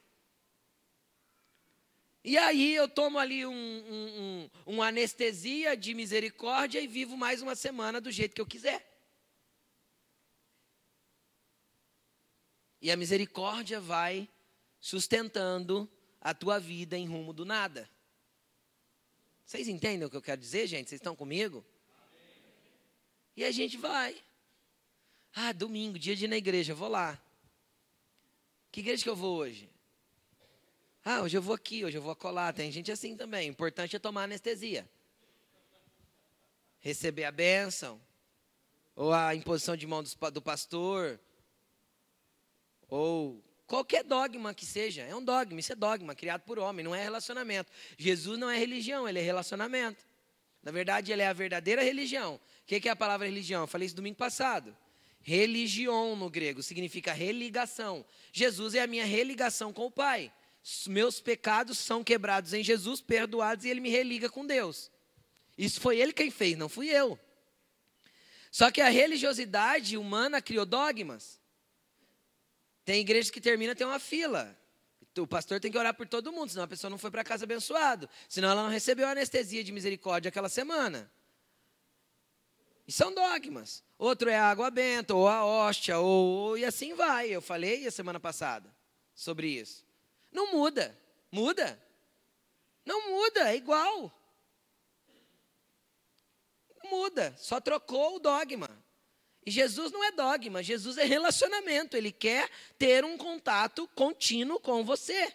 E 2.27 2.37
aí 2.37 2.75
eu 2.75 2.89
tomo 2.89 3.21
ali 3.21 3.47
um, 3.47 3.53
um, 3.53 4.21
um, 4.21 4.51
uma 4.75 4.89
anestesia 4.89 5.77
de 5.77 5.95
misericórdia 5.95 6.81
e 6.81 6.87
vivo 6.89 7.17
mais 7.17 7.41
uma 7.41 7.55
semana 7.55 8.01
do 8.01 8.11
jeito 8.11 8.35
que 8.35 8.41
eu 8.41 8.47
quiser. 8.47 8.85
E 12.83 12.91
a 12.91 12.97
misericórdia 12.97 13.81
vai 13.81 14.29
sustentando 14.81 15.89
a 16.21 16.35
tua 16.35 16.59
vida 16.59 16.99
em 16.99 17.07
rumo 17.07 17.33
do 17.33 17.45
nada. 17.45 17.89
Vocês 19.45 19.69
entendem 19.69 20.05
o 20.05 20.11
que 20.11 20.17
eu 20.17 20.23
quero 20.23 20.41
dizer, 20.41 20.67
gente? 20.67 20.89
Vocês 20.89 21.01
estão 21.01 21.15
comigo? 21.15 21.65
E 23.37 23.45
a 23.45 23.53
gente 23.53 23.77
vai. 23.77 24.21
Ah, 25.33 25.53
domingo, 25.53 25.97
dia 25.97 26.17
de 26.17 26.25
ir 26.25 26.29
na 26.29 26.37
igreja, 26.37 26.75
vou 26.75 26.89
lá. 26.89 27.23
Que 28.73 28.81
igreja 28.81 29.05
que 29.05 29.09
eu 29.09 29.15
vou 29.15 29.37
hoje? 29.37 29.76
Ah, 31.09 31.23
hoje 31.23 31.37
eu 31.37 31.41
vou 31.41 31.55
aqui, 31.55 31.85
hoje 31.85 31.97
eu 31.97 32.03
vou 32.03 32.17
colar. 32.17 32.53
Tem 32.53 32.69
gente 32.73 32.91
assim 32.91 33.17
também. 33.17 33.49
O 33.49 33.53
importante 33.53 33.95
é 33.95 33.99
tomar 34.01 34.25
anestesia. 34.25 34.85
Receber 36.81 37.23
a 37.23 37.31
bênção. 37.31 38.01
Ou 38.97 39.13
a 39.13 39.33
imposição 39.33 39.77
de 39.77 39.87
mão 39.87 40.03
do 40.03 40.43
pastor. 40.43 41.21
Ou 42.89 43.41
qualquer 43.69 44.03
dogma 44.03 44.53
que 44.53 44.67
seja. 44.67 45.03
É 45.03 45.15
um 45.15 45.23
dogma, 45.23 45.61
isso 45.61 45.73
é 45.73 45.77
dogma, 45.77 46.13
criado 46.13 46.43
por 46.43 46.59
homem, 46.59 46.85
não 46.85 46.93
é 46.93 47.05
relacionamento. 47.05 47.71
Jesus 47.97 48.37
não 48.37 48.51
é 48.51 48.59
religião, 48.59 49.09
ele 49.09 49.21
é 49.21 49.23
relacionamento. 49.23 50.05
Na 50.61 50.73
verdade, 50.73 51.13
ele 51.13 51.23
é 51.23 51.29
a 51.29 51.33
verdadeira 51.33 51.85
religião. 51.85 52.35
O 52.35 52.67
que 52.67 52.89
é 52.89 52.91
a 52.91 52.97
palavra 52.97 53.29
religião? 53.29 53.61
Eu 53.61 53.69
falei 53.69 53.87
isso 53.87 53.95
domingo 53.95 54.17
passado. 54.17 54.77
Religião 55.23 56.17
no 56.17 56.29
grego 56.29 56.65
significa 56.65 57.13
religação. 57.13 58.05
Jesus 58.33 58.75
é 58.75 58.81
a 58.81 58.89
minha 58.89 59.05
religação 59.05 59.73
com 59.73 59.87
o 59.87 59.91
Pai. 59.91 60.33
Meus 60.89 61.21
pecados 61.21 61.79
são 61.79 62.03
quebrados 62.03 62.53
em 62.53 62.65
Jesus, 62.65 63.01
perdoados, 63.01 63.65
e 63.65 63.69
Ele 63.69 63.81
me 63.81 63.89
religa 63.89 64.29
com 64.29 64.45
Deus. 64.45 64.91
Isso 65.57 65.81
foi 65.81 65.99
Ele 65.99 66.13
quem 66.13 66.31
fez, 66.31 66.57
não 66.59 66.69
fui 66.69 66.89
eu. 66.89 67.19
Só 68.51 68.71
que 68.71 68.81
a 68.81 68.89
religiosidade 68.89 69.97
humana 69.97 70.43
criou 70.43 70.67
dogmas. 70.67 71.41
Tem 72.85 73.01
igrejas 73.01 73.31
que 73.31 73.41
termina 73.41 73.77
tem 73.77 73.87
uma 73.87 74.01
fila. 74.01 74.59
O 75.17 75.27
pastor 75.27 75.61
tem 75.61 75.71
que 75.71 75.79
orar 75.79 75.95
por 75.95 76.07
todo 76.07 76.33
mundo, 76.33 76.51
senão 76.51 76.65
a 76.65 76.69
pessoa 76.69 76.91
não 76.91 76.99
foi 76.99 77.11
para 77.11 77.23
casa 77.23 77.45
abençoado. 77.45 78.09
Senão 78.29 78.51
ela 78.51 78.63
não 78.65 78.71
recebeu 78.71 79.07
a 79.07 79.13
anestesia 79.13 79.63
de 79.63 79.73
misericórdia 79.73 80.29
aquela 80.31 80.49
semana. 80.49 81.11
E 82.89 82.93
são 82.93 83.15
dogmas. 83.15 83.85
Outro 83.99 84.29
é 84.29 84.37
a 84.37 84.51
água 84.51 84.71
benta, 84.71 85.15
ou 85.15 85.29
a 85.29 85.45
hóstia, 85.45 85.99
ou, 85.99 86.59
e 86.59 86.65
assim 86.65 86.95
vai. 86.95 87.29
Eu 87.29 87.41
falei 87.41 87.87
a 87.87 87.91
semana 87.91 88.19
passada 88.19 88.69
sobre 89.15 89.49
isso. 89.49 89.86
Não 90.37 90.53
muda. 90.53 90.95
Muda? 91.33 91.83
Não 92.85 93.11
muda, 93.11 93.51
é 93.51 93.57
igual. 93.57 94.13
Não 96.83 96.91
muda, 96.91 97.35
só 97.39 97.59
trocou 97.59 98.17
o 98.17 98.19
dogma. 98.19 98.69
E 99.47 99.51
Jesus 99.51 99.91
não 99.91 100.05
é 100.05 100.13
dogma, 100.13 100.63
Jesus 100.63 100.99
é 100.99 101.05
relacionamento. 101.05 101.97
Ele 101.97 102.13
quer 102.13 102.51
ter 102.79 103.03
um 103.03 103.17
contato 103.17 103.89
contínuo 103.95 104.61
com 104.61 104.85
você. 104.85 105.35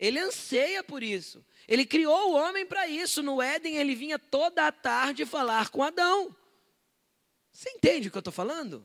Ele 0.00 0.18
anseia 0.18 0.82
por 0.82 1.00
isso. 1.00 1.44
Ele 1.68 1.86
criou 1.86 2.32
o 2.32 2.34
homem 2.34 2.66
para 2.66 2.88
isso. 2.88 3.22
No 3.22 3.40
Éden, 3.40 3.76
ele 3.76 3.94
vinha 3.94 4.18
toda 4.18 4.66
a 4.66 4.72
tarde 4.72 5.24
falar 5.24 5.68
com 5.68 5.80
Adão. 5.80 6.34
Você 7.52 7.70
entende 7.70 8.08
o 8.08 8.10
que 8.10 8.16
eu 8.16 8.20
estou 8.20 8.32
falando? 8.32 8.84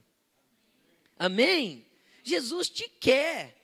Amém? 1.18 1.88
Jesus 2.24 2.70
te 2.70 2.88
quer. 2.88 3.57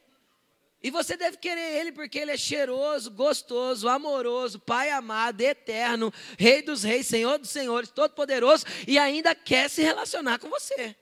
E 0.84 0.91
você 0.91 1.15
deve 1.15 1.38
querer 1.38 1.80
Ele 1.80 1.93
porque 1.93 2.19
Ele 2.19 2.32
é 2.32 2.38
cheiroso, 2.38 3.10
gostoso, 3.10 3.88
amoroso, 3.88 4.60
Pai 4.60 4.89
amado, 4.89 5.39
eterno, 5.39 6.13
Rei 6.38 6.62
dos 6.62 6.84
Reis, 6.84 7.08
Senhor 7.08 7.39
dos 7.39 7.50
Senhores, 7.50 7.89
Todo-Poderoso 7.89 8.65
e 8.86 9.00
ainda 9.00 9.34
quer 9.34 9.69
se 9.69 9.82
relacionar 9.82 10.39
com 10.39 10.50
você. 10.50 10.93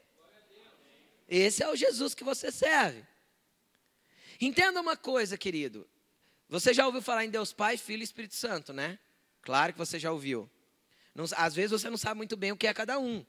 Esse 1.27 1.63
é 1.63 1.69
o 1.69 1.75
Jesus 1.75 2.13
que 2.13 2.23
você 2.23 2.51
serve. 2.51 3.03
Entenda 4.39 4.79
uma 4.79 4.95
coisa, 4.95 5.37
querido. 5.37 5.89
Você 6.47 6.73
já 6.73 6.85
ouviu 6.85 7.01
falar 7.01 7.25
em 7.25 7.29
Deus 7.29 7.51
Pai, 7.51 7.77
Filho 7.77 8.01
e 8.01 8.03
Espírito 8.03 8.35
Santo, 8.35 8.73
né? 8.73 8.99
Claro 9.41 9.73
que 9.73 9.79
você 9.79 9.97
já 9.97 10.11
ouviu. 10.11 10.49
Não, 11.15 11.25
às 11.35 11.55
vezes 11.55 11.71
você 11.71 11.89
não 11.89 11.97
sabe 11.97 12.17
muito 12.17 12.37
bem 12.37 12.51
o 12.51 12.57
que 12.57 12.67
é 12.67 12.73
cada 12.73 12.99
um. 12.99 13.25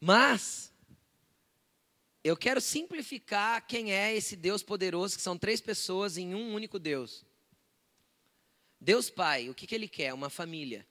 Mas, 0.00 0.72
eu 2.26 2.36
quero 2.36 2.60
simplificar 2.60 3.64
quem 3.66 3.92
é 3.92 4.14
esse 4.14 4.34
Deus 4.34 4.62
poderoso, 4.62 5.16
que 5.16 5.22
são 5.22 5.38
três 5.38 5.60
pessoas 5.60 6.18
em 6.18 6.34
um 6.34 6.54
único 6.54 6.78
Deus. 6.78 7.24
Deus 8.80 9.08
Pai, 9.08 9.48
o 9.48 9.54
que, 9.54 9.66
que 9.66 9.74
Ele 9.74 9.86
quer? 9.86 10.12
Uma 10.12 10.28
família. 10.28 10.84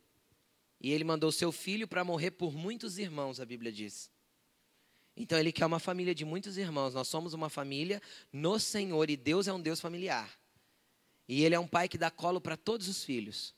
E 0.79 0.91
Ele 0.91 1.03
mandou 1.03 1.31
seu 1.31 1.51
filho 1.51 1.87
para 1.87 2.05
morrer 2.05 2.31
por 2.31 2.53
muitos 2.53 2.97
irmãos, 2.97 3.41
a 3.41 3.45
Bíblia 3.45 3.71
diz. 3.71 4.09
Então 5.15 5.37
Ele 5.37 5.51
quer 5.51 5.65
uma 5.65 5.79
família 5.79 6.15
de 6.15 6.23
muitos 6.23 6.57
irmãos. 6.57 6.93
Nós 6.93 7.07
somos 7.07 7.33
uma 7.33 7.49
família 7.49 8.01
no 8.31 8.57
Senhor 8.57 9.09
e 9.09 9.17
Deus 9.17 9.47
é 9.47 9.53
um 9.53 9.61
Deus 9.61 9.81
familiar. 9.81 10.33
E 11.27 11.43
Ele 11.43 11.55
é 11.55 11.59
um 11.59 11.67
pai 11.67 11.89
que 11.89 11.97
dá 11.97 12.09
colo 12.09 12.39
para 12.39 12.55
todos 12.55 12.87
os 12.87 13.03
filhos. 13.03 13.53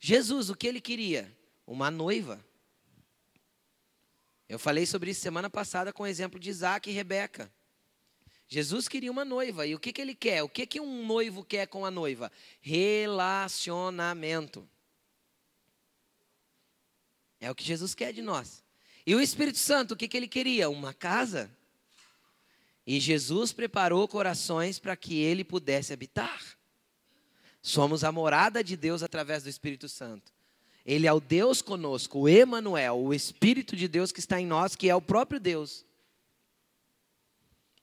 Jesus, 0.00 0.50
o 0.50 0.56
que 0.56 0.66
Ele 0.66 0.80
queria? 0.80 1.32
Uma 1.64 1.92
noiva. 1.92 2.44
Eu 4.52 4.58
falei 4.58 4.84
sobre 4.84 5.10
isso 5.10 5.22
semana 5.22 5.48
passada 5.48 5.94
com 5.94 6.02
o 6.02 6.06
exemplo 6.06 6.38
de 6.38 6.50
Isaac 6.50 6.90
e 6.90 6.92
Rebeca. 6.92 7.50
Jesus 8.46 8.86
queria 8.86 9.10
uma 9.10 9.24
noiva. 9.24 9.66
E 9.66 9.74
o 9.74 9.80
que, 9.80 9.94
que 9.94 10.00
ele 10.02 10.14
quer? 10.14 10.42
O 10.42 10.48
que, 10.48 10.66
que 10.66 10.78
um 10.78 11.06
noivo 11.06 11.42
quer 11.42 11.66
com 11.66 11.86
a 11.86 11.90
noiva? 11.90 12.30
Relacionamento. 12.60 14.68
É 17.40 17.50
o 17.50 17.54
que 17.54 17.64
Jesus 17.64 17.94
quer 17.94 18.12
de 18.12 18.20
nós. 18.20 18.62
E 19.06 19.14
o 19.14 19.22
Espírito 19.22 19.56
Santo, 19.56 19.94
o 19.94 19.96
que, 19.96 20.06
que 20.06 20.18
ele 20.18 20.28
queria? 20.28 20.68
Uma 20.68 20.92
casa. 20.92 21.50
E 22.86 23.00
Jesus 23.00 23.54
preparou 23.54 24.06
corações 24.06 24.78
para 24.78 24.94
que 24.94 25.18
ele 25.18 25.44
pudesse 25.44 25.94
habitar. 25.94 26.58
Somos 27.62 28.04
a 28.04 28.12
morada 28.12 28.62
de 28.62 28.76
Deus 28.76 29.02
através 29.02 29.44
do 29.44 29.48
Espírito 29.48 29.88
Santo. 29.88 30.30
Ele 30.84 31.06
é 31.06 31.12
o 31.12 31.20
Deus 31.20 31.62
conosco, 31.62 32.20
o 32.20 32.28
Emanuel, 32.28 32.98
o 32.98 33.14
Espírito 33.14 33.76
de 33.76 33.86
Deus 33.86 34.10
que 34.10 34.18
está 34.18 34.40
em 34.40 34.46
nós, 34.46 34.74
que 34.74 34.88
é 34.88 34.94
o 34.94 35.02
próprio 35.02 35.38
Deus. 35.38 35.84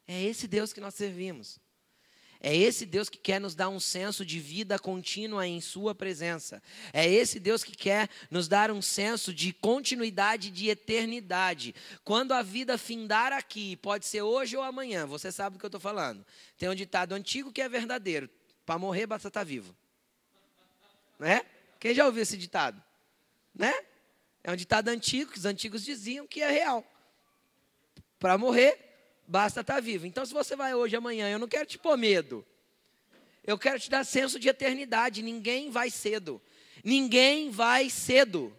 É 0.08 0.22
esse 0.22 0.48
Deus 0.48 0.74
que 0.74 0.82
nós 0.82 0.96
servimos. 0.96 1.60
É 2.42 2.56
esse 2.56 2.86
Deus 2.86 3.10
que 3.10 3.18
quer 3.18 3.40
nos 3.40 3.54
dar 3.54 3.68
um 3.68 3.82
senso 3.82 4.26
de 4.26 4.40
vida 4.40 4.80
contínua 4.80 5.46
em 5.46 5.60
Sua 5.60 5.94
presença. 5.94 6.64
É 6.94 7.08
esse 7.08 7.38
Deus 7.38 7.66
que 7.66 7.76
quer 7.76 8.10
nos 8.32 8.48
dar 8.48 8.72
um 8.72 8.82
senso 8.82 9.34
de 9.34 9.52
continuidade 9.52 10.50
de 10.50 10.70
eternidade. 10.70 11.76
Quando 12.06 12.32
a 12.32 12.42
vida 12.42 12.78
findar 12.78 13.34
aqui, 13.34 13.76
pode 13.76 14.06
ser 14.06 14.22
hoje 14.22 14.56
ou 14.56 14.64
amanhã, 14.64 15.06
você 15.06 15.34
sabe 15.34 15.58
do 15.58 15.60
que 15.60 15.66
eu 15.66 15.70
estou 15.70 15.82
falando. 15.82 16.26
Tem 16.58 16.70
um 16.70 16.76
ditado 16.76 17.14
antigo 17.14 17.52
que 17.52 17.62
é 17.62 17.68
verdadeiro: 17.68 18.30
para 18.66 18.80
morrer 18.80 19.06
basta 19.06 19.28
estar 19.28 19.42
tá 19.42 19.44
vivo. 19.44 19.76
Né? 21.20 21.46
Quem 21.78 21.94
já 21.94 22.06
ouviu 22.06 22.24
esse 22.24 22.38
ditado? 22.38 22.82
Né? 23.60 23.74
É 24.42 24.50
um 24.50 24.56
ditado 24.56 24.88
antigo, 24.88 25.32
que 25.34 25.38
os 25.38 25.44
antigos 25.44 25.84
diziam 25.84 26.26
que 26.26 26.42
é 26.42 26.50
real. 26.50 26.90
Para 28.18 28.38
morrer, 28.38 28.80
basta 29.28 29.60
estar 29.60 29.76
tá 29.76 29.80
vivo. 29.82 30.08
Então, 30.08 30.26
se 30.26 30.34
você 30.34 30.56
vai 30.56 30.74
hoje, 30.74 30.96
amanhã, 30.96 31.30
eu 31.30 31.38
não 31.38 31.48
quero 31.48 31.66
te 31.66 31.78
pôr 31.78 31.98
medo. 31.98 32.46
Eu 33.44 33.60
quero 33.60 33.78
te 33.78 33.90
dar 33.90 34.06
senso 34.06 34.40
de 34.40 34.48
eternidade. 34.48 35.22
Ninguém 35.22 35.70
vai 35.70 35.90
cedo. 35.90 36.42
Ninguém 36.86 37.52
vai 37.52 37.90
cedo. 37.90 38.58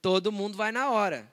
Todo 0.00 0.32
mundo 0.32 0.56
vai 0.56 0.72
na 0.72 0.90
hora. 0.90 1.32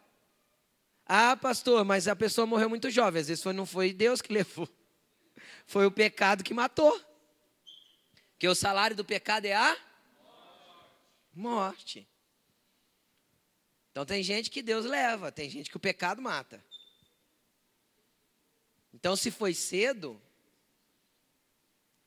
Ah, 1.04 1.36
pastor, 1.36 1.84
mas 1.84 2.08
a 2.08 2.16
pessoa 2.16 2.46
morreu 2.46 2.70
muito 2.70 2.92
jovem. 2.92 3.20
Às 3.20 3.30
vezes 3.30 3.42
foi, 3.42 3.52
não 3.52 3.66
foi 3.66 3.92
Deus 3.92 4.22
que 4.22 4.32
levou. 4.32 4.70
Foi 5.66 5.88
o 5.88 5.92
pecado 5.92 6.44
que 6.44 6.54
matou. 6.54 7.02
Que 8.38 8.48
o 8.48 8.54
salário 8.54 8.96
do 8.96 9.04
pecado 9.04 9.46
é 9.46 9.56
a 9.56 9.76
morte. 11.34 12.08
Então 14.00 14.06
tem 14.06 14.24
gente 14.24 14.50
que 14.50 14.62
Deus 14.62 14.86
leva, 14.86 15.30
tem 15.30 15.50
gente 15.50 15.70
que 15.70 15.76
o 15.76 15.80
pecado 15.80 16.22
mata. 16.22 16.64
Então 18.94 19.14
se 19.14 19.30
foi 19.30 19.54
cedo, 19.54 20.18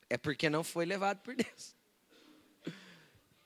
é 0.09 0.17
porque 0.17 0.49
não 0.49 0.63
foi 0.63 0.87
levado 0.87 1.19
por 1.19 1.35
Deus. 1.35 1.75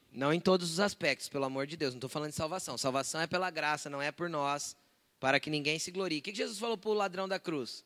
Não 0.10 0.32
em 0.32 0.40
todos 0.40 0.72
os 0.72 0.80
aspectos, 0.80 1.28
pelo 1.28 1.44
amor 1.44 1.68
de 1.68 1.76
Deus. 1.76 1.94
Não 1.94 1.98
estou 1.98 2.10
falando 2.10 2.30
de 2.30 2.38
salvação. 2.38 2.78
Salvação 2.78 3.20
é 3.20 3.28
pela 3.28 3.50
graça, 3.50 3.90
não 3.90 4.02
é 4.02 4.14
por 4.14 4.30
nós, 4.30 4.78
para 5.20 5.42
que 5.42 5.50
ninguém 5.50 5.78
se 5.78 5.92
glorie. 5.92 6.20
O 6.20 6.22
que 6.22 6.34
Jesus 6.34 6.58
falou 6.58 6.78
para 6.78 6.90
o 6.90 6.94
ladrão 6.94 7.28
da 7.28 7.38
cruz? 7.38 7.84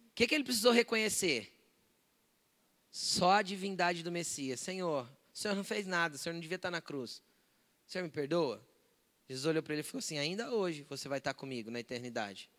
O 0.00 0.14
que, 0.16 0.26
que 0.26 0.34
ele 0.34 0.42
precisou 0.42 0.72
reconhecer? 0.72 1.56
Só 2.90 3.34
a 3.34 3.42
divindade 3.42 4.02
do 4.02 4.10
Messias. 4.10 4.58
Senhor, 4.58 5.08
o 5.40 5.42
Senhor 5.42 5.54
não 5.54 5.64
fez 5.64 5.86
nada, 5.86 6.16
o 6.16 6.18
Senhor 6.18 6.34
não 6.34 6.40
devia 6.40 6.56
estar 6.56 6.70
na 6.70 6.82
cruz. 6.82 7.22
O 7.88 7.90
Senhor 7.90 8.04
me 8.04 8.10
perdoa? 8.10 8.62
Jesus 9.26 9.46
olhou 9.46 9.62
para 9.62 9.72
ele 9.72 9.80
e 9.80 9.82
falou 9.82 10.00
assim: 10.00 10.18
Ainda 10.18 10.52
hoje 10.52 10.84
você 10.86 11.08
vai 11.08 11.16
estar 11.16 11.32
comigo 11.32 11.70
na 11.70 11.80
eternidade. 11.80 12.50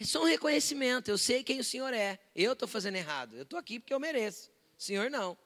É 0.00 0.04
só 0.04 0.22
um 0.22 0.24
reconhecimento. 0.24 1.10
Eu 1.10 1.18
sei 1.18 1.44
quem 1.44 1.60
o 1.60 1.64
Senhor 1.64 1.92
é. 1.92 2.18
Eu 2.34 2.54
estou 2.54 2.66
fazendo 2.66 2.96
errado. 2.96 3.36
Eu 3.36 3.42
estou 3.42 3.58
aqui 3.58 3.78
porque 3.78 3.92
eu 3.92 4.00
mereço. 4.00 4.50
O 4.78 4.82
Senhor 4.82 5.10
não. 5.10 5.36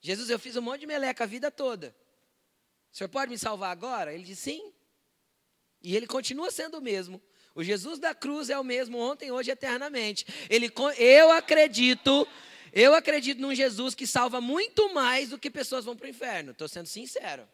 Jesus, 0.00 0.30
eu 0.30 0.38
fiz 0.38 0.54
um 0.54 0.62
monte 0.62 0.82
de 0.82 0.86
meleca 0.86 1.24
a 1.24 1.26
vida 1.26 1.50
toda. 1.50 1.92
O 2.92 2.96
Senhor 2.96 3.08
pode 3.08 3.32
me 3.32 3.36
salvar 3.36 3.72
agora? 3.72 4.14
Ele 4.14 4.22
disse 4.22 4.42
sim. 4.52 4.72
E 5.82 5.96
ele 5.96 6.06
continua 6.06 6.52
sendo 6.52 6.78
o 6.78 6.80
mesmo. 6.80 7.20
O 7.56 7.64
Jesus 7.64 7.98
da 7.98 8.14
cruz 8.14 8.50
é 8.50 8.56
o 8.56 8.62
mesmo 8.62 8.98
ontem, 8.98 9.32
hoje, 9.32 9.50
eternamente. 9.50 10.24
Ele, 10.48 10.72
eu 10.96 11.32
acredito, 11.32 12.24
eu 12.78 12.94
acredito 12.94 13.40
num 13.40 13.54
Jesus 13.54 13.94
que 13.94 14.06
salva 14.06 14.38
muito 14.38 14.92
mais 14.92 15.30
do 15.30 15.38
que 15.38 15.50
pessoas 15.50 15.86
vão 15.86 15.96
para 15.96 16.04
o 16.04 16.10
inferno. 16.10 16.50
Estou 16.50 16.68
sendo 16.68 16.86
sincero. 16.86 17.48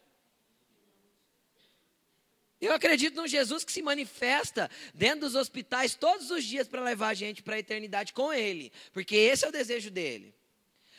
Eu 2.61 2.73
acredito 2.73 3.15
num 3.15 3.29
Jesus 3.29 3.63
que 3.63 3.71
se 3.71 3.83
manifesta 3.83 4.69
dentro 4.93 5.21
dos 5.21 5.37
hospitais 5.37 5.95
todos 5.95 6.33
os 6.33 6.43
dias 6.43 6.67
para 6.67 6.83
levar 6.83 7.11
a 7.11 7.15
gente 7.15 7.41
para 7.41 7.55
a 7.55 7.61
eternidade 7.61 8.13
com 8.13 8.33
Ele, 8.33 8.73
porque 8.93 9.15
esse 9.15 9.45
é 9.45 9.49
o 9.49 9.53
desejo 9.53 9.93
dele. 9.93 10.35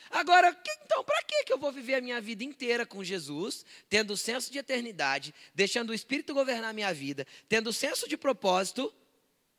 Agora, 0.09 0.57
então, 0.83 1.03
para 1.03 1.21
que 1.23 1.51
eu 1.51 1.57
vou 1.57 1.73
viver 1.73 1.95
a 1.95 2.01
minha 2.01 2.21
vida 2.21 2.45
inteira 2.45 2.86
com 2.86 3.03
Jesus, 3.03 3.65
tendo 3.89 4.13
o 4.13 4.17
senso 4.17 4.49
de 4.51 4.57
eternidade, 4.57 5.33
deixando 5.53 5.89
o 5.89 5.93
Espírito 5.93 6.33
governar 6.33 6.69
a 6.69 6.73
minha 6.73 6.93
vida, 6.93 7.27
tendo 7.49 7.71
o 7.71 7.73
senso 7.73 8.07
de 8.07 8.15
propósito, 8.15 8.93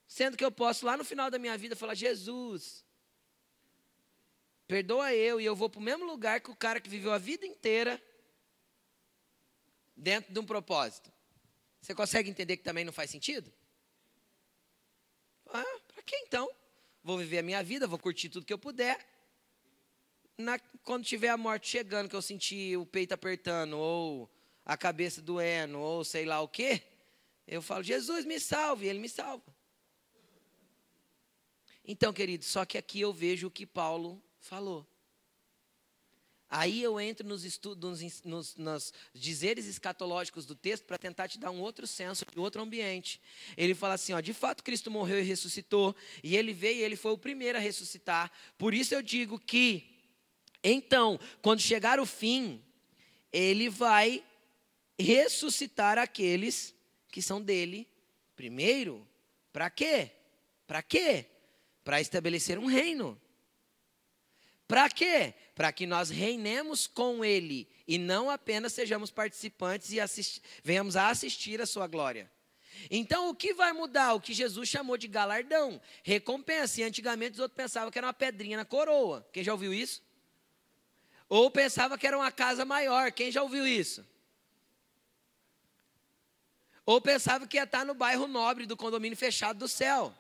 sendo 0.07 0.39
que 0.39 0.45
eu 0.45 0.51
posso 0.53 0.87
lá 0.87 0.97
no 0.97 1.05
final 1.05 1.31
da 1.31 1.39
minha 1.39 1.59
vida 1.59 1.75
falar: 1.75 1.95
Jesus, 1.95 2.84
perdoa 4.67 5.15
eu, 5.15 5.41
e 5.41 5.45
eu 5.45 5.55
vou 5.55 5.69
para 5.69 5.81
o 5.81 5.83
mesmo 5.83 6.05
lugar 6.05 6.41
que 6.41 6.51
o 6.51 6.57
cara 6.57 6.81
que 6.81 6.89
viveu 6.89 7.13
a 7.13 7.19
vida 7.19 7.47
inteira 7.47 8.03
dentro 9.97 10.33
de 10.33 10.39
um 10.39 10.45
propósito. 10.45 11.13
Você 11.81 11.95
consegue 11.95 12.31
entender 12.31 12.57
que 12.57 12.63
também 12.63 12.85
não 12.85 12.93
faz 12.93 13.11
sentido? 13.11 13.53
Ah, 15.47 15.81
para 15.93 16.03
que 16.03 16.17
então? 16.17 16.51
Vou 17.03 17.19
viver 17.19 17.39
a 17.39 17.43
minha 17.43 17.63
vida, 17.63 17.87
vou 17.87 17.99
curtir 17.99 18.29
tudo 18.29 18.47
que 18.47 18.53
eu 18.53 18.59
puder. 18.59 18.99
Na, 20.39 20.59
quando 20.83 21.05
tiver 21.05 21.29
a 21.29 21.37
morte 21.37 21.69
chegando, 21.69 22.09
que 22.09 22.17
eu 22.17 22.23
sentir 22.23 22.77
o 22.79 22.87
peito 22.87 23.13
apertando, 23.13 23.79
ou 23.79 24.31
a 24.65 24.77
cabeça 24.77 25.21
doendo, 25.21 25.79
ou 25.79 26.05
sei 26.05 26.25
lá 26.25 26.41
o 26.41 26.49
quê, 26.49 26.83
eu 27.47 27.61
falo, 27.61 27.85
Jesus 27.85 28.25
me 28.25 28.41
salve, 28.41 28.87
Ele 28.87 28.99
me 28.99 29.09
salva. 29.09 29.55
Então, 31.85 32.13
querido, 32.13 32.45
só 32.45 32.65
que 32.65 32.79
aqui 32.79 33.03
eu 33.03 33.13
vejo 33.13 33.49
o 33.49 33.51
que 33.51 33.67
Paulo 33.67 34.23
falou. 34.45 34.87
Aí 36.49 36.83
eu 36.83 37.01
entro 37.01 37.27
nos 37.27 37.45
estudos, 37.45 38.01
nos, 38.01 38.23
nos, 38.23 38.57
nos 38.57 38.93
dizeres 39.13 39.67
escatológicos 39.67 40.47
do 40.47 40.55
texto 40.55 40.85
para 40.85 40.99
tentar 40.99 41.27
te 41.27 41.39
dar 41.39 41.51
um 41.51 41.61
outro 41.61 41.87
senso, 41.87 42.25
de 42.31 42.39
outro 42.39 42.63
ambiente. 42.63 43.21
Ele 43.57 43.75
fala 43.75 43.95
assim: 43.95 44.13
ó, 44.13 44.21
de 44.21 44.33
fato 44.33 44.63
Cristo 44.63 44.91
morreu 44.91 45.19
e 45.19 45.25
ressuscitou, 45.25 45.97
e 46.23 46.37
ele 46.37 46.53
veio 46.53 46.79
e 46.79 46.83
ele 46.83 46.95
foi 46.95 47.13
o 47.13 47.19
primeiro 47.19 47.59
a 47.59 47.61
ressuscitar. 47.61 48.31
Por 48.57 48.73
isso 48.73 48.95
eu 48.95 49.03
digo 49.03 49.39
que, 49.39 49.99
então, 50.63 51.19
quando 51.43 51.61
chegar 51.61 51.99
o 51.99 52.07
fim, 52.07 52.63
ele 53.33 53.69
vai 53.69 54.23
ressuscitar 54.97 55.99
aqueles 55.99 56.73
que 57.09 57.21
são 57.21 57.43
dele 57.43 57.89
primeiro. 58.37 59.05
Para 59.53 59.71
quê? 59.71 60.13
Para 60.67 60.83
quê? 60.83 61.27
Para 61.83 62.01
estabelecer 62.01 62.59
um 62.59 62.67
reino. 62.67 63.21
Para 64.67 64.89
quê? 64.89 65.35
Para 65.55 65.73
que 65.73 65.87
nós 65.87 66.11
reinemos 66.11 66.87
com 66.87 67.25
Ele 67.25 67.69
e 67.87 67.99
não 67.99 68.31
apenas 68.31 68.73
sejamos 68.73 69.11
participantes 69.11 69.91
e 69.93 69.99
venhamos 70.63 70.97
a 70.97 71.09
assistir 71.09 71.61
a 71.61 71.67
Sua 71.67 71.87
glória. 71.87 72.31
Então, 72.91 73.29
o 73.29 73.35
que 73.35 73.55
vai 73.55 73.73
mudar? 73.73 74.15
O 74.15 74.21
que 74.21 74.35
Jesus 74.35 74.69
chamou 74.69 74.97
de 74.97 75.07
galardão, 75.07 75.81
recompensa. 76.03 76.81
E 76.81 76.85
antigamente 76.85 77.35
os 77.35 77.41
outros 77.41 77.57
pensavam 77.57 77.91
que 77.91 77.99
era 77.99 78.07
uma 78.07 78.13
pedrinha 78.13 78.57
na 78.57 78.65
coroa. 78.65 79.27
Quem 79.33 79.45
já 79.45 79.53
ouviu 79.53 79.73
isso? 79.73 80.03
Ou 81.29 81.51
pensava 81.51 81.97
que 81.97 82.07
era 82.07 82.17
uma 82.17 82.33
casa 82.33 82.65
maior. 82.65 83.13
Quem 83.13 83.31
já 83.31 83.43
ouviu 83.43 83.67
isso? 83.67 84.05
Ou 86.85 87.01
pensava 87.01 87.47
que 87.47 87.57
ia 87.57 87.65
estar 87.65 87.85
no 87.85 87.95
bairro 87.95 88.27
nobre 88.27 88.67
do 88.67 88.77
condomínio 88.77 89.17
fechado 89.17 89.59
do 89.59 89.69
céu. 89.69 90.15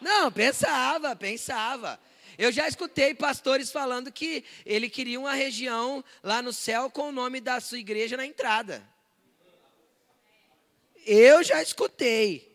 Não, 0.00 0.32
pensava, 0.32 1.14
pensava. 1.14 2.00
Eu 2.40 2.50
já 2.50 2.66
escutei 2.66 3.14
pastores 3.14 3.70
falando 3.70 4.10
que 4.10 4.42
ele 4.64 4.88
queria 4.88 5.20
uma 5.20 5.34
região 5.34 6.02
lá 6.22 6.40
no 6.40 6.54
céu 6.54 6.90
com 6.90 7.10
o 7.10 7.12
nome 7.12 7.38
da 7.38 7.60
sua 7.60 7.78
igreja 7.78 8.16
na 8.16 8.24
entrada. 8.24 8.82
Eu 11.04 11.42
já 11.42 11.60
escutei. 11.62 12.50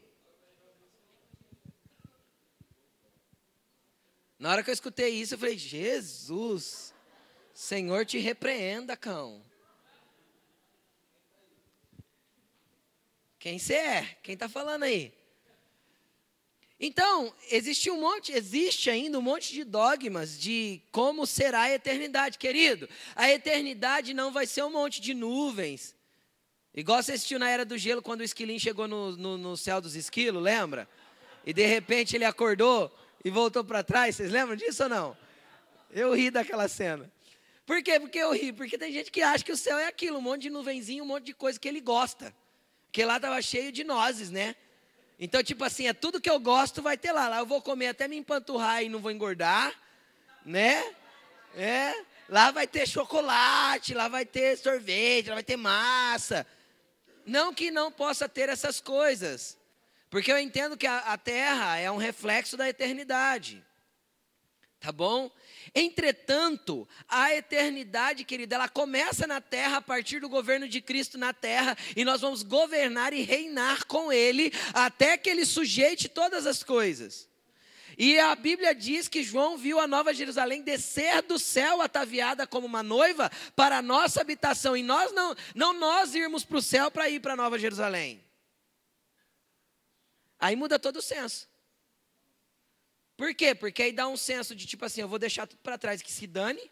Na 4.40 4.50
hora 4.50 4.64
que 4.64 4.72
eu 4.72 4.74
escutei 4.74 5.10
isso, 5.10 5.36
eu 5.36 5.38
falei: 5.38 5.56
Jesus, 5.56 6.92
Senhor 7.54 8.08
te 8.08 8.18
repreenda, 8.18 8.98
cão. 8.98 9.46
Quem 13.38 13.60
você 13.60 13.76
é? 13.76 14.18
Quem 14.24 14.34
está 14.34 14.50
falando 14.50 14.82
aí? 14.82 15.14
Então, 16.80 17.34
existe 17.50 17.90
um 17.90 18.00
monte, 18.02 18.34
existe 18.34 18.90
ainda 18.90 19.18
um 19.18 19.22
monte 19.22 19.54
de 19.54 19.64
dogmas 19.64 20.38
de 20.38 20.82
como 20.92 21.26
será 21.26 21.62
a 21.62 21.72
eternidade, 21.72 22.38
querido. 22.38 22.90
A 23.16 23.32
eternidade 23.32 24.14
não 24.14 24.32
vai 24.32 24.46
ser 24.46 24.64
um 24.64 24.72
monte 24.72 25.00
de 25.00 25.14
nuvens. 25.14 25.96
Igual 26.74 27.02
você 27.02 27.14
assistiu 27.14 27.40
na 27.40 27.50
Era 27.50 27.64
do 27.64 27.78
Gelo, 27.78 28.02
quando 28.02 28.20
o 28.20 28.24
esquilinho 28.24 28.60
chegou 28.60 28.88
no, 28.88 29.16
no, 29.16 29.38
no 29.38 29.56
céu 29.56 29.80
dos 29.80 29.96
esquilos, 29.96 30.44
lembra? 30.44 30.90
E 31.46 31.54
de 31.54 31.66
repente 31.66 32.18
ele 32.18 32.26
acordou 32.26 32.94
e 33.24 33.30
voltou 33.30 33.64
para 33.64 33.82
trás. 33.82 34.18
Vocês 34.18 34.30
lembram 34.30 34.58
disso 34.58 34.84
ou 34.84 34.90
não? 34.90 35.18
Eu 35.90 36.14
ri 36.14 36.30
daquela 36.30 36.68
cena. 36.68 37.10
Por 37.66 37.82
quê? 37.82 37.98
Porque 37.98 38.18
eu 38.18 38.34
ri? 38.34 38.52
Porque 38.52 38.78
tem 38.78 38.92
gente 38.92 39.10
que 39.10 39.22
acha 39.22 39.46
que 39.46 39.52
o 39.54 39.58
céu 39.58 39.78
é 39.78 39.88
aquilo, 39.88 40.18
um 40.18 40.22
monte 40.22 40.44
de 40.44 40.50
nuvenzinho, 40.50 41.06
um 41.06 41.08
monte 41.08 41.24
de 41.24 41.34
coisa 41.34 41.58
que 41.58 41.68
ele 41.68 41.80
gosta. 41.80 42.36
Porque 42.88 43.06
lá 43.06 43.16
estava 43.16 43.42
cheio 43.42 43.72
de 43.72 43.86
nozes, 43.86 44.30
né? 44.30 44.56
Então, 45.20 45.44
tipo 45.44 45.64
assim, 45.64 45.88
é 45.88 45.94
tudo 45.94 46.20
que 46.20 46.30
eu 46.30 46.40
gosto 46.40 46.82
vai 46.82 46.98
ter 46.98 47.12
lá. 47.12 47.28
Lá 47.28 47.40
eu 47.40 47.46
vou 47.46 47.62
comer 47.62 47.88
até 47.88 48.08
me 48.08 48.18
empanturrar 48.18 48.84
e 48.84 48.90
não 48.90 49.00
vou 49.00 49.12
engordar, 49.12 49.74
né? 50.46 50.94
É. 51.56 51.94
Lá 52.28 52.52
vai 52.52 52.68
ter 52.68 52.88
chocolate, 52.88 53.94
lá 53.94 54.08
vai 54.08 54.26
ter 54.26 54.58
sorvete, 54.58 55.30
lá 55.30 55.36
vai 55.36 55.44
ter 55.44 55.58
massa. 55.58 56.46
Não 57.26 57.54
que 57.54 57.72
não 57.72 57.92
possa 57.92 58.28
ter 58.28 58.50
essas 58.50 58.82
coisas. 58.82 59.58
Porque 60.10 60.32
eu 60.32 60.40
entendo 60.40 60.78
que 60.78 60.88
a, 60.88 60.98
a 61.00 61.18
terra 61.18 61.78
é 61.78 61.90
um 61.90 61.98
reflexo 61.98 62.58
da 62.58 62.68
eternidade. 62.68 63.64
Tá 64.80 64.92
bom? 64.92 65.32
Entretanto, 65.74 66.88
a 67.08 67.34
eternidade, 67.34 68.24
querida, 68.24 68.56
ela 68.56 68.70
começa 68.70 69.26
na 69.26 69.42
terra 69.42 69.78
a 69.78 69.82
partir 69.82 70.20
do 70.20 70.30
governo 70.30 70.68
de 70.68 70.80
Cristo 70.80 71.18
na 71.18 71.34
terra, 71.34 71.76
e 71.96 72.06
nós 72.06 72.22
vamos 72.22 72.44
governar 72.44 73.12
e 73.14 73.22
reinar 73.22 73.86
com 73.86 74.12
Ele 74.12 74.52
até 74.74 75.18
que 75.18 75.30
Ele 75.30 75.46
sujeite 75.46 76.08
todas 76.08 76.46
as 76.46 76.64
coisas. 76.64 77.28
E 77.98 78.20
a 78.20 78.36
Bíblia 78.36 78.76
diz 78.76 79.08
que 79.08 79.24
João 79.24 79.58
viu 79.58 79.80
a 79.80 79.88
Nova 79.88 80.14
Jerusalém 80.14 80.62
descer 80.62 81.22
do 81.22 81.40
céu 81.40 81.82
ataviada 81.82 82.46
como 82.46 82.68
uma 82.68 82.84
noiva 82.84 83.32
para 83.56 83.78
a 83.78 83.82
nossa 83.82 84.20
habitação. 84.20 84.76
E 84.76 84.84
nós 84.84 85.14
não, 85.14 85.34
não 85.56 85.74
nós 85.74 86.14
irmos 86.14 86.44
para 86.44 86.58
o 86.58 86.62
céu 86.62 86.92
para 86.92 87.10
ir 87.10 87.22
para 87.22 87.34
a 87.34 87.38
Nova 87.38 87.58
Jerusalém. 87.58 88.22
Aí 90.38 90.56
muda 90.56 90.78
todo 90.78 90.98
o 90.98 91.02
senso. 91.02 91.48
Por 93.18 93.34
quê? 93.34 93.56
Porque 93.56 93.84
aí 93.84 93.92
dá 93.92 94.08
um 94.08 94.18
senso 94.18 94.56
de 94.56 94.66
tipo 94.66 94.84
assim, 94.86 95.02
eu 95.02 95.08
vou 95.08 95.20
deixar 95.20 95.48
tudo 95.48 95.60
para 95.60 95.78
trás 95.78 96.02
que 96.02 96.12
se 96.12 96.28
dane. 96.28 96.72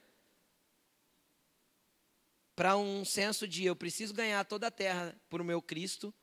Para 2.55 2.77
um 2.77 3.03
senso 3.03 3.47
de 3.47 3.65
eu 3.65 3.75
preciso 3.75 4.13
ganhar 4.13 4.43
toda 4.45 4.67
a 4.67 4.71
terra 4.71 5.19
por 5.29 5.41
o 5.41 5.45
meu 5.45 5.61
Cristo, 5.61 6.13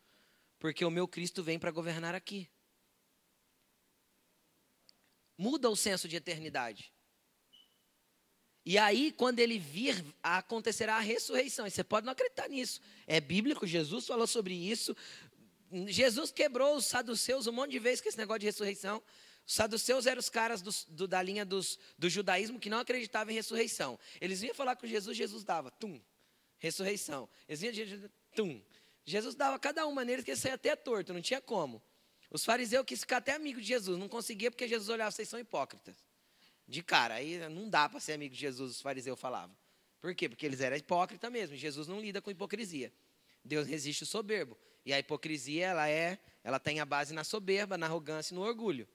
porque 0.58 0.84
o 0.84 0.90
meu 0.90 1.08
Cristo 1.08 1.42
vem 1.42 1.58
para 1.58 1.70
governar 1.70 2.14
aqui. 2.14 2.48
Muda 5.36 5.70
o 5.70 5.76
senso 5.76 6.06
de 6.06 6.16
eternidade. 6.16 6.92
E 8.64 8.76
aí, 8.76 9.10
quando 9.10 9.38
ele 9.38 9.58
vir, 9.58 10.04
acontecerá 10.22 10.96
a 10.96 11.00
ressurreição. 11.00 11.66
E 11.66 11.70
você 11.70 11.82
pode 11.82 12.04
não 12.04 12.12
acreditar 12.12 12.46
nisso. 12.48 12.80
É 13.06 13.18
bíblico, 13.20 13.66
Jesus 13.66 14.06
falou 14.06 14.26
sobre 14.26 14.54
isso. 14.54 14.94
Jesus 15.86 16.30
quebrou 16.30 16.76
os 16.76 16.84
saduceus 16.84 17.46
um 17.46 17.52
monte 17.52 17.70
de 17.70 17.78
vezes 17.78 18.02
com 18.02 18.08
esse 18.08 18.18
negócio 18.18 18.40
de 18.40 18.46
ressurreição. 18.46 19.02
Os 19.46 19.54
saduceus 19.54 20.06
eram 20.06 20.20
os 20.20 20.28
caras 20.28 20.62
do, 20.62 20.70
do, 20.88 21.08
da 21.08 21.22
linha 21.22 21.44
dos, 21.44 21.78
do 21.98 22.08
judaísmo 22.08 22.58
que 22.58 22.70
não 22.70 22.78
acreditavam 22.78 23.32
em 23.32 23.34
ressurreição. 23.34 23.98
Eles 24.20 24.40
vinham 24.40 24.54
falar 24.54 24.76
com 24.76 24.86
Jesus, 24.86 25.16
Jesus 25.16 25.44
dava, 25.44 25.70
tum, 25.70 26.00
ressurreição. 26.58 27.28
Eles 27.48 27.60
vinham, 27.60 28.10
tum. 28.34 28.62
Jesus 29.04 29.34
dava 29.34 29.58
cada 29.58 29.86
uma 29.86 30.04
neles 30.04 30.24
que 30.24 30.36
saia 30.36 30.54
até 30.54 30.76
torto, 30.76 31.12
não 31.12 31.20
tinha 31.20 31.40
como. 31.40 31.82
Os 32.30 32.44
fariseus 32.44 32.84
quis 32.86 33.00
ficar 33.00 33.16
até 33.16 33.32
amigo 33.32 33.60
de 33.60 33.66
Jesus, 33.66 33.98
não 33.98 34.08
conseguia 34.08 34.50
porque 34.50 34.68
Jesus 34.68 34.88
olhava, 34.88 35.10
vocês 35.10 35.28
são 35.28 35.40
hipócritas. 35.40 35.96
De 36.68 36.82
cara, 36.82 37.14
aí 37.14 37.48
não 37.48 37.68
dá 37.68 37.88
para 37.88 37.98
ser 37.98 38.12
amigo 38.12 38.32
de 38.32 38.40
Jesus, 38.40 38.76
os 38.76 38.80
fariseus 38.80 39.18
falavam. 39.18 39.56
Por 40.00 40.14
quê? 40.14 40.28
Porque 40.28 40.46
eles 40.46 40.60
eram 40.60 40.76
hipócritas 40.76 41.30
mesmo. 41.30 41.56
Jesus 41.56 41.88
não 41.88 42.00
lida 42.00 42.22
com 42.22 42.30
hipocrisia. 42.30 42.92
Deus 43.44 43.66
resiste 43.66 44.04
o 44.04 44.06
soberbo. 44.06 44.56
E 44.84 44.92
a 44.92 44.98
hipocrisia, 44.98 45.66
ela 45.66 45.88
é, 45.88 46.18
ela 46.42 46.58
tem 46.58 46.80
a 46.80 46.84
base 46.84 47.12
na 47.12 47.24
soberba, 47.24 47.76
na 47.76 47.86
arrogância 47.86 48.32
e 48.32 48.36
no 48.36 48.42
orgulho. 48.42 48.88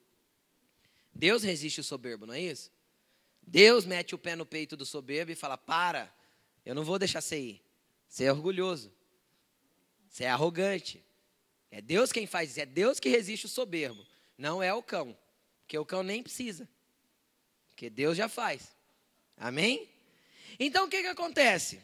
Deus 1.15 1.43
resiste 1.43 1.79
o 1.79 1.83
soberbo, 1.83 2.25
não 2.25 2.33
é 2.33 2.41
isso? 2.41 2.71
Deus 3.41 3.85
mete 3.85 4.13
o 4.13 4.17
pé 4.17 4.35
no 4.35 4.45
peito 4.45 4.75
do 4.75 4.85
soberbo 4.85 5.31
e 5.31 5.35
fala: 5.35 5.57
Para, 5.57 6.13
eu 6.65 6.75
não 6.75 6.83
vou 6.83 6.99
deixar 6.99 7.21
você 7.21 7.39
ir. 7.39 7.61
Você 8.07 8.25
é 8.25 8.31
orgulhoso. 8.31 8.91
Você 10.09 10.25
é 10.25 10.29
arrogante. 10.29 11.03
É 11.71 11.81
Deus 11.81 12.11
quem 12.11 12.27
faz 12.27 12.51
isso. 12.51 12.59
É 12.59 12.65
Deus 12.65 12.99
que 12.99 13.09
resiste 13.09 13.45
o 13.45 13.49
soberbo. 13.49 14.05
Não 14.37 14.61
é 14.61 14.73
o 14.73 14.83
cão. 14.83 15.17
Porque 15.61 15.77
o 15.77 15.85
cão 15.85 16.03
nem 16.03 16.21
precisa. 16.21 16.67
Porque 17.69 17.89
Deus 17.89 18.17
já 18.17 18.27
faz. 18.27 18.75
Amém? 19.37 19.89
Então 20.59 20.85
o 20.85 20.89
que, 20.89 21.01
que 21.01 21.07
acontece? 21.07 21.81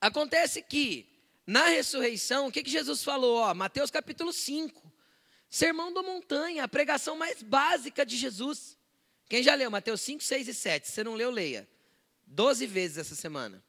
Acontece 0.00 0.62
que 0.62 1.08
na 1.46 1.66
ressurreição, 1.68 2.48
o 2.48 2.52
que, 2.52 2.62
que 2.62 2.70
Jesus 2.70 3.02
falou? 3.02 3.38
Ó, 3.38 3.54
Mateus 3.54 3.90
capítulo 3.90 4.32
5. 4.32 4.85
Sermão 5.48 5.92
da 5.92 6.02
montanha, 6.02 6.64
a 6.64 6.68
pregação 6.68 7.16
mais 7.16 7.42
básica 7.42 8.04
de 8.04 8.16
Jesus. 8.16 8.76
Quem 9.28 9.42
já 9.42 9.54
leu 9.54 9.70
Mateus 9.70 10.00
5, 10.02 10.22
6 10.22 10.48
e 10.48 10.54
7? 10.54 10.88
Se 10.88 11.04
não 11.04 11.14
leu, 11.14 11.30
leia. 11.30 11.68
Doze 12.26 12.66
vezes 12.66 12.98
essa 12.98 13.14
semana. 13.14 13.62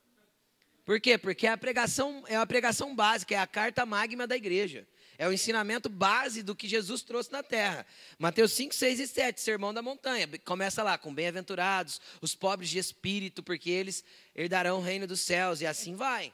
Por 0.85 0.99
quê? 1.01 1.17
Porque 1.17 1.45
a 1.47 1.57
pregação 1.57 2.23
é 2.27 2.35
a 2.35 2.45
pregação 2.45 2.95
básica, 2.95 3.35
é 3.35 3.37
a 3.37 3.45
carta 3.45 3.85
magma 3.85 4.25
da 4.25 4.35
igreja. 4.35 4.87
É 5.17 5.27
o 5.27 5.33
ensinamento 5.33 5.89
base 5.89 6.43
do 6.43 6.55
que 6.55 6.67
Jesus 6.67 7.01
trouxe 7.01 7.31
na 7.31 7.41
terra. 7.41 7.85
Mateus 8.19 8.51
5, 8.53 8.73
6 8.73 8.99
e 8.99 9.07
7, 9.07 9.41
Sermão 9.41 9.73
da 9.73 9.81
Montanha. 9.81 10.29
Começa 10.45 10.83
lá 10.83 10.97
com 10.97 11.13
bem-aventurados, 11.13 11.99
os 12.21 12.35
pobres 12.35 12.69
de 12.69 12.77
espírito, 12.77 13.41
porque 13.41 13.69
eles 13.69 14.03
herdarão 14.35 14.77
o 14.77 14.81
reino 14.81 15.07
dos 15.07 15.21
céus, 15.21 15.59
e 15.59 15.65
assim 15.65 15.95
vai. 15.95 16.31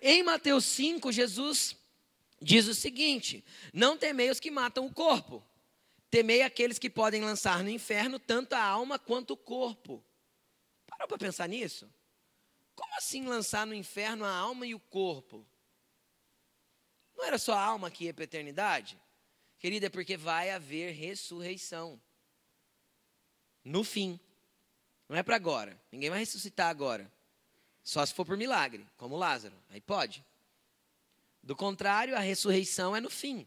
Em 0.00 0.22
Mateus 0.22 0.64
5, 0.64 1.12
Jesus 1.12 1.76
diz 2.42 2.66
o 2.66 2.74
seguinte: 2.74 3.44
Não 3.72 3.96
temei 3.96 4.30
os 4.30 4.40
que 4.40 4.50
matam 4.50 4.86
o 4.86 4.92
corpo, 4.92 5.42
temei 6.10 6.42
aqueles 6.42 6.78
que 6.78 6.90
podem 6.90 7.22
lançar 7.22 7.62
no 7.62 7.70
inferno 7.70 8.18
tanto 8.18 8.54
a 8.54 8.62
alma 8.62 8.98
quanto 8.98 9.32
o 9.32 9.36
corpo. 9.36 10.04
Parou 10.86 11.08
para 11.08 11.18
pensar 11.18 11.48
nisso? 11.48 11.88
Como 12.74 12.94
assim 12.96 13.24
lançar 13.24 13.66
no 13.66 13.74
inferno 13.74 14.24
a 14.24 14.34
alma 14.34 14.66
e 14.66 14.74
o 14.74 14.80
corpo? 14.80 15.46
Não 17.16 17.24
era 17.24 17.38
só 17.38 17.54
a 17.54 17.62
alma 17.62 17.90
que 17.90 18.04
ia 18.04 18.14
para 18.14 18.24
a 18.24 18.24
eternidade? 18.24 19.00
Querida, 19.58 19.86
é 19.86 19.90
porque 19.90 20.16
vai 20.16 20.50
haver 20.50 20.92
ressurreição. 20.92 22.00
No 23.64 23.84
fim. 23.84 24.18
Não 25.08 25.16
é 25.16 25.22
para 25.22 25.36
agora. 25.36 25.80
Ninguém 25.92 26.10
vai 26.10 26.18
ressuscitar 26.18 26.68
agora. 26.68 27.10
Só 27.84 28.04
se 28.04 28.14
for 28.14 28.24
por 28.24 28.36
milagre, 28.36 28.86
como 28.96 29.16
Lázaro. 29.16 29.56
Aí 29.70 29.80
pode. 29.80 30.24
Do 31.42 31.56
contrário, 31.56 32.16
a 32.16 32.20
ressurreição 32.20 32.94
é 32.94 33.00
no 33.00 33.10
fim. 33.10 33.46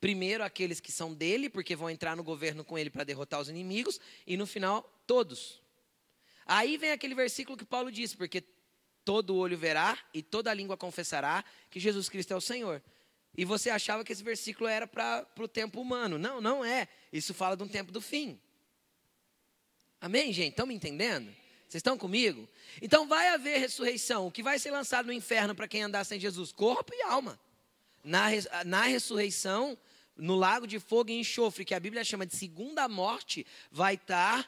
Primeiro, 0.00 0.42
aqueles 0.42 0.80
que 0.80 0.90
são 0.90 1.14
dele, 1.14 1.48
porque 1.48 1.76
vão 1.76 1.88
entrar 1.88 2.16
no 2.16 2.24
governo 2.24 2.64
com 2.64 2.76
ele 2.76 2.90
para 2.90 3.04
derrotar 3.04 3.40
os 3.40 3.48
inimigos, 3.48 4.00
e 4.26 4.36
no 4.36 4.46
final, 4.46 4.82
todos. 5.06 5.62
Aí 6.44 6.76
vem 6.76 6.90
aquele 6.90 7.14
versículo 7.14 7.56
que 7.56 7.64
Paulo 7.64 7.90
disse, 7.90 8.16
porque 8.16 8.44
todo 9.04 9.36
olho 9.36 9.56
verá 9.56 9.98
e 10.12 10.22
toda 10.22 10.52
língua 10.52 10.76
confessará 10.76 11.44
que 11.70 11.80
Jesus 11.80 12.08
Cristo 12.08 12.32
é 12.32 12.36
o 12.36 12.40
Senhor. 12.40 12.82
E 13.36 13.44
você 13.44 13.70
achava 13.70 14.04
que 14.04 14.12
esse 14.12 14.22
versículo 14.22 14.68
era 14.68 14.86
para 14.86 15.26
o 15.38 15.48
tempo 15.48 15.80
humano. 15.80 16.18
Não, 16.18 16.40
não 16.40 16.64
é. 16.64 16.88
Isso 17.12 17.32
fala 17.32 17.56
de 17.56 17.62
um 17.62 17.68
tempo 17.68 17.90
do 17.90 18.00
fim. 18.00 18.38
Amém, 20.00 20.32
gente? 20.32 20.50
Estão 20.50 20.66
me 20.66 20.74
entendendo? 20.74 21.34
Vocês 21.72 21.80
estão 21.80 21.96
comigo? 21.96 22.46
Então 22.82 23.08
vai 23.08 23.28
haver 23.28 23.58
ressurreição. 23.58 24.26
O 24.26 24.30
que 24.30 24.42
vai 24.42 24.58
ser 24.58 24.70
lançado 24.70 25.06
no 25.06 25.12
inferno 25.12 25.54
para 25.54 25.66
quem 25.66 25.82
andar 25.82 26.04
sem 26.04 26.20
Jesus? 26.20 26.52
Corpo 26.52 26.92
e 26.92 27.00
alma. 27.00 27.40
Na, 28.04 28.26
na 28.66 28.82
ressurreição, 28.82 29.78
no 30.14 30.36
lago 30.36 30.66
de 30.66 30.78
fogo 30.78 31.08
e 31.08 31.18
enxofre, 31.18 31.64
que 31.64 31.74
a 31.74 31.80
Bíblia 31.80 32.04
chama 32.04 32.26
de 32.26 32.36
segunda 32.36 32.86
morte, 32.88 33.46
vai 33.70 33.94
estar 33.94 34.46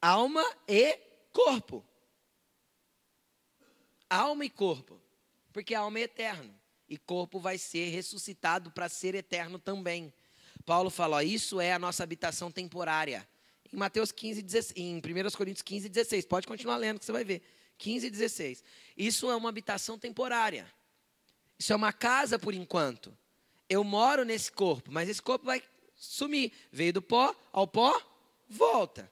alma 0.00 0.42
e 0.66 0.98
corpo. 1.30 1.84
Alma 4.08 4.46
e 4.46 4.48
corpo. 4.48 4.98
Porque 5.52 5.74
a 5.74 5.80
alma 5.80 5.98
é 5.98 6.04
eterna. 6.04 6.58
E 6.88 6.96
corpo 6.96 7.38
vai 7.38 7.58
ser 7.58 7.90
ressuscitado 7.90 8.70
para 8.70 8.88
ser 8.88 9.14
eterno 9.14 9.58
também. 9.58 10.10
Paulo 10.64 10.88
fala: 10.88 11.16
ó, 11.18 11.20
isso 11.20 11.60
é 11.60 11.74
a 11.74 11.78
nossa 11.78 12.02
habitação 12.02 12.50
temporária 12.50 13.28
em 13.72 13.76
Mateus 13.76 14.12
15, 14.12 14.42
16, 14.42 14.72
em 14.76 14.98
1 14.98 15.30
Coríntios 15.36 15.62
15, 15.62 15.88
16. 15.88 16.24
Pode 16.26 16.46
continuar 16.46 16.76
lendo 16.76 16.98
que 16.98 17.04
você 17.04 17.12
vai 17.12 17.24
ver. 17.24 17.42
15 17.78 18.06
e 18.06 18.10
16. 18.10 18.64
Isso 18.96 19.30
é 19.30 19.36
uma 19.36 19.48
habitação 19.48 19.98
temporária. 19.98 20.66
Isso 21.58 21.72
é 21.72 21.76
uma 21.76 21.92
casa 21.92 22.38
por 22.38 22.54
enquanto. 22.54 23.16
Eu 23.68 23.82
moro 23.82 24.24
nesse 24.24 24.50
corpo, 24.50 24.90
mas 24.92 25.08
esse 25.08 25.20
corpo 25.20 25.44
vai 25.44 25.62
sumir. 25.94 26.52
Veio 26.70 26.92
do 26.92 27.02
pó 27.02 27.34
ao 27.52 27.66
pó, 27.66 28.00
volta. 28.48 29.10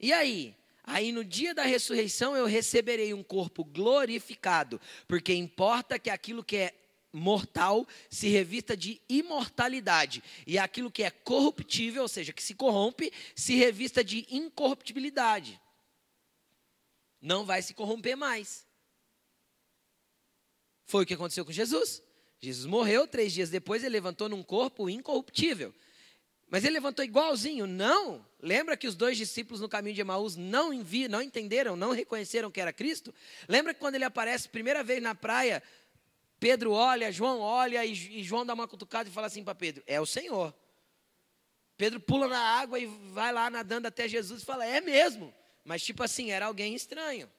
E 0.00 0.12
aí? 0.12 0.56
Aí 0.84 1.12
no 1.12 1.24
dia 1.24 1.54
da 1.54 1.62
ressurreição 1.62 2.36
eu 2.36 2.46
receberei 2.46 3.14
um 3.14 3.22
corpo 3.22 3.64
glorificado, 3.64 4.80
porque 5.06 5.32
importa 5.32 5.98
que 5.98 6.10
aquilo 6.10 6.42
que 6.42 6.56
é 6.56 6.74
mortal 7.12 7.86
se 8.08 8.28
revista 8.28 8.76
de 8.76 9.00
imortalidade, 9.08 10.22
e 10.46 10.58
aquilo 10.58 10.90
que 10.90 11.02
é 11.02 11.10
corruptível, 11.10 12.02
ou 12.02 12.08
seja, 12.08 12.32
que 12.32 12.42
se 12.42 12.54
corrompe, 12.54 13.12
se 13.34 13.54
revista 13.54 14.02
de 14.02 14.26
incorruptibilidade. 14.30 15.60
Não 17.20 17.44
vai 17.44 17.62
se 17.62 17.74
corromper 17.74 18.16
mais. 18.16 18.66
Foi 20.84 21.04
o 21.04 21.06
que 21.06 21.14
aconteceu 21.14 21.44
com 21.44 21.52
Jesus. 21.52 22.02
Jesus 22.40 22.66
morreu, 22.66 23.06
três 23.06 23.32
dias 23.32 23.48
depois 23.48 23.84
ele 23.84 23.92
levantou 23.92 24.28
num 24.28 24.42
corpo 24.42 24.90
incorruptível. 24.90 25.72
Mas 26.52 26.64
ele 26.64 26.74
levantou 26.74 27.02
igualzinho? 27.02 27.66
Não. 27.66 28.22
Lembra 28.38 28.76
que 28.76 28.86
os 28.86 28.94
dois 28.94 29.16
discípulos 29.16 29.60
no 29.60 29.70
caminho 29.70 29.94
de 29.94 30.02
Emaús 30.02 30.36
não, 30.36 30.70
envi, 30.70 31.08
não 31.08 31.22
entenderam, 31.22 31.76
não 31.76 31.92
reconheceram 31.92 32.50
que 32.50 32.60
era 32.60 32.74
Cristo? 32.74 33.14
Lembra 33.48 33.72
que 33.72 33.80
quando 33.80 33.94
ele 33.94 34.04
aparece 34.04 34.50
primeira 34.50 34.84
vez 34.84 35.02
na 35.02 35.14
praia, 35.14 35.62
Pedro 36.42 36.72
olha, 36.72 37.12
João 37.12 37.38
olha 37.38 37.86
e, 37.86 37.94
João 38.24 38.44
dá 38.44 38.52
uma 38.52 38.66
cutucada 38.66 39.08
e 39.08 39.12
fala 39.12 39.28
assim 39.28 39.44
para 39.44 39.54
Pedro: 39.54 39.84
É 39.86 40.00
o 40.00 40.04
Senhor. 40.04 40.52
Pedro 41.76 42.00
pula 42.00 42.26
na 42.26 42.36
água 42.36 42.80
e 42.80 42.86
vai 43.12 43.32
lá 43.32 43.48
nadando 43.48 43.86
até 43.86 44.08
Jesus 44.08 44.42
e 44.42 44.44
fala: 44.44 44.66
É 44.66 44.80
mesmo. 44.80 45.32
Mas, 45.64 45.84
tipo 45.84 46.02
assim, 46.02 46.32
era 46.32 46.46
alguém 46.46 46.74
estranho, 46.74 47.30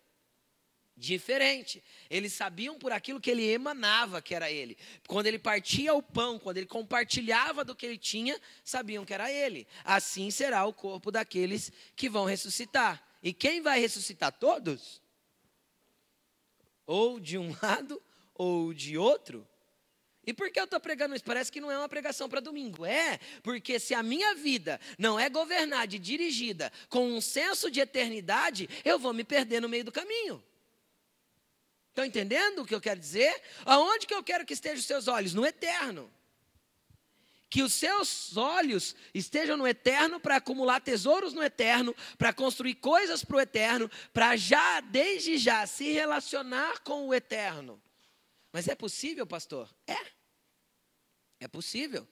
diferente. 0.96 1.84
Eles 2.10 2.32
sabiam 2.32 2.80
por 2.80 2.94
aquilo 2.94 3.20
que 3.20 3.30
ele 3.30 3.46
emanava 3.46 4.22
que 4.22 4.34
era 4.34 4.50
ele. 4.50 4.78
Quando 5.06 5.28
ele 5.28 5.38
partia 5.38 5.94
o 5.94 6.02
pão, 6.02 6.40
quando 6.40 6.56
ele 6.56 6.68
compartilhava 6.68 7.66
do 7.66 7.76
que 7.76 7.86
ele 7.86 7.98
tinha, 7.98 8.40
sabiam 8.64 9.04
que 9.04 9.14
era 9.14 9.30
ele. 9.30 9.68
Assim 9.84 10.32
será 10.32 10.66
o 10.66 10.72
corpo 10.72 11.12
daqueles 11.12 11.74
que 11.94 12.08
vão 12.08 12.24
ressuscitar. 12.24 13.04
E 13.22 13.34
quem 13.34 13.60
vai 13.60 13.82
ressuscitar? 13.82 14.32
Todos? 14.32 15.02
Ou 16.86 17.20
de 17.20 17.38
um 17.38 17.54
lado 17.62 18.02
ou 18.34 18.74
de 18.74 18.98
outro? 18.98 19.48
E 20.26 20.34
por 20.34 20.50
que 20.50 20.60
eu 20.60 20.64
estou 20.64 20.80
pregando 20.80 21.14
isso? 21.16 21.24
Parece 21.26 21.52
que 21.52 21.60
não 21.60 21.70
é 21.70 21.78
uma 21.78 21.90
pregação 21.90 22.30
para 22.30 22.40
domingo. 22.40 22.86
É, 22.86 23.20
porque 23.42 23.78
se 23.78 23.94
a 23.94 24.02
minha 24.02 24.34
vida 24.36 24.80
não 24.98 25.20
é 25.20 25.30
governada 25.30 25.94
e 25.94 26.00
dirigida 26.00 26.72
com 26.88 27.12
um 27.12 27.20
senso 27.20 27.70
de 27.70 27.82
eternidade, 27.82 28.70
eu 28.86 28.98
vou 28.98 29.14
me 29.14 29.26
perder 29.26 29.62
no 29.62 29.68
meio 29.68 29.84
do 29.84 29.92
caminho. 29.92 30.42
Estão 31.90 32.06
entendendo 32.06 32.62
o 32.62 32.66
que 32.66 32.74
eu 32.74 32.82
quero 32.82 33.00
dizer? 33.00 33.40
Aonde 33.66 34.08
que 34.08 34.14
eu 34.14 34.24
quero 34.24 34.46
que 34.46 34.54
estejam 34.54 34.80
os 34.80 34.86
seus 34.86 35.08
olhos? 35.08 35.34
No 35.34 35.46
eterno. 35.46 36.10
que 37.50 37.62
os 37.62 37.74
seus 37.74 38.36
olhos 38.36 38.96
estejam 39.14 39.56
no 39.56 39.68
eterno 39.68 40.20
para 40.20 40.38
acumular 40.38 40.80
tesouros 40.80 41.34
no 41.34 41.44
eterno, 41.44 41.96
para 42.18 42.34
construir 42.34 42.74
coisas 42.76 43.24
para 43.24 43.38
o 43.38 43.40
eterno, 43.40 43.92
para 44.12 44.36
já, 44.36 44.80
desde 44.80 45.38
já, 45.38 45.68
se 45.68 45.92
relacionar 45.92 46.80
com 46.80 47.08
o 47.08 47.14
eterno. 47.14 47.80
Mas 48.54 48.68
é 48.68 48.76
possível, 48.76 49.26
pastor? 49.26 49.68
É. 49.88 49.98
É 51.40 51.48
possível. 51.48 52.08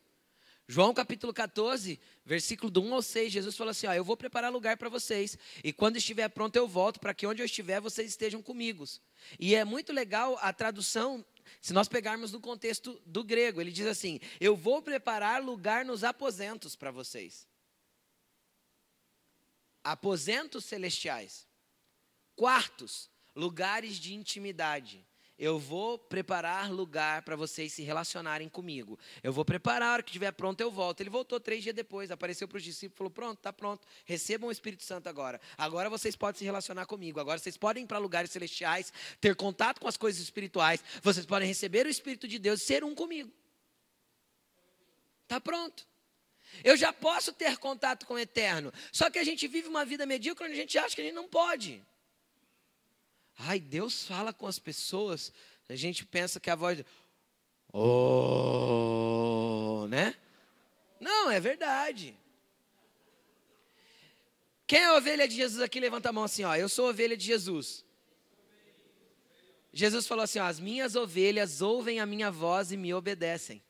João 0.68 0.94
capítulo 0.94 1.32
14, 1.34 2.00
versículo 2.26 2.72
do 2.72 2.82
1 2.82 2.94
ao 2.96 3.02
6, 3.02 3.32
Jesus 3.32 3.56
falou 3.56 3.70
assim: 3.70 3.86
ó, 3.86 3.94
Eu 3.94 4.04
vou 4.04 4.18
preparar 4.18 4.52
lugar 4.52 4.76
para 4.76 4.90
vocês, 4.90 5.38
e 5.64 5.72
quando 5.72 5.98
estiver 5.98 6.28
pronto 6.30 6.56
eu 6.56 6.68
volto, 6.68 7.00
para 7.00 7.14
que 7.14 7.28
onde 7.28 7.42
eu 7.42 7.46
estiver 7.46 7.80
vocês 7.80 8.10
estejam 8.10 8.42
comigo. 8.42 8.84
E 9.40 9.54
é 9.54 9.64
muito 9.64 9.94
legal 9.94 10.38
a 10.42 10.52
tradução, 10.52 11.24
se 11.62 11.74
nós 11.74 11.88
pegarmos 11.88 12.32
no 12.32 12.40
contexto 12.40 13.00
do 13.06 13.24
grego, 13.24 13.62
ele 13.62 13.72
diz 13.72 13.86
assim: 13.86 14.20
Eu 14.40 14.56
vou 14.56 14.82
preparar 14.82 15.44
lugar 15.44 15.86
nos 15.86 16.04
aposentos 16.04 16.76
para 16.76 16.90
vocês. 16.90 17.48
Aposentos 19.84 20.66
celestiais, 20.66 21.48
quartos, 22.36 23.12
lugares 23.36 23.98
de 23.98 24.14
intimidade 24.14 25.06
eu 25.42 25.58
vou 25.58 25.98
preparar 25.98 26.72
lugar 26.72 27.24
para 27.24 27.36
vocês 27.36 27.74
se 27.74 27.82
relacionarem 27.82 28.48
comigo. 28.48 29.00
Eu 29.24 29.34
vou 29.34 29.44
preparar, 29.44 29.90
a 29.90 29.94
hora 29.94 30.04
que 30.04 30.12
estiver 30.12 30.32
pronto, 30.32 30.62
eu 30.62 30.70
volto. 30.70 31.02
Ele 31.02 31.10
voltou 31.10 31.40
três 31.40 31.64
dias 31.64 31.74
depois, 31.74 32.12
apareceu 32.12 32.48
para 32.48 32.58
os 32.58 32.64
discípulos 32.64 32.96
falou: 32.96 33.10
Pronto, 33.10 33.40
está 33.40 33.52
pronto, 33.52 33.88
recebam 34.06 34.50
o 34.50 34.52
Espírito 34.52 34.84
Santo 34.84 35.10
agora. 35.10 35.42
Agora 35.58 35.90
vocês 35.90 36.16
podem 36.16 36.38
se 36.38 36.46
relacionar 36.46 36.86
comigo. 36.86 37.20
Agora 37.20 37.40
vocês 37.40 37.58
podem 37.58 37.86
ir 37.86 37.88
para 37.88 37.98
lugares 37.98 38.30
celestiais, 38.30 38.94
ter 39.20 39.36
contato 39.36 39.82
com 39.82 39.88
as 39.88 39.98
coisas 39.98 40.22
espirituais. 40.22 40.84
Vocês 41.02 41.26
podem 41.26 41.48
receber 41.48 41.88
o 41.88 41.90
Espírito 41.90 42.28
de 42.28 42.38
Deus 42.38 42.62
e 42.62 42.66
ser 42.66 42.84
um 42.84 42.94
comigo. 42.94 43.34
Está 45.24 45.42
pronto. 45.42 45.88
Eu 46.64 46.78
já 46.78 46.94
posso 46.94 47.34
ter 47.34 47.58
contato 47.58 48.06
com 48.06 48.14
o 48.14 48.20
eterno. 48.20 48.72
Só 48.92 49.10
que 49.10 49.18
a 49.18 49.24
gente 49.24 49.48
vive 49.48 49.68
uma 49.68 49.86
vida 49.86 50.06
medíocre 50.06 50.46
onde 50.46 50.54
a 50.54 50.58
gente 50.58 50.78
acha 50.78 50.94
que 50.94 51.02
a 51.02 51.06
gente 51.06 51.16
não 51.16 51.28
pode. 51.28 51.84
Ai, 53.38 53.60
Deus 53.60 54.06
fala 54.06 54.32
com 54.32 54.48
as 54.48 54.60
pessoas. 54.60 55.34
A 55.68 55.76
gente 55.76 56.06
pensa 56.06 56.40
que 56.40 56.50
a 56.50 56.56
voz. 56.56 56.84
Oh, 57.74 58.68
né? 59.90 60.16
Não, 61.00 61.32
é 61.32 61.40
verdade. 61.40 62.18
Quem 64.68 64.80
é 64.80 64.86
a 64.86 64.96
ovelha 64.96 65.28
de 65.28 65.36
Jesus 65.36 65.62
aqui? 65.62 65.80
Levanta 65.80 66.10
a 66.10 66.14
mão 66.14 66.24
assim, 66.24 66.44
ó. 66.44 66.56
Eu 66.56 66.70
sou 66.70 66.90
ovelha 66.90 67.18
de 67.18 67.26
Jesus. 67.26 67.84
Jesus 69.74 70.06
falou 70.06 70.24
assim: 70.24 70.40
ó, 70.40 70.46
as 70.46 70.60
minhas 70.60 70.96
ovelhas 70.96 71.62
ouvem 71.62 72.00
a 72.00 72.06
minha 72.06 72.30
voz 72.30 72.72
e 72.72 72.78
me 72.78 72.94
obedecem. 72.94 73.64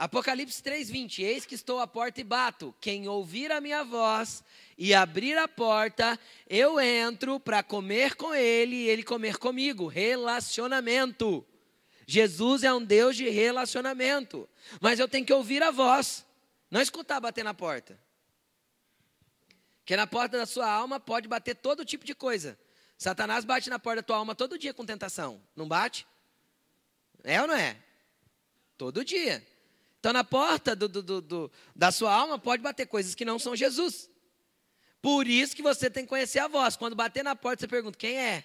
Apocalipse 0.00 0.62
3:20 0.62 1.22
Eis 1.22 1.44
que 1.44 1.54
estou 1.54 1.78
à 1.78 1.86
porta 1.86 2.22
e 2.22 2.24
bato. 2.24 2.74
Quem 2.80 3.06
ouvir 3.06 3.52
a 3.52 3.60
minha 3.60 3.84
voz 3.84 4.42
e 4.78 4.94
abrir 4.94 5.36
a 5.36 5.46
porta, 5.46 6.18
eu 6.48 6.80
entro 6.80 7.38
para 7.38 7.62
comer 7.62 8.14
com 8.14 8.34
ele 8.34 8.76
e 8.76 8.88
ele 8.88 9.02
comer 9.02 9.36
comigo. 9.36 9.86
Relacionamento. 9.86 11.46
Jesus 12.06 12.64
é 12.64 12.72
um 12.72 12.82
Deus 12.82 13.14
de 13.14 13.28
relacionamento. 13.28 14.48
Mas 14.80 14.98
eu 14.98 15.06
tenho 15.06 15.26
que 15.26 15.34
ouvir 15.34 15.62
a 15.62 15.70
voz, 15.70 16.24
não 16.70 16.80
escutar 16.80 17.20
bater 17.20 17.44
na 17.44 17.52
porta. 17.52 18.00
Que 19.84 19.94
na 19.98 20.06
porta 20.06 20.38
da 20.38 20.46
sua 20.46 20.66
alma 20.66 20.98
pode 20.98 21.28
bater 21.28 21.56
todo 21.56 21.84
tipo 21.84 22.06
de 22.06 22.14
coisa. 22.14 22.58
Satanás 22.96 23.44
bate 23.44 23.68
na 23.68 23.78
porta 23.78 23.96
da 23.96 24.06
tua 24.06 24.16
alma 24.16 24.34
todo 24.34 24.58
dia 24.58 24.72
com 24.72 24.86
tentação. 24.86 25.42
Não 25.54 25.68
bate? 25.68 26.06
É 27.22 27.38
ou 27.42 27.46
não 27.46 27.54
é? 27.54 27.76
Todo 28.78 29.04
dia. 29.04 29.46
Então, 30.00 30.14
na 30.14 30.24
porta 30.24 30.74
do, 30.74 30.88
do, 30.88 31.20
do, 31.20 31.52
da 31.76 31.92
sua 31.92 32.12
alma 32.12 32.38
pode 32.38 32.62
bater 32.62 32.86
coisas 32.86 33.14
que 33.14 33.24
não 33.24 33.38
são 33.38 33.54
Jesus. 33.54 34.08
Por 35.02 35.26
isso 35.26 35.54
que 35.54 35.62
você 35.62 35.90
tem 35.90 36.04
que 36.04 36.08
conhecer 36.08 36.38
a 36.38 36.48
voz. 36.48 36.74
Quando 36.74 36.96
bater 36.96 37.22
na 37.22 37.36
porta, 37.36 37.60
você 37.60 37.68
pergunta: 37.68 37.98
quem 37.98 38.18
é? 38.18 38.44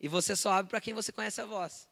E 0.00 0.08
você 0.08 0.34
só 0.34 0.52
abre 0.52 0.70
para 0.70 0.80
quem 0.80 0.94
você 0.94 1.12
conhece 1.12 1.42
a 1.42 1.44
voz. 1.44 1.86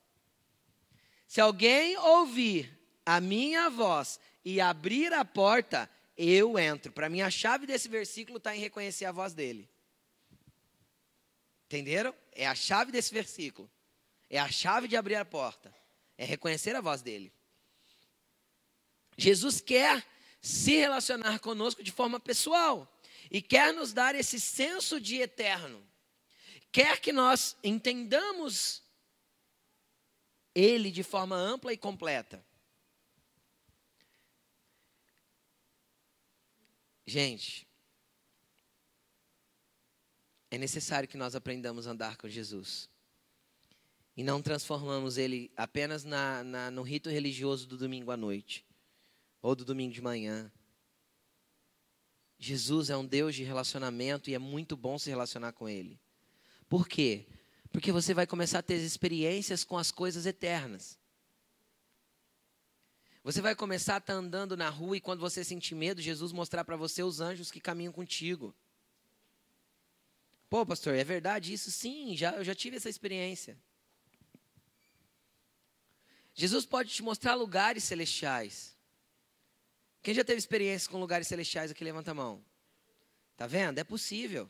Se 1.27 1.43
alguém 1.43 1.97
ouvir 1.99 2.79
a 3.05 3.21
minha 3.21 3.69
voz 3.69 4.19
e 4.43 4.59
abrir 4.59 5.13
a 5.13 5.25
porta, 5.25 5.91
eu 6.17 6.59
entro. 6.59 6.91
Para 6.91 7.11
mim, 7.11 7.21
a 7.21 7.31
chave 7.31 7.67
desse 7.67 7.89
versículo 7.89 8.39
está 8.39 8.57
em 8.57 8.61
reconhecer 8.61 9.05
a 9.05 9.13
voz 9.13 9.35
dele. 9.35 9.69
Entenderam? 11.67 12.15
É 12.33 12.47
a 12.47 12.55
chave 12.55 12.91
desse 12.91 13.13
versículo. 13.13 13.71
É 14.31 14.39
a 14.39 14.51
chave 14.51 14.89
de 14.89 14.97
abrir 14.97 15.17
a 15.17 15.25
porta. 15.25 15.75
É 16.17 16.25
reconhecer 16.25 16.75
a 16.75 16.81
voz 16.81 17.03
dele. 17.03 17.33
Jesus 19.17 19.61
quer 19.61 20.05
se 20.41 20.77
relacionar 20.77 21.39
conosco 21.39 21.83
de 21.83 21.93
forma 21.93 22.19
pessoal 22.19 22.89
e 23.31 23.41
quer 23.41 23.73
nos 23.73 23.93
dar 23.93 24.15
esse 24.15 24.41
senso 24.41 25.01
de 25.01 25.17
eterno. 25.17 25.83
Quer 26.73 27.01
que 27.01 27.13
nós 27.13 27.57
entendamos 27.63 28.83
ele 30.55 30.91
de 30.91 31.03
forma 31.03 31.37
ampla 31.37 31.73
e 31.73 31.77
completa. 31.77 32.45
Gente, 37.07 37.67
é 40.51 40.59
necessário 40.59 41.09
que 41.09 41.17
nós 41.17 41.35
aprendamos 41.35 41.87
a 41.87 41.91
andar 41.91 42.17
com 42.17 42.29
Jesus. 42.29 42.89
E 44.17 44.23
não 44.23 44.43
transformamos 44.43 45.17
ele 45.17 45.51
apenas 45.57 46.05
na, 46.05 46.45
na, 46.45 46.71
no 46.71 46.83
rito 46.83 47.09
religioso 47.09 47.67
do 47.67 47.79
domingo 47.79 48.11
à 48.11 48.17
noite 48.17 48.65
ou 49.43 49.57
do 49.57 49.65
domingo 49.65 49.93
de 49.93 50.01
manhã. 50.01 50.51
Jesus 52.39 52.89
é 52.89 52.97
um 52.97 53.05
Deus 53.05 53.35
de 53.35 53.43
relacionamento 53.43 54.31
e 54.31 54.35
é 54.35 54.39
muito 54.39 54.77
bom 54.77 54.99
se 54.99 55.11
relacionar 55.11 55.53
com 55.53 55.69
Ele. 55.69 56.01
Por 56.69 56.89
quê? 56.89 57.27
Porque 57.71 57.93
você 57.93 58.15
vai 58.15 58.27
começar 58.27 58.61
a 58.61 58.63
ter 58.63 58.77
experiências 58.77 59.65
com 59.65 59.77
as 59.77 59.91
coisas 59.91 60.25
eternas. 60.25 60.99
Você 63.25 63.41
vai 63.41 63.55
começar 63.55 63.95
a 63.95 63.99
estar 63.99 64.15
andando 64.15 64.57
na 64.57 64.69
rua 64.69 64.97
e 64.97 65.01
quando 65.01 65.21
você 65.21 65.45
sentir 65.45 65.75
medo, 65.75 66.01
Jesus 66.01 66.33
mostrar 66.33 66.65
para 66.65 66.77
você 66.77 67.03
os 67.03 67.21
anjos 67.21 67.51
que 67.51 67.61
caminham 67.61 67.93
contigo. 67.93 68.55
Pô, 70.51 70.67
pastor, 70.67 70.95
é 70.95 71.05
verdade 71.05 71.53
isso? 71.53 71.71
Sim, 71.71 72.17
já, 72.17 72.33
eu 72.33 72.45
já 72.45 72.55
tive 72.55 72.77
essa 72.77 72.89
experiência. 72.89 73.57
Jesus 76.35 76.67
pode 76.67 76.93
te 76.93 77.03
mostrar 77.03 77.35
lugares 77.35 77.85
celestiais. 77.85 78.77
Quem 80.03 80.15
já 80.15 80.25
teve 80.25 80.39
experiência 80.39 80.91
com 80.91 80.99
lugares 80.99 81.29
celestiais 81.29 81.71
aqui, 81.71 81.85
levanta 81.85 82.11
a 82.11 82.15
mão. 82.15 82.45
Tá 83.37 83.47
vendo? 83.47 83.79
É 83.79 83.85
possível. 83.85 84.49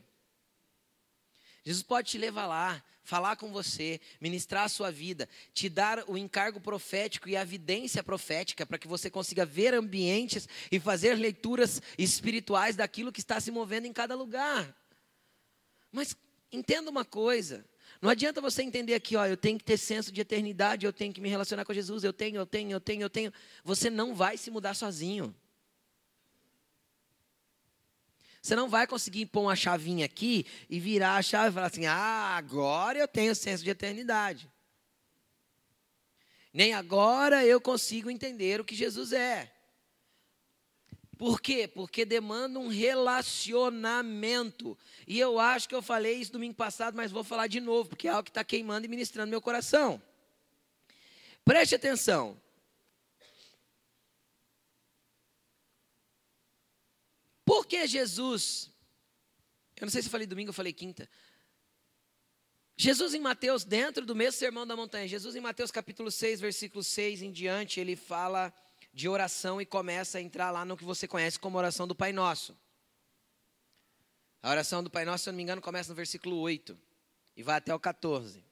Jesus 1.63 1.83
pode 1.83 2.11
te 2.11 2.17
levar 2.17 2.45
lá, 2.45 2.83
falar 3.03 3.35
com 3.35 3.51
você, 3.51 4.01
ministrar 4.19 4.65
a 4.65 4.69
sua 4.69 4.91
vida, 4.91 5.29
te 5.53 5.69
dar 5.69 6.03
o 6.09 6.17
encargo 6.17 6.59
profético 6.59 7.29
e 7.29 7.37
a 7.37 7.41
evidência 7.41 8.03
profética 8.03 8.65
para 8.65 8.77
que 8.77 8.87
você 8.87 9.09
consiga 9.09 9.45
ver 9.45 9.73
ambientes 9.73 10.47
e 10.71 10.79
fazer 10.79 11.15
leituras 11.15 11.81
espirituais 11.97 12.75
daquilo 12.75 13.11
que 13.11 13.19
está 13.19 13.39
se 13.39 13.51
movendo 13.51 13.85
em 13.85 13.93
cada 13.93 14.15
lugar. 14.15 14.75
Mas 15.91 16.17
entenda 16.51 16.89
uma 16.89 17.05
coisa: 17.05 17.63
não 18.01 18.09
adianta 18.09 18.41
você 18.41 18.63
entender 18.63 18.95
aqui, 18.95 19.15
ó, 19.15 19.25
eu 19.25 19.37
tenho 19.37 19.57
que 19.57 19.63
ter 19.63 19.77
senso 19.77 20.11
de 20.11 20.19
eternidade, 20.19 20.85
eu 20.85 20.91
tenho 20.91 21.13
que 21.13 21.21
me 21.21 21.29
relacionar 21.29 21.63
com 21.63 21.73
Jesus, 21.73 22.03
eu 22.03 22.11
tenho, 22.11 22.37
eu 22.37 22.45
tenho, 22.45 22.71
eu 22.71 22.81
tenho, 22.81 23.01
eu 23.03 23.09
tenho. 23.09 23.33
Você 23.63 23.89
não 23.89 24.13
vai 24.13 24.37
se 24.37 24.51
mudar 24.51 24.73
sozinho. 24.73 25.33
Você 28.43 28.55
não 28.57 28.67
vai 28.67 28.85
conseguir 28.85 29.27
pôr 29.27 29.43
uma 29.43 29.55
chavinha 29.55 30.05
aqui 30.05 30.45
e 30.69 30.77
virar 30.77 31.15
a 31.15 31.21
chave 31.21 31.51
e 31.51 31.53
falar 31.53 31.67
assim: 31.67 31.85
ah, 31.85 32.35
agora 32.35 32.99
eu 32.99 33.07
tenho 33.07 33.33
senso 33.33 33.63
de 33.63 33.69
eternidade. 33.69 34.51
Nem 36.53 36.73
agora 36.73 37.45
eu 37.45 37.61
consigo 37.61 38.11
entender 38.11 38.59
o 38.59 38.65
que 38.65 38.75
Jesus 38.75 39.13
é. 39.13 39.49
Por 41.17 41.39
quê? 41.39 41.69
Porque 41.69 42.03
demanda 42.03 42.59
um 42.59 42.67
relacionamento. 42.67 44.77
E 45.07 45.17
eu 45.17 45.39
acho 45.39 45.69
que 45.69 45.75
eu 45.75 45.81
falei 45.81 46.15
isso 46.15 46.33
domingo 46.33 46.55
passado, 46.55 46.97
mas 46.97 47.13
vou 47.13 47.23
falar 47.23 47.47
de 47.47 47.61
novo, 47.61 47.87
porque 47.87 48.09
é 48.09 48.11
algo 48.11 48.23
que 48.23 48.29
está 48.29 48.43
queimando 48.43 48.85
e 48.85 48.89
ministrando 48.89 49.29
meu 49.29 49.41
coração. 49.41 50.01
Preste 51.45 51.75
atenção. 51.75 52.37
Por 57.45 57.62
que 57.73 57.87
Jesus? 57.87 58.69
Eu 59.75 59.85
não 59.85 59.91
sei 59.91 60.03
se 60.03 60.07
eu 60.07 60.11
falei 60.11 60.27
domingo 60.27 60.49
ou 60.49 60.53
falei 60.53 60.71
quinta. 60.71 61.09
Jesus 62.77 63.15
em 63.15 63.19
Mateus, 63.19 63.63
dentro 63.63 64.05
do 64.05 64.15
mesmo 64.15 64.37
sermão 64.37 64.65
da 64.65 64.75
montanha, 64.75 65.07
Jesus 65.07 65.35
em 65.35 65.41
Mateus 65.41 65.71
capítulo 65.71 66.11
6, 66.11 66.39
versículo 66.39 66.83
6 66.83 67.23
em 67.23 67.31
diante, 67.31 67.79
ele 67.79 67.95
fala 67.95 68.53
de 68.93 69.09
oração 69.09 69.59
e 69.59 69.65
começa 69.65 70.19
a 70.19 70.21
entrar 70.21 70.51
lá 70.51 70.63
no 70.63 70.77
que 70.77 70.83
você 70.83 71.07
conhece 71.07 71.39
como 71.39 71.57
oração 71.57 71.87
do 71.87 71.95
Pai 71.95 72.13
Nosso. 72.13 72.55
A 74.43 74.51
oração 74.51 74.83
do 74.83 74.89
Pai 74.89 75.03
Nosso, 75.03 75.23
se 75.23 75.29
eu 75.29 75.33
não 75.33 75.37
me 75.37 75.43
engano, 75.43 75.61
começa 75.61 75.89
no 75.89 75.95
versículo 75.95 76.37
8 76.37 76.77
e 77.35 77.41
vai 77.41 77.57
até 77.57 77.73
o 77.73 77.79
14. 77.79 78.45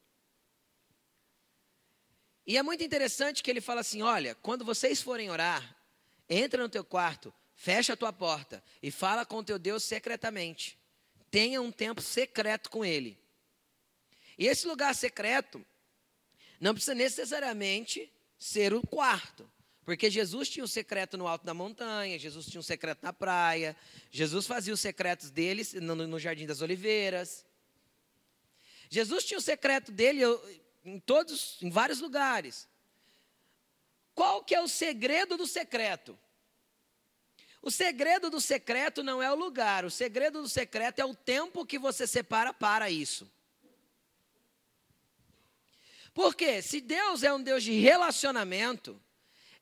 E 2.48 2.58
é 2.58 2.64
muito 2.64 2.84
interessante 2.84 3.44
que 3.44 3.52
ele 3.52 3.62
fala 3.62 3.82
assim: 3.82 4.02
olha, 4.02 4.34
quando 4.34 4.66
vocês 4.66 5.00
forem 5.00 5.30
orar, 5.30 5.76
entra 6.28 6.64
no 6.64 6.70
teu 6.70 6.84
quarto, 6.84 7.32
fecha 7.62 7.93
a 7.93 7.95
tua 7.95 8.12
porta 8.12 8.64
e 8.82 8.89
fala 8.89 9.24
com 9.24 9.38
o 9.38 9.43
teu 9.43 9.59
Deus 9.59 9.84
secretamente. 9.84 10.80
Tenha 11.30 11.62
um 11.62 11.72
tempo 11.72 12.01
secreto 12.01 12.72
com 12.72 12.84
ele. 12.84 13.20
E 14.36 14.47
esse 14.47 14.66
lugar 14.66 14.95
secreto 14.95 15.64
não 16.59 16.74
precisa 16.74 16.95
necessariamente 16.95 18.12
ser 18.39 18.74
o 18.74 18.82
quarto. 18.82 19.47
Porque 19.86 20.09
Jesus 20.09 20.49
tinha 20.49 20.66
o 20.66 20.68
secreto 20.68 21.20
no 21.20 21.28
alto 21.28 21.45
da 21.45 21.53
montanha, 21.53 22.18
Jesus 22.18 22.47
tinha 22.47 22.59
um 22.59 22.64
secreto 22.64 23.03
na 23.03 23.14
praia, 23.14 23.78
Jesus 24.09 24.47
fazia 24.47 24.74
os 24.74 24.80
secretos 24.80 25.30
dele 25.30 25.64
no, 25.82 25.95
no 25.95 26.20
Jardim 26.20 26.47
das 26.47 26.62
Oliveiras. 26.62 27.45
Jesus 28.89 29.24
tinha 29.24 29.38
o 29.38 29.41
secreto 29.41 29.91
dele 29.91 30.22
em 30.84 30.99
todos, 30.99 31.62
em 31.62 31.70
vários 31.70 32.01
lugares. 32.01 32.68
Qual 34.16 34.43
que 34.43 34.55
é 34.55 34.62
o 34.62 34.68
segredo 34.68 35.38
do 35.38 35.45
secreto? 35.45 36.18
O 37.62 37.70
segredo 37.70 38.30
do 38.30 38.41
secreto 38.41 39.03
não 39.03 39.22
é 39.22 39.32
o 39.32 39.36
lugar, 39.36 39.86
o 39.86 39.91
segredo 39.91 40.41
do 40.41 40.49
secreto 40.49 40.99
é 40.99 41.05
o 41.05 41.14
tempo 41.14 41.66
que 41.66 41.78
você 41.78 42.07
separa 42.07 42.51
para 42.51 42.89
isso. 42.89 43.32
Porque 46.14 46.62
se 46.62 46.82
Deus 46.82 47.24
é 47.24 47.32
um 47.32 47.41
Deus 47.41 47.64
de 47.64 47.74
relacionamento, 47.74 48.99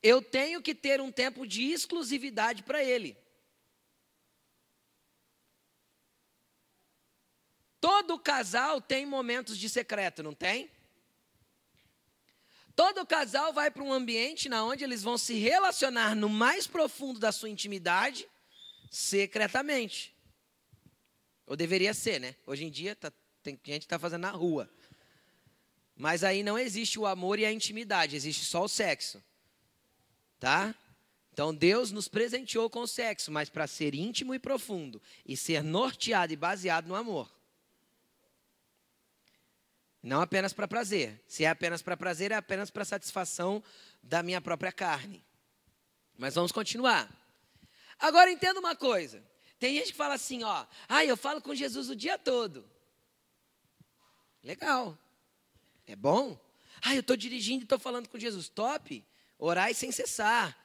eu 0.01 0.21
tenho 0.21 0.61
que 0.61 0.73
ter 0.73 1.01
um 1.01 1.11
tempo 1.11 1.45
de 1.45 1.71
exclusividade 1.71 2.63
para 2.63 2.83
Ele. 2.83 3.17
Todo 7.81 8.19
casal 8.19 8.81
tem 8.81 9.05
momentos 9.05 9.57
de 9.57 9.69
secreto, 9.69 10.23
não 10.23 10.33
tem? 10.33 10.71
Todo 12.79 13.05
casal 13.05 13.51
vai 13.51 13.69
para 13.69 13.83
um 13.83 13.91
ambiente 13.91 14.47
na 14.47 14.63
onde 14.63 14.85
eles 14.85 15.03
vão 15.03 15.17
se 15.17 15.33
relacionar 15.33 16.15
no 16.15 16.29
mais 16.29 16.65
profundo 16.65 17.19
da 17.19 17.29
sua 17.29 17.49
intimidade, 17.49 18.25
secretamente. 18.89 20.15
Ou 21.45 21.57
deveria 21.57 21.93
ser, 21.93 22.21
né? 22.21 22.35
Hoje 22.47 22.63
em 22.63 22.69
dia 22.69 22.95
tá, 22.95 23.11
tem 23.43 23.59
gente 23.65 23.81
que 23.81 23.85
está 23.85 23.99
fazendo 23.99 24.21
na 24.21 24.31
rua. 24.31 24.71
Mas 25.93 26.23
aí 26.23 26.41
não 26.41 26.57
existe 26.57 26.97
o 26.97 27.05
amor 27.05 27.37
e 27.37 27.45
a 27.45 27.51
intimidade, 27.51 28.15
existe 28.15 28.45
só 28.45 28.63
o 28.63 28.69
sexo. 28.69 29.21
Tá? 30.39 30.73
Então 31.33 31.53
Deus 31.53 31.91
nos 31.91 32.07
presenteou 32.07 32.69
com 32.69 32.79
o 32.79 32.87
sexo, 32.87 33.29
mas 33.29 33.49
para 33.49 33.67
ser 33.67 33.93
íntimo 33.93 34.33
e 34.33 34.39
profundo 34.39 35.01
e 35.25 35.35
ser 35.35 35.61
norteado 35.61 36.31
e 36.31 36.37
baseado 36.37 36.87
no 36.87 36.95
amor. 36.95 37.29
Não 40.01 40.21
apenas 40.21 40.53
para 40.53 40.67
prazer. 40.67 41.21
Se 41.27 41.43
é 41.43 41.49
apenas 41.49 41.81
para 41.81 41.97
prazer, 41.97 42.31
é 42.31 42.35
apenas 42.35 42.69
para 42.69 42.85
satisfação 42.85 43.63
da 44.01 44.23
minha 44.23 44.39
própria 44.39 44.71
carne. 44.71 45.23
Mas 46.17 46.35
vamos 46.35 46.51
continuar. 46.51 47.09
Agora 47.99 48.31
entenda 48.31 48.59
uma 48.59 48.75
coisa. 48.75 49.23
Tem 49.59 49.75
gente 49.75 49.91
que 49.91 49.97
fala 49.97 50.13
assim, 50.13 50.43
ó, 50.43 50.65
ah, 50.87 51.03
eu 51.03 51.17
falo 51.17 51.41
com 51.41 51.53
Jesus 51.53 51.89
o 51.89 51.95
dia 51.95 52.17
todo. 52.17 52.69
Legal. 54.41 54.97
É 55.85 55.95
bom? 55.95 56.39
Ah, 56.81 56.95
eu 56.95 57.01
estou 57.01 57.17
dirigindo 57.17 57.63
e 57.63 57.65
estou 57.65 57.77
falando 57.77 58.07
com 58.07 58.17
Jesus. 58.17 58.47
Top. 58.47 59.05
Orai 59.37 59.73
sem 59.73 59.91
cessar. 59.91 60.57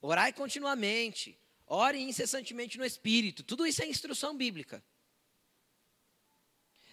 Orai 0.00 0.32
continuamente. 0.32 1.36
Ore 1.66 2.00
incessantemente 2.00 2.78
no 2.78 2.84
Espírito. 2.84 3.42
Tudo 3.42 3.66
isso 3.66 3.82
é 3.82 3.86
instrução 3.86 4.36
bíblica. 4.36 4.82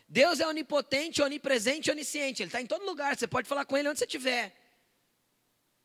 Deus 0.08 0.40
é 0.40 0.48
onipotente, 0.48 1.22
onipresente, 1.22 1.92
onisciente. 1.92 2.42
Ele 2.42 2.48
está 2.48 2.62
em 2.62 2.66
todo 2.66 2.86
lugar. 2.86 3.18
Você 3.18 3.28
pode 3.28 3.48
falar 3.48 3.66
com 3.66 3.78
Ele 3.78 3.90
onde 3.90 4.00
você 4.00 4.06
estiver. 4.06 4.56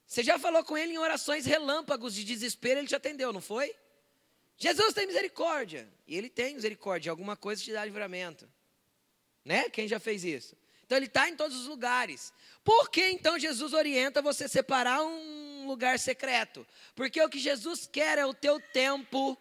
Você 0.07 0.23
já 0.23 0.39
falou 0.39 0.63
com 0.65 0.77
Ele 0.77 0.93
em 0.93 0.99
orações 0.99 1.45
relâmpagos 1.45 2.15
de 2.15 2.23
desespero, 2.23 2.81
Ele 2.81 2.89
te 2.89 2.95
atendeu, 2.95 3.33
não 3.33 3.41
foi? 3.41 3.75
Jesus 4.57 4.95
tem 4.95 5.07
misericórdia. 5.07 5.89
E 6.07 6.17
Ele 6.17 6.29
tem 6.29 6.55
misericórdia. 6.55 7.11
Alguma 7.11 7.37
coisa 7.37 7.63
te 7.63 7.73
dá 7.73 7.85
livramento. 7.85 8.49
Né? 9.45 9.69
Quem 9.71 9.89
já 9.89 9.99
fez 9.99 10.25
isso? 10.25 10.57
Então 10.85 10.99
ele 10.99 11.07
está 11.07 11.29
em 11.29 11.35
todos 11.35 11.57
os 11.57 11.67
lugares. 11.67 12.33
Por 12.63 12.91
que 12.91 13.09
então 13.09 13.39
Jesus 13.39 13.73
orienta 13.73 14.21
você 14.21 14.47
separar 14.47 15.03
um 15.03 15.67
lugar 15.67 15.99
secreto? 15.99 16.67
Porque 16.95 17.21
o 17.23 17.31
que 17.31 17.39
Jesus 17.39 17.89
quer 17.91 18.19
é 18.19 18.27
o 18.27 18.35
teu 18.35 18.61
tempo 18.61 19.39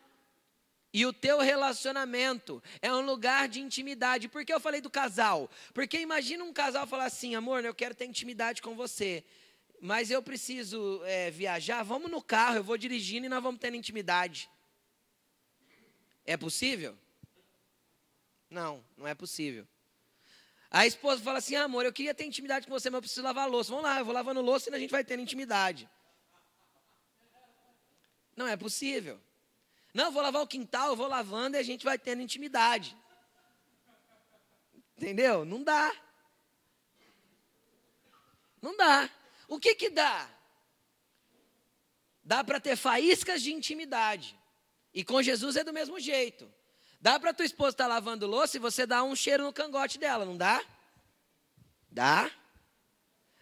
e 0.93 1.05
o 1.05 1.13
teu 1.13 1.39
relacionamento. 1.39 2.61
É 2.81 2.93
um 2.93 3.01
lugar 3.01 3.47
de 3.47 3.61
intimidade. 3.61 4.27
Por 4.27 4.43
que 4.43 4.53
eu 4.53 4.59
falei 4.59 4.81
do 4.81 4.89
casal? 4.89 5.49
Porque 5.73 5.99
imagina 5.99 6.43
um 6.43 6.53
casal 6.53 6.85
falar 6.85 7.05
assim, 7.05 7.35
amor, 7.35 7.63
eu 7.63 7.73
quero 7.73 7.95
ter 7.95 8.05
intimidade 8.05 8.61
com 8.61 8.75
você. 8.75 9.23
Mas 9.79 10.11
eu 10.11 10.21
preciso 10.21 11.01
é, 11.05 11.31
viajar, 11.31 11.81
vamos 11.83 12.11
no 12.11 12.21
carro, 12.21 12.57
eu 12.57 12.63
vou 12.63 12.77
dirigindo 12.77 13.25
e 13.25 13.29
nós 13.29 13.41
vamos 13.41 13.59
tendo 13.59 13.75
intimidade. 13.75 14.49
É 16.25 16.37
possível? 16.37 16.95
Não, 18.49 18.83
não 18.95 19.07
é 19.07 19.15
possível. 19.15 19.67
A 20.69 20.85
esposa 20.85 21.21
fala 21.23 21.39
assim: 21.39 21.55
amor, 21.55 21.83
eu 21.83 21.91
queria 21.91 22.13
ter 22.13 22.25
intimidade 22.25 22.67
com 22.67 22.71
você, 22.71 22.89
mas 22.89 22.97
eu 22.97 23.01
preciso 23.01 23.23
lavar 23.23 23.49
louça. 23.49 23.71
Vamos 23.71 23.83
lá, 23.83 23.99
eu 23.99 24.05
vou 24.05 24.13
lavando 24.13 24.39
louça 24.39 24.69
e 24.69 24.75
a 24.75 24.79
gente 24.79 24.91
vai 24.91 25.03
tendo 25.03 25.21
intimidade. 25.21 25.89
Não 28.35 28.47
é 28.47 28.55
possível. 28.55 29.19
Não, 29.93 30.11
vou 30.11 30.21
lavar 30.21 30.41
o 30.41 30.47
quintal, 30.47 30.95
vou 30.95 31.07
lavando 31.07 31.57
e 31.57 31.59
a 31.59 31.63
gente 31.63 31.83
vai 31.83 31.97
tendo 31.97 32.21
intimidade. 32.21 32.97
Entendeu? 34.97 35.43
Não 35.43 35.63
dá. 35.63 35.91
Não 38.61 38.75
dá. 38.77 39.09
O 39.47 39.59
que 39.59 39.75
que 39.75 39.89
dá? 39.89 40.29
Dá 42.23 42.43
para 42.43 42.59
ter 42.59 42.75
faíscas 42.75 43.41
de 43.41 43.51
intimidade. 43.51 44.37
E 44.93 45.03
com 45.03 45.21
Jesus 45.21 45.55
é 45.55 45.63
do 45.63 45.73
mesmo 45.73 45.99
jeito. 45.99 46.51
Dá 47.01 47.19
para 47.19 47.33
tua 47.33 47.45
esposa 47.45 47.71
estar 47.71 47.85
tá 47.85 47.89
lavando 47.89 48.27
louça 48.27 48.57
e 48.57 48.59
você 48.59 48.85
dar 48.85 49.03
um 49.03 49.15
cheiro 49.15 49.43
no 49.43 49.51
cangote 49.51 49.97
dela, 49.97 50.23
não 50.23 50.37
dá? 50.37 50.63
Dá. 51.89 52.31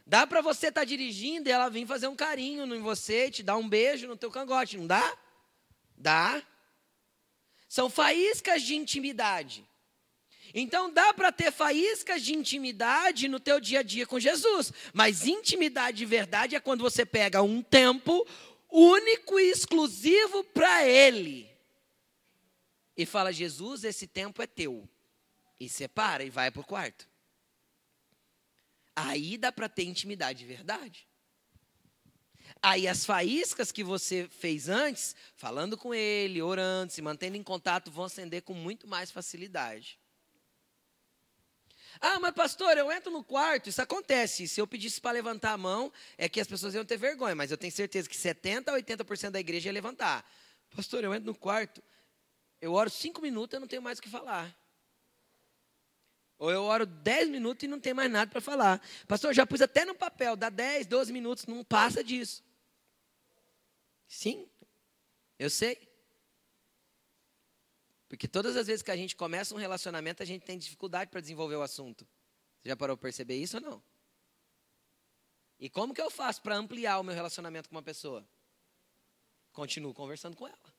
Dá 0.08 0.26
para 0.26 0.42
você 0.42 0.70
estar 0.70 0.82
tá 0.82 0.86
dirigindo 0.86 1.50
e 1.50 1.52
ela 1.52 1.70
vir 1.70 1.86
fazer 1.86 2.08
um 2.08 2.16
carinho 2.16 2.74
em 2.74 2.82
você, 2.82 3.30
te 3.30 3.44
dar 3.44 3.58
um 3.58 3.68
beijo 3.68 4.08
no 4.08 4.16
teu 4.16 4.32
cangote, 4.32 4.78
não 4.78 4.88
dá? 4.88 5.18
Dá. 6.00 6.42
São 7.68 7.90
faíscas 7.90 8.64
de 8.64 8.76
intimidade. 8.76 9.68
Então 10.54 10.92
dá 10.92 11.14
para 11.14 11.32
ter 11.32 11.52
faíscas 11.52 12.24
de 12.24 12.34
intimidade 12.34 13.28
no 13.28 13.40
teu 13.40 13.60
dia 13.60 13.82
a 13.82 13.84
dia 13.84 14.08
com 14.08 14.20
Jesus, 14.20 14.74
mas 14.94 15.28
intimidade 15.28 15.98
de 15.98 16.06
verdade 16.06 16.56
é 16.56 16.60
quando 16.60 16.82
você 16.82 17.06
pega 17.06 17.44
um 17.44 17.62
tempo 17.62 18.26
único 18.72 19.40
e 19.40 19.52
exclusivo 19.52 20.44
para 20.46 20.88
ele 20.88 21.48
e 22.98 23.06
fala: 23.06 23.32
Jesus, 23.32 23.84
esse 23.84 24.08
tempo 24.08 24.42
é 24.42 24.48
teu. 24.48 24.88
E 25.60 25.70
separa 25.70 26.24
e 26.24 26.30
vai 26.30 26.50
para 26.50 26.62
o 26.62 26.66
quarto. 26.66 27.08
Aí 28.96 29.38
dá 29.38 29.52
para 29.52 29.70
ter 29.70 29.84
intimidade 29.84 30.40
de 30.40 30.46
verdade. 30.46 31.08
Aí 32.62 32.88
as 32.88 33.06
faíscas 33.06 33.72
que 33.72 33.84
você 33.84 34.28
fez 34.30 34.68
antes, 34.68 35.16
falando 35.36 35.78
com 35.78 35.94
ele, 35.94 36.42
orando, 36.42 36.92
se 36.92 37.02
mantendo 37.02 37.38
em 37.38 37.44
contato, 37.44 37.90
vão 37.90 38.06
acender 38.06 38.42
com 38.42 38.54
muito 38.54 38.86
mais 38.86 39.10
facilidade. 39.12 39.98
Ah, 42.02 42.20
mas 42.20 42.34
pastor, 42.34 42.78
eu 42.78 42.92
entro 42.92 43.12
no 43.12 43.24
quarto, 43.24 43.70
isso 43.70 43.82
acontece. 43.82 44.48
Se 44.48 44.60
eu 44.60 44.68
pedisse 44.68 45.00
para 45.00 45.12
levantar 45.12 45.54
a 45.54 45.58
mão, 45.58 45.92
é 46.18 46.28
que 46.28 46.40
as 46.40 46.48
pessoas 46.48 46.74
iam 46.74 46.86
ter 46.86 46.98
vergonha, 46.98 47.36
mas 47.36 47.50
eu 47.50 47.58
tenho 47.58 47.72
certeza 47.72 48.10
que 48.10 48.16
70% 48.16 48.68
a 48.68 48.74
80% 48.74 49.32
da 49.32 49.40
igreja 49.40 49.70
ia 49.70 49.74
levantar. 49.74 50.30
Pastor, 50.76 51.04
eu 51.04 51.14
entro 51.14 51.28
no 51.28 51.36
quarto, 51.36 51.82
eu 52.62 52.74
oro 52.74 52.90
cinco 52.90 53.22
minutos 53.22 53.58
e 53.58 53.60
não 53.60 53.68
tenho 53.68 53.82
mais 53.82 54.00
o 54.00 54.02
que 54.02 54.10
falar. 54.10 54.56
Ou 56.38 56.52
eu 56.52 56.64
oro 56.64 56.86
dez 56.86 57.28
minutos 57.30 57.64
e 57.64 57.68
não 57.68 57.80
tenho 57.80 57.96
mais 57.96 58.10
nada 58.10 58.30
para 58.32 58.40
falar. 58.40 58.82
Pastor, 59.08 59.34
já 59.34 59.46
pus 59.46 59.62
até 59.62 59.84
no 59.84 59.96
papel, 59.96 60.36
dá 60.38 60.50
dez, 60.50 60.86
doze 60.88 61.12
minutos, 61.12 61.46
não 61.46 61.64
passa 61.64 62.02
disso. 62.02 62.42
Sim, 64.10 64.50
eu 65.38 65.52
sei. 65.52 65.88
Porque 68.10 68.28
todas 68.28 68.58
as 68.58 68.66
vezes 68.66 68.82
que 68.82 68.90
a 68.90 68.98
gente 68.98 69.16
começa 69.16 69.54
um 69.54 69.58
relacionamento, 69.58 70.24
a 70.24 70.26
gente 70.26 70.44
tem 70.44 70.58
dificuldade 70.58 71.12
para 71.12 71.22
desenvolver 71.22 71.56
o 71.56 71.62
assunto. 71.62 72.08
Você 72.60 72.70
já 72.70 72.76
parou 72.76 72.98
para 72.98 73.04
perceber 73.04 73.36
isso 73.36 73.58
ou 73.58 73.62
não? 73.62 73.84
E 75.60 75.70
como 75.70 75.94
que 75.94 76.02
eu 76.02 76.10
faço 76.10 76.42
para 76.42 76.56
ampliar 76.56 77.00
o 77.00 77.04
meu 77.04 77.14
relacionamento 77.14 77.70
com 77.70 77.76
uma 77.76 77.84
pessoa? 77.84 78.28
Continuo 79.54 79.94
conversando 79.94 80.36
com 80.36 80.48
ela. 80.48 80.76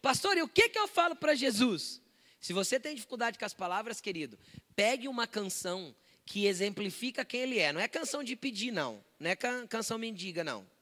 Pastor, 0.00 0.38
e 0.38 0.42
o 0.42 0.48
que, 0.48 0.68
que 0.68 0.78
eu 0.78 0.86
falo 0.86 1.16
para 1.16 1.34
Jesus? 1.34 2.00
Se 2.38 2.52
você 2.52 2.78
tem 2.78 2.94
dificuldade 2.94 3.38
com 3.38 3.44
as 3.44 3.54
palavras, 3.54 4.00
querido, 4.00 4.38
pegue 4.76 5.08
uma 5.08 5.26
canção 5.26 5.96
que 6.24 6.46
exemplifica 6.46 7.24
quem 7.24 7.40
ele 7.40 7.58
é. 7.58 7.72
Não 7.72 7.80
é 7.80 7.88
canção 7.88 8.22
de 8.22 8.36
pedir, 8.36 8.70
não. 8.70 9.04
Não 9.18 9.30
é 9.30 9.36
canção 9.66 9.98
mendiga, 9.98 10.44
não. 10.44 10.73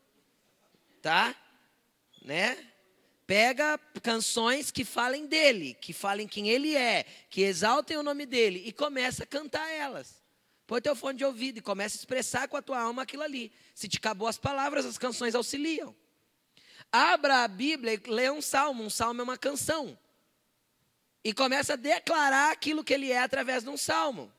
Tá? 1.02 1.36
Né? 2.24 2.56
Pega 3.26 3.78
canções 4.02 4.70
que 4.70 4.84
falem 4.84 5.26
dele, 5.26 5.74
que 5.74 5.92
falem 5.92 6.28
quem 6.28 6.48
ele 6.48 6.76
é, 6.76 7.04
que 7.28 7.42
exaltem 7.42 7.96
o 7.96 8.02
nome 8.02 8.24
dele 8.24 8.62
e 8.64 8.72
começa 8.72 9.24
a 9.24 9.26
cantar 9.26 9.68
elas. 9.68 10.22
Põe 10.66 10.80
teu 10.80 10.96
fone 10.96 11.18
de 11.18 11.24
ouvido 11.24 11.58
e 11.58 11.60
começa 11.60 11.96
a 11.96 11.98
expressar 11.98 12.48
com 12.48 12.56
a 12.56 12.62
tua 12.62 12.80
alma 12.80 13.02
aquilo 13.02 13.22
ali. 13.22 13.52
Se 13.74 13.88
te 13.88 13.98
acabou 13.98 14.28
as 14.28 14.38
palavras, 14.38 14.86
as 14.86 14.96
canções 14.96 15.34
auxiliam. 15.34 15.94
Abra 16.90 17.42
a 17.42 17.48
Bíblia 17.48 17.94
e 17.94 18.10
lê 18.10 18.30
um 18.30 18.40
salmo. 18.40 18.84
Um 18.84 18.90
salmo 18.90 19.20
é 19.20 19.24
uma 19.24 19.36
canção. 19.36 19.98
E 21.24 21.32
começa 21.32 21.74
a 21.74 21.76
declarar 21.76 22.52
aquilo 22.52 22.84
que 22.84 22.94
ele 22.94 23.10
é 23.10 23.20
através 23.22 23.64
de 23.64 23.70
um 23.70 23.76
salmo. 23.76 24.32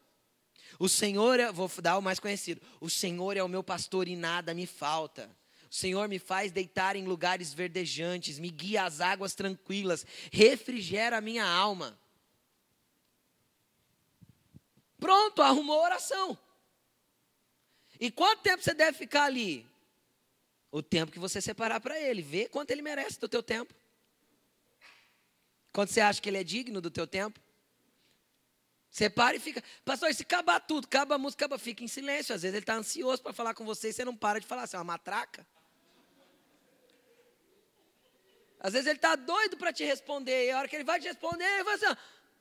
O 0.79 0.89
Senhor, 0.89 1.39
é, 1.39 1.51
vou 1.51 1.69
dar 1.81 1.97
o 1.97 2.01
mais 2.01 2.19
conhecido. 2.19 2.61
O 2.79 2.89
Senhor 2.89 3.37
é 3.37 3.43
o 3.43 3.47
meu 3.47 3.63
pastor 3.63 4.07
e 4.07 4.15
nada 4.15 4.53
me 4.53 4.65
falta. 4.65 5.29
Senhor 5.73 6.07
me 6.07 6.19
faz 6.19 6.51
deitar 6.51 6.95
em 6.95 7.03
lugares 7.03 7.51
verdejantes, 7.51 8.37
me 8.37 8.51
guia 8.51 8.83
às 8.83 9.01
águas 9.01 9.33
tranquilas, 9.33 10.05
refrigera 10.31 11.17
a 11.17 11.21
minha 11.21 11.43
alma. 11.43 11.97
Pronto, 14.99 15.41
arrumou 15.41 15.79
a 15.79 15.85
oração. 15.85 16.37
E 17.99 18.11
quanto 18.11 18.43
tempo 18.43 18.61
você 18.61 18.75
deve 18.75 18.95
ficar 18.95 19.23
ali? 19.23 19.67
O 20.71 20.83
tempo 20.83 21.11
que 21.11 21.17
você 21.17 21.41
separar 21.41 21.79
para 21.79 21.99
ele. 21.99 22.21
Vê 22.21 22.47
quanto 22.47 22.69
ele 22.69 22.83
merece 22.83 23.19
do 23.19 23.27
teu 23.27 23.41
tempo. 23.41 23.73
Quando 25.71 25.89
você 25.89 26.01
acha 26.01 26.21
que 26.21 26.29
ele 26.29 26.37
é 26.37 26.43
digno 26.43 26.81
do 26.81 26.91
teu 26.91 27.07
tempo. 27.07 27.39
Separa 28.91 29.35
e 29.35 29.39
fica. 29.39 29.63
Pastor, 29.83 30.13
se 30.13 30.21
acabar 30.21 30.59
tudo, 30.59 30.85
acaba 30.85 31.15
a 31.15 31.17
música, 31.17 31.45
acaba, 31.45 31.57
fica 31.57 31.83
em 31.83 31.87
silêncio. 31.87 32.35
Às 32.35 32.43
vezes 32.43 32.53
ele 32.53 32.61
está 32.61 32.75
ansioso 32.75 33.23
para 33.23 33.33
falar 33.33 33.55
com 33.55 33.65
você 33.65 33.89
e 33.89 33.93
você 33.93 34.05
não 34.05 34.15
para 34.15 34.39
de 34.39 34.45
falar. 34.45 34.67
Você 34.67 34.75
é 34.75 34.79
uma 34.79 34.83
matraca. 34.83 35.43
Às 38.63 38.71
vezes 38.71 38.87
ele 38.87 38.97
está 38.97 39.17
doido 39.17 39.57
para 39.57 39.73
te 39.73 39.83
responder. 39.83 40.47
E 40.47 40.51
a 40.51 40.59
hora 40.59 40.67
que 40.69 40.75
ele 40.77 40.85
vai 40.85 40.97
te 40.97 41.05
responder, 41.05 41.63
vai 41.65 41.75
assim, 41.75 41.85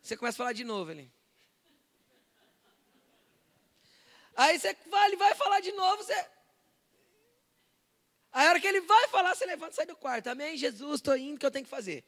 você 0.01 0.16
começa 0.16 0.37
a 0.37 0.39
falar 0.45 0.53
de 0.53 0.62
novo. 0.62 0.93
Ele. 0.93 1.12
Aí 4.37 4.57
você 4.57 4.73
vai, 4.87 5.09
ele 5.09 5.16
vai 5.16 5.35
falar 5.35 5.59
de 5.59 5.73
novo, 5.73 5.97
você. 6.05 6.14
Aí 8.33 8.47
a 8.47 8.51
hora 8.51 8.61
que 8.61 8.68
ele 8.68 8.81
vai 8.83 9.09
falar, 9.09 9.35
você 9.35 9.45
levanta 9.45 9.73
e 9.73 9.75
sai 9.75 9.85
do 9.85 9.97
quarto. 9.97 10.29
Amém, 10.29 10.57
Jesus, 10.57 11.01
estou 11.01 11.16
indo, 11.16 11.37
o 11.37 11.39
que 11.41 11.45
eu 11.45 11.51
tenho 11.51 11.64
que 11.64 11.70
fazer? 11.70 12.05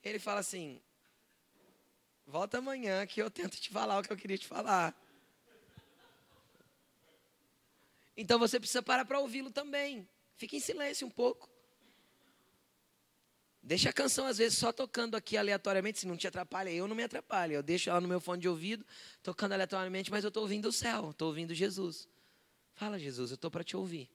Ele 0.00 0.20
fala 0.20 0.38
assim: 0.40 0.80
volta 2.24 2.58
amanhã 2.58 3.04
que 3.04 3.20
eu 3.20 3.28
tento 3.28 3.56
te 3.56 3.70
falar 3.70 3.98
o 3.98 4.02
que 4.04 4.12
eu 4.12 4.16
queria 4.16 4.38
te 4.38 4.46
falar. 4.46 4.94
Então 8.16 8.38
você 8.38 8.60
precisa 8.60 8.80
parar 8.80 9.04
para 9.04 9.18
ouvi-lo 9.18 9.50
também. 9.50 10.08
Fique 10.36 10.56
em 10.56 10.60
silêncio 10.60 11.04
um 11.04 11.10
pouco. 11.10 11.53
Deixa 13.66 13.88
a 13.88 13.92
canção, 13.94 14.26
às 14.26 14.36
vezes, 14.36 14.58
só 14.58 14.70
tocando 14.70 15.16
aqui 15.16 15.38
aleatoriamente, 15.38 15.98
se 15.98 16.06
não 16.06 16.18
te 16.18 16.26
atrapalha, 16.26 16.68
eu 16.68 16.86
não 16.86 16.94
me 16.94 17.02
atrapalho. 17.02 17.54
Eu 17.54 17.62
deixo 17.62 17.88
ela 17.88 17.98
no 17.98 18.06
meu 18.06 18.20
fone 18.20 18.42
de 18.42 18.46
ouvido, 18.46 18.84
tocando 19.22 19.52
aleatoriamente, 19.52 20.10
mas 20.10 20.22
eu 20.22 20.28
estou 20.28 20.42
ouvindo 20.42 20.68
o 20.68 20.72
céu, 20.72 21.12
estou 21.12 21.28
ouvindo 21.28 21.54
Jesus. 21.54 22.06
Fala, 22.74 22.98
Jesus, 22.98 23.30
eu 23.30 23.36
estou 23.36 23.50
para 23.50 23.64
te 23.64 23.74
ouvir. 23.74 24.10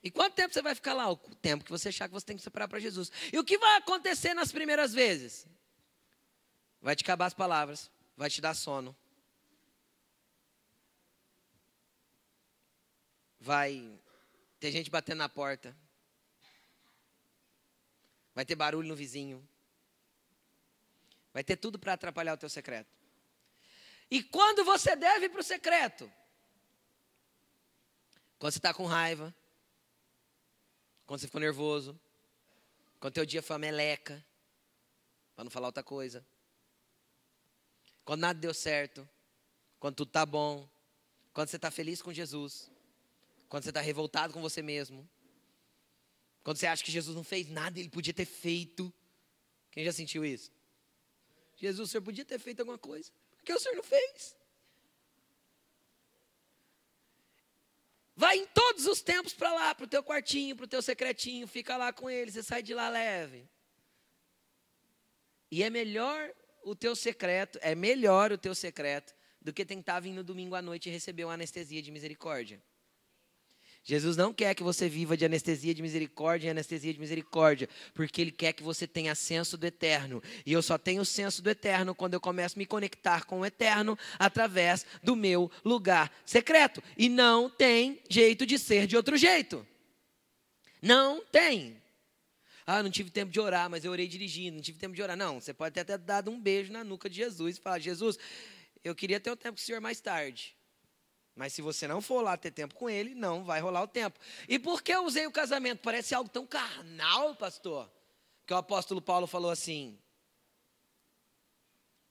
E 0.00 0.12
quanto 0.12 0.34
tempo 0.34 0.54
você 0.54 0.62
vai 0.62 0.76
ficar 0.76 0.94
lá? 0.94 1.10
O 1.10 1.16
tempo 1.16 1.64
que 1.64 1.72
você 1.72 1.88
achar 1.88 2.06
que 2.06 2.14
você 2.14 2.26
tem 2.26 2.36
que 2.36 2.42
separar 2.42 2.68
para 2.68 2.78
Jesus. 2.78 3.10
E 3.32 3.38
o 3.38 3.42
que 3.42 3.58
vai 3.58 3.78
acontecer 3.78 4.32
nas 4.32 4.52
primeiras 4.52 4.94
vezes? 4.94 5.44
Vai 6.80 6.94
te 6.94 7.02
acabar 7.02 7.26
as 7.26 7.34
palavras, 7.34 7.90
vai 8.16 8.30
te 8.30 8.40
dar 8.40 8.54
sono. 8.54 8.96
Vai 13.40 13.98
ter 14.58 14.72
gente 14.72 14.90
batendo 14.90 15.18
na 15.18 15.28
porta. 15.28 15.76
Vai 18.34 18.44
ter 18.44 18.54
barulho 18.54 18.88
no 18.88 18.96
vizinho. 18.96 19.46
Vai 21.32 21.44
ter 21.44 21.56
tudo 21.56 21.78
para 21.78 21.92
atrapalhar 21.92 22.34
o 22.34 22.38
teu 22.38 22.48
secreto. 22.48 22.88
E 24.10 24.22
quando 24.22 24.64
você 24.64 24.96
deve 24.96 25.28
para 25.28 25.40
o 25.40 25.44
secreto? 25.44 26.10
Quando 28.38 28.52
você 28.52 28.58
está 28.58 28.72
com 28.72 28.86
raiva. 28.86 29.34
Quando 31.06 31.20
você 31.20 31.26
ficou 31.26 31.40
nervoso. 31.40 31.98
Quando 33.00 33.14
teu 33.14 33.26
dia 33.26 33.42
foi 33.42 33.54
uma 33.54 33.60
meleca. 33.60 34.24
Para 35.34 35.44
não 35.44 35.50
falar 35.50 35.68
outra 35.68 35.82
coisa. 35.82 36.24
Quando 38.04 38.20
nada 38.20 38.38
deu 38.38 38.54
certo. 38.54 39.08
Quando 39.78 39.96
tudo 39.96 40.08
está 40.08 40.24
bom. 40.24 40.68
Quando 41.32 41.48
você 41.48 41.56
está 41.56 41.70
feliz 41.70 42.00
com 42.00 42.12
Jesus. 42.12 42.70
Quando 43.48 43.64
você 43.64 43.70
está 43.70 43.80
revoltado 43.80 44.32
com 44.32 44.40
você 44.40 44.62
mesmo. 44.62 45.08
Quando 46.42 46.56
você 46.56 46.66
acha 46.66 46.84
que 46.84 46.90
Jesus 46.90 47.14
não 47.16 47.24
fez 47.24 47.48
nada, 47.48 47.78
ele 47.78 47.88
podia 47.88 48.12
ter 48.12 48.24
feito. 48.24 48.92
Quem 49.70 49.84
já 49.84 49.92
sentiu 49.92 50.24
isso? 50.24 50.50
Jesus, 51.56 51.88
o 51.88 51.90
senhor 51.90 52.02
podia 52.02 52.24
ter 52.24 52.38
feito 52.38 52.60
alguma 52.60 52.78
coisa 52.78 53.10
que 53.48 53.52
o 53.54 53.58
Senhor 53.58 53.76
não 53.76 53.82
fez. 53.82 54.36
Vai 58.14 58.36
em 58.36 58.46
todos 58.46 58.86
os 58.86 59.00
tempos 59.00 59.32
para 59.32 59.50
lá, 59.54 59.74
para 59.74 59.84
o 59.84 59.88
teu 59.88 60.02
quartinho, 60.02 60.54
para 60.54 60.64
o 60.64 60.68
teu 60.68 60.82
secretinho, 60.82 61.46
fica 61.46 61.74
lá 61.76 61.90
com 61.90 62.10
ele, 62.10 62.30
você 62.30 62.42
sai 62.42 62.62
de 62.62 62.74
lá 62.74 62.90
leve. 62.90 63.48
E 65.50 65.62
é 65.62 65.70
melhor 65.70 66.34
o 66.62 66.76
teu 66.76 66.94
secreto, 66.94 67.58
é 67.62 67.74
melhor 67.74 68.30
o 68.30 68.36
teu 68.36 68.54
secreto 68.54 69.14
do 69.40 69.50
que 69.50 69.64
tentar 69.64 70.00
vir 70.00 70.12
no 70.12 70.22
domingo 70.22 70.54
à 70.54 70.60
noite 70.60 70.90
e 70.90 70.92
receber 70.92 71.24
uma 71.24 71.34
anestesia 71.34 71.80
de 71.80 71.90
misericórdia. 71.90 72.62
Jesus 73.88 74.18
não 74.18 74.34
quer 74.34 74.54
que 74.54 74.62
você 74.62 74.86
viva 74.86 75.16
de 75.16 75.24
anestesia 75.24 75.72
de 75.72 75.80
misericórdia 75.80 76.48
em 76.48 76.50
anestesia 76.50 76.92
de 76.92 77.00
misericórdia, 77.00 77.70
porque 77.94 78.20
Ele 78.20 78.30
quer 78.30 78.52
que 78.52 78.62
você 78.62 78.86
tenha 78.86 79.14
senso 79.14 79.56
do 79.56 79.64
eterno. 79.64 80.22
E 80.44 80.52
eu 80.52 80.60
só 80.60 80.76
tenho 80.76 81.02
senso 81.06 81.40
do 81.40 81.48
eterno 81.48 81.94
quando 81.94 82.12
eu 82.12 82.20
começo 82.20 82.54
a 82.54 82.58
me 82.58 82.66
conectar 82.66 83.24
com 83.24 83.40
o 83.40 83.46
eterno 83.46 83.98
através 84.18 84.84
do 85.02 85.16
meu 85.16 85.50
lugar 85.64 86.12
secreto. 86.26 86.82
E 86.98 87.08
não 87.08 87.48
tem 87.48 87.98
jeito 88.10 88.44
de 88.44 88.58
ser 88.58 88.86
de 88.86 88.94
outro 88.94 89.16
jeito. 89.16 89.66
Não 90.82 91.24
tem. 91.24 91.80
Ah, 92.66 92.82
não 92.82 92.90
tive 92.90 93.08
tempo 93.08 93.32
de 93.32 93.40
orar, 93.40 93.70
mas 93.70 93.86
eu 93.86 93.90
orei 93.90 94.06
dirigindo, 94.06 94.56
não 94.56 94.62
tive 94.62 94.78
tempo 94.78 94.94
de 94.94 95.00
orar. 95.00 95.16
Não, 95.16 95.40
você 95.40 95.54
pode 95.54 95.80
até 95.80 95.96
ter 95.96 96.04
dado 96.04 96.30
um 96.30 96.38
beijo 96.38 96.70
na 96.70 96.84
nuca 96.84 97.08
de 97.08 97.16
Jesus 97.16 97.56
e 97.56 97.60
falar: 97.60 97.78
Jesus, 97.78 98.18
eu 98.84 98.94
queria 98.94 99.18
ter 99.18 99.30
o 99.30 99.36
tempo 99.36 99.56
com 99.56 99.62
o 99.62 99.64
Senhor 99.64 99.80
mais 99.80 99.98
tarde. 99.98 100.57
Mas 101.38 101.52
se 101.52 101.62
você 101.62 101.86
não 101.86 102.02
for 102.02 102.20
lá 102.20 102.36
ter 102.36 102.50
tempo 102.50 102.74
com 102.74 102.90
ele, 102.90 103.14
não 103.14 103.44
vai 103.44 103.60
rolar 103.60 103.84
o 103.84 103.86
tempo. 103.86 104.18
E 104.48 104.58
por 104.58 104.82
que 104.82 104.92
eu 104.92 105.04
usei 105.04 105.24
o 105.24 105.30
casamento? 105.30 105.78
Parece 105.78 106.12
algo 106.12 106.28
tão 106.28 106.44
carnal, 106.44 107.36
pastor. 107.36 107.88
Que 108.44 108.52
o 108.52 108.56
apóstolo 108.56 109.00
Paulo 109.00 109.24
falou 109.24 109.48
assim: 109.48 109.96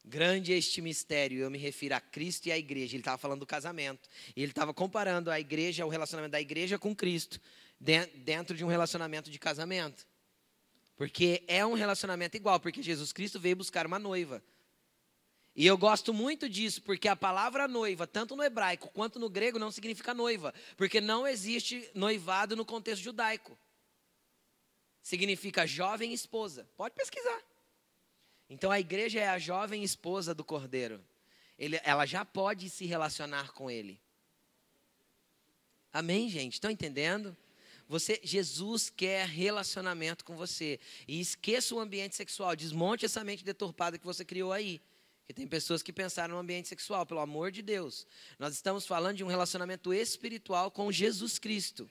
Grande 0.06 0.54
é 0.54 0.58
este 0.58 0.82
mistério, 0.82 1.40
eu 1.40 1.52
me 1.52 1.58
refiro 1.58 1.96
a 1.96 2.00
Cristo 2.00 2.46
e 2.46 2.54
à 2.54 2.58
igreja. 2.58 2.96
Ele 2.96 3.02
estava 3.02 3.18
falando 3.18 3.42
do 3.42 3.46
casamento. 3.46 4.08
E 4.34 4.42
ele 4.42 4.54
estava 4.54 4.74
comparando 4.74 5.30
a 5.30 5.38
igreja, 5.38 5.86
o 5.86 5.90
relacionamento 5.90 6.32
da 6.32 6.40
igreja 6.40 6.80
com 6.80 6.96
Cristo, 6.96 7.38
dentro 8.24 8.56
de 8.56 8.64
um 8.64 8.70
relacionamento 8.70 9.30
de 9.30 9.38
casamento. 9.38 10.08
Porque 10.96 11.44
é 11.50 11.66
um 11.66 11.74
relacionamento 11.74 12.38
igual, 12.38 12.62
porque 12.62 12.82
Jesus 12.82 13.12
Cristo 13.12 13.42
veio 13.42 13.58
buscar 13.58 13.86
uma 13.86 14.00
noiva. 14.00 14.42
E 15.58 15.66
eu 15.66 15.76
gosto 15.76 16.14
muito 16.14 16.48
disso, 16.48 16.84
porque 16.84 17.08
a 17.08 17.16
palavra 17.16 17.68
noiva, 17.68 18.06
tanto 18.06 18.36
no 18.36 18.44
hebraico 18.44 18.92
quanto 18.94 19.18
no 19.18 19.28
grego, 19.28 19.58
não 19.58 19.72
significa 19.72 20.14
noiva, 20.14 20.54
porque 20.78 21.02
não 21.02 21.28
existe 21.28 21.90
noivado 21.96 22.56
no 22.56 22.64
contexto 22.64 23.02
judaico. 23.02 23.58
Significa 25.02 25.66
jovem 25.66 26.14
esposa. 26.14 26.70
Pode 26.78 26.94
pesquisar. 26.94 27.42
Então 28.48 28.70
a 28.70 28.80
igreja 28.80 29.20
é 29.20 29.28
a 29.28 29.40
jovem 29.40 29.84
esposa 29.84 30.36
do 30.36 30.44
cordeiro. 30.44 31.04
Ele, 31.58 31.82
ela 31.84 32.06
já 32.06 32.24
pode 32.24 32.70
se 32.70 32.86
relacionar 32.86 33.52
com 33.52 33.72
ele. 33.72 34.00
Amém, 35.92 36.30
gente? 36.30 36.54
Estão 36.54 36.70
entendendo? 36.70 37.36
Você, 37.90 38.22
Jesus 38.24 38.92
quer 38.92 39.26
relacionamento 39.26 40.24
com 40.24 40.36
você. 40.36 40.80
E 41.08 41.20
esqueça 41.20 41.74
o 41.74 41.80
ambiente 41.80 42.16
sexual. 42.16 42.56
Desmonte 42.56 43.06
essa 43.06 43.24
mente 43.24 43.44
deturpada 43.44 43.98
que 43.98 44.06
você 44.06 44.24
criou 44.24 44.54
aí. 44.54 44.80
Porque 45.28 45.42
tem 45.42 45.48
pessoas 45.48 45.84
que 45.84 45.92
pensaram 45.92 46.36
no 46.36 46.40
ambiente 46.40 46.70
sexual, 46.70 47.06
pelo 47.06 47.20
amor 47.20 47.52
de 47.52 47.62
Deus. 47.62 48.08
Nós 48.40 48.54
estamos 48.54 48.88
falando 48.88 49.18
de 49.18 49.26
um 49.26 49.28
relacionamento 49.28 49.94
espiritual 49.94 50.72
com 50.72 50.90
Jesus 50.90 51.38
Cristo. 51.38 51.90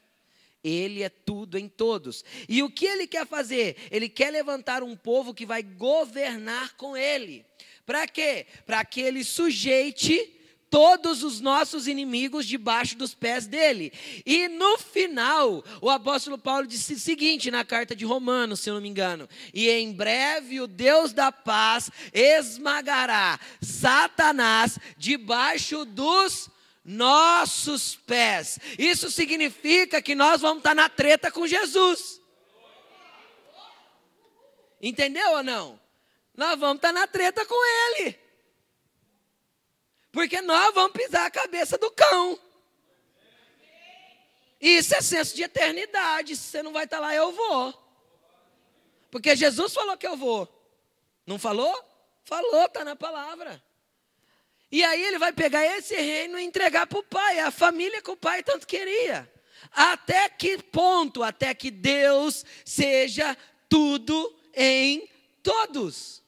Ele 0.64 1.02
é 1.02 1.10
tudo 1.10 1.58
em 1.58 1.68
todos. 1.68 2.24
E 2.48 2.62
o 2.62 2.70
que 2.70 2.86
ele 2.86 3.06
quer 3.06 3.26
fazer? 3.26 3.76
Ele 3.90 4.08
quer 4.08 4.30
levantar 4.30 4.82
um 4.82 4.96
povo 4.96 5.34
que 5.34 5.44
vai 5.44 5.62
governar 5.62 6.76
com 6.76 6.96
ele. 6.96 7.44
Para 7.84 8.08
quê? 8.08 8.46
Para 8.64 8.82
que 8.86 9.02
ele 9.02 9.22
sujeite 9.22 10.35
todos 10.76 11.22
os 11.22 11.40
nossos 11.40 11.88
inimigos 11.88 12.44
debaixo 12.44 12.98
dos 12.98 13.14
pés 13.14 13.46
dele. 13.46 13.90
E 14.26 14.46
no 14.46 14.76
final, 14.76 15.64
o 15.80 15.88
apóstolo 15.88 16.36
Paulo 16.36 16.66
disse 16.66 16.92
o 16.92 16.98
seguinte 16.98 17.50
na 17.50 17.64
carta 17.64 17.96
de 17.96 18.04
Romanos, 18.04 18.60
se 18.60 18.68
eu 18.68 18.74
não 18.74 18.82
me 18.82 18.88
engano: 18.90 19.26
E 19.54 19.70
em 19.70 19.90
breve 19.90 20.60
o 20.60 20.66
Deus 20.66 21.14
da 21.14 21.32
paz 21.32 21.90
esmagará 22.12 23.40
Satanás 23.58 24.78
debaixo 24.98 25.86
dos 25.86 26.50
nossos 26.84 27.96
pés. 27.96 28.58
Isso 28.78 29.10
significa 29.10 30.02
que 30.02 30.14
nós 30.14 30.42
vamos 30.42 30.58
estar 30.58 30.74
na 30.74 30.90
treta 30.90 31.32
com 31.32 31.46
Jesus. 31.46 32.20
Entendeu 34.82 35.36
ou 35.36 35.42
não? 35.42 35.80
nós 36.36 36.60
vamos 36.60 36.76
estar 36.76 36.92
na 36.92 37.06
treta 37.06 37.46
com 37.46 37.54
ele. 37.64 38.25
Porque 40.16 40.40
nós 40.40 40.72
vamos 40.72 40.92
pisar 40.92 41.26
a 41.26 41.30
cabeça 41.30 41.76
do 41.76 41.90
cão. 41.90 42.40
Isso 44.58 44.94
é 44.94 45.02
senso 45.02 45.36
de 45.36 45.42
eternidade. 45.42 46.34
Se 46.34 46.44
você 46.44 46.62
não 46.62 46.72
vai 46.72 46.84
estar 46.84 47.00
lá, 47.00 47.14
eu 47.14 47.32
vou. 47.32 47.74
Porque 49.10 49.36
Jesus 49.36 49.74
falou 49.74 49.94
que 49.98 50.06
eu 50.06 50.16
vou. 50.16 50.48
Não 51.26 51.38
falou? 51.38 51.84
Falou, 52.24 52.64
está 52.64 52.82
na 52.82 52.96
palavra. 52.96 53.62
E 54.72 54.82
aí 54.82 55.04
ele 55.04 55.18
vai 55.18 55.34
pegar 55.34 55.66
esse 55.76 55.94
reino 55.94 56.38
e 56.38 56.44
entregar 56.44 56.86
para 56.86 56.98
o 56.98 57.02
pai, 57.02 57.38
a 57.40 57.50
família 57.50 58.00
que 58.00 58.10
o 58.10 58.16
pai 58.16 58.42
tanto 58.42 58.66
queria. 58.66 59.30
Até 59.70 60.30
que 60.30 60.56
ponto? 60.62 61.22
Até 61.22 61.52
que 61.52 61.70
Deus 61.70 62.42
seja 62.64 63.36
tudo 63.68 64.34
em 64.54 65.06
todos. 65.42 66.22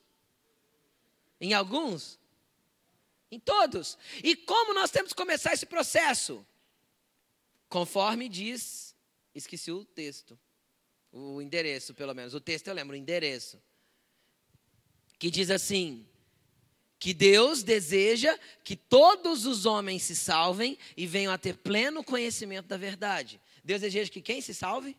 Em 1.41 1.55
alguns? 1.55 2.18
Em 3.31 3.39
todos. 3.39 3.99
E 4.23 4.35
como 4.35 4.73
nós 4.73 4.91
temos 4.91 5.13
que 5.13 5.17
começar 5.17 5.53
esse 5.53 5.67
processo? 5.67 6.47
Conforme 7.69 8.29
diz, 8.29 8.95
esqueci 9.35 9.71
o 9.71 9.85
texto, 9.85 10.39
o 11.13 11.43
endereço, 11.43 11.95
pelo 11.95 12.15
menos. 12.15 12.33
O 12.35 12.41
texto 12.41 12.69
eu 12.69 12.75
lembro, 12.75 12.95
o 12.95 12.99
endereço. 12.99 13.63
Que 15.19 15.31
diz 15.31 15.51
assim: 15.51 16.07
que 16.99 17.15
Deus 17.15 17.63
deseja 17.63 18.37
que 18.65 18.75
todos 18.75 19.47
os 19.47 19.67
homens 19.67 20.03
se 20.03 20.17
salvem 20.17 20.77
e 20.97 21.07
venham 21.07 21.33
a 21.33 21.39
ter 21.39 21.57
pleno 21.57 22.03
conhecimento 22.03 22.67
da 22.67 22.77
verdade. 22.77 23.41
Deus 23.63 23.81
deseja 23.81 24.11
que 24.11 24.21
quem 24.21 24.41
se 24.41 24.55
salve? 24.55 24.97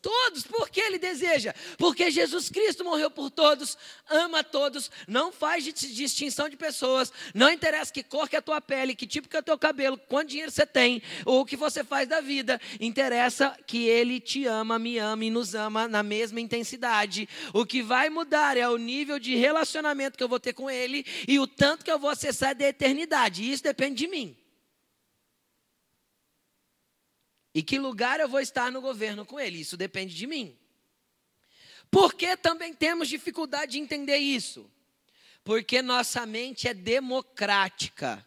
Todos, 0.00 0.44
porque 0.46 0.80
Ele 0.80 0.98
deseja, 0.98 1.54
porque 1.78 2.10
Jesus 2.10 2.48
Cristo 2.48 2.84
morreu 2.84 3.10
por 3.10 3.30
todos, 3.30 3.76
ama 4.08 4.44
todos, 4.44 4.90
não 5.06 5.32
faz 5.32 5.64
distinção 5.64 6.48
de 6.48 6.56
pessoas, 6.56 7.12
não 7.34 7.50
interessa 7.50 7.92
que 7.92 8.02
cor 8.02 8.28
que 8.28 8.36
é 8.36 8.38
a 8.38 8.42
tua 8.42 8.60
pele, 8.60 8.94
que 8.94 9.06
tipo 9.06 9.28
que 9.28 9.36
é 9.36 9.40
o 9.40 9.42
teu 9.42 9.58
cabelo, 9.58 9.98
quanto 10.08 10.28
dinheiro 10.28 10.50
você 10.50 10.66
tem, 10.66 11.02
ou 11.24 11.40
o 11.40 11.44
que 11.44 11.56
você 11.56 11.82
faz 11.82 12.08
da 12.08 12.20
vida, 12.20 12.60
interessa 12.80 13.56
que 13.66 13.86
Ele 13.88 14.20
te 14.20 14.46
ama, 14.46 14.78
me 14.78 14.98
ama 14.98 15.24
e 15.24 15.30
nos 15.30 15.54
ama 15.54 15.88
na 15.88 16.02
mesma 16.02 16.40
intensidade. 16.40 17.28
O 17.52 17.66
que 17.66 17.82
vai 17.82 18.08
mudar 18.08 18.56
é 18.56 18.68
o 18.68 18.76
nível 18.76 19.18
de 19.18 19.34
relacionamento 19.34 20.16
que 20.16 20.24
eu 20.24 20.28
vou 20.28 20.40
ter 20.40 20.52
com 20.52 20.70
Ele 20.70 21.04
e 21.26 21.38
o 21.38 21.46
tanto 21.46 21.84
que 21.84 21.90
eu 21.90 21.98
vou 21.98 22.10
acessar 22.10 22.54
da 22.54 22.66
eternidade, 22.66 23.42
e 23.42 23.52
isso 23.52 23.62
depende 23.62 23.96
de 23.96 24.08
mim. 24.08 24.36
E 27.56 27.62
que 27.62 27.78
lugar 27.78 28.20
eu 28.20 28.28
vou 28.28 28.38
estar 28.38 28.70
no 28.70 28.82
governo 28.82 29.24
com 29.24 29.40
ele? 29.40 29.58
Isso 29.58 29.78
depende 29.78 30.14
de 30.14 30.26
mim. 30.26 30.54
Por 31.90 32.12
que 32.12 32.36
também 32.36 32.74
temos 32.74 33.08
dificuldade 33.08 33.72
de 33.72 33.78
entender 33.78 34.18
isso? 34.18 34.70
Porque 35.42 35.80
nossa 35.80 36.26
mente 36.26 36.68
é 36.68 36.74
democrática. 36.74 38.22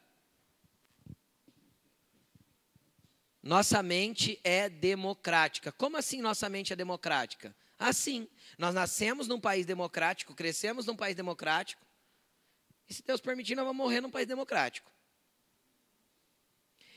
Nossa 3.43 3.83
mente 3.83 4.39
é 4.43 4.67
democrática. 4.67 5.71
Como 5.73 5.95
assim 5.95 6.23
nossa 6.23 6.49
mente 6.49 6.73
é 6.73 6.75
democrática? 6.75 7.55
Assim, 7.77 8.27
nós 8.57 8.73
nascemos 8.73 9.27
num 9.27 9.39
país 9.39 9.63
democrático, 9.63 10.33
crescemos 10.33 10.87
num 10.87 10.95
país 10.95 11.15
democrático, 11.15 11.85
e 12.89 12.95
se 12.95 13.03
Deus 13.03 13.21
permitir, 13.21 13.53
nós 13.53 13.63
vamos 13.63 13.77
morrer 13.77 14.01
num 14.01 14.09
país 14.09 14.27
democrático. 14.27 14.91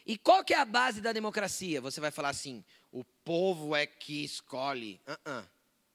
E 0.05 0.19
qual 0.19 0.45
que 0.45 0.53
é 0.53 0.59
a 0.59 0.65
base 0.65 1.01
da 1.01 1.13
democracia? 1.13 1.81
Você 1.81 2.01
vai 2.01 2.11
falar 2.11 2.31
assim, 2.31 2.65
o 2.91 3.05
povo 3.05 3.75
é 3.75 3.87
que 3.87 4.25
escolhe. 4.25 5.01
Uh 5.07 5.31
-uh. 5.31 5.49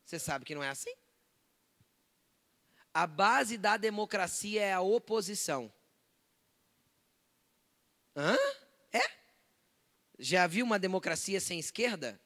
Você 0.06 0.18
sabe 0.18 0.46
que 0.46 0.56
não 0.56 0.64
é 0.64 0.70
assim? 0.70 0.94
A 2.94 3.06
base 3.06 3.58
da 3.58 3.78
democracia 3.78 4.64
é 4.64 4.74
a 4.74 4.82
oposição. 4.82 5.72
Hã? 8.16 8.36
É? 8.92 9.02
Já 10.18 10.48
viu 10.48 10.66
uma 10.66 10.80
democracia 10.80 11.40
sem 11.40 11.60
esquerda? 11.60 12.20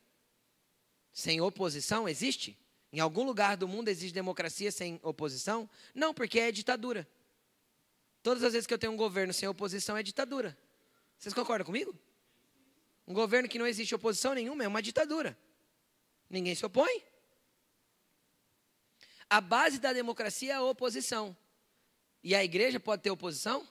Sem 1.12 1.42
oposição? 1.42 2.08
Existe? 2.08 2.58
Em 2.94 3.00
algum 3.00 3.24
lugar 3.24 3.58
do 3.58 3.68
mundo 3.68 3.90
existe 3.90 4.14
democracia 4.14 4.72
sem 4.72 5.00
oposição? 5.04 5.70
Não, 5.94 6.14
porque 6.14 6.40
é 6.40 6.52
ditadura. 6.52 7.08
Todas 8.24 8.44
as 8.44 8.54
vezes 8.54 8.68
que 8.68 8.74
eu 8.74 8.80
tenho 8.80 8.94
um 8.94 8.98
governo 8.98 9.34
sem 9.34 9.50
oposição 9.50 9.98
é 9.98 10.04
ditadura. 10.04 10.58
Vocês 11.22 11.36
concordam 11.36 11.64
comigo? 11.64 11.96
Um 13.08 13.14
governo 13.14 13.48
que 13.48 13.60
não 13.60 13.68
existe 13.68 13.94
oposição 13.94 14.34
nenhuma 14.34 14.64
é 14.64 14.68
uma 14.68 14.82
ditadura. 14.82 15.38
Ninguém 16.28 16.56
se 16.56 16.66
opõe. 16.66 17.04
A 19.30 19.40
base 19.40 19.80
da 19.80 19.94
democracia 19.94 20.54
é 20.54 20.56
a 20.56 20.64
oposição. 20.64 21.38
E 22.24 22.34
a 22.34 22.44
igreja 22.44 22.80
pode 22.80 23.04
ter 23.04 23.12
oposição? 23.12 23.68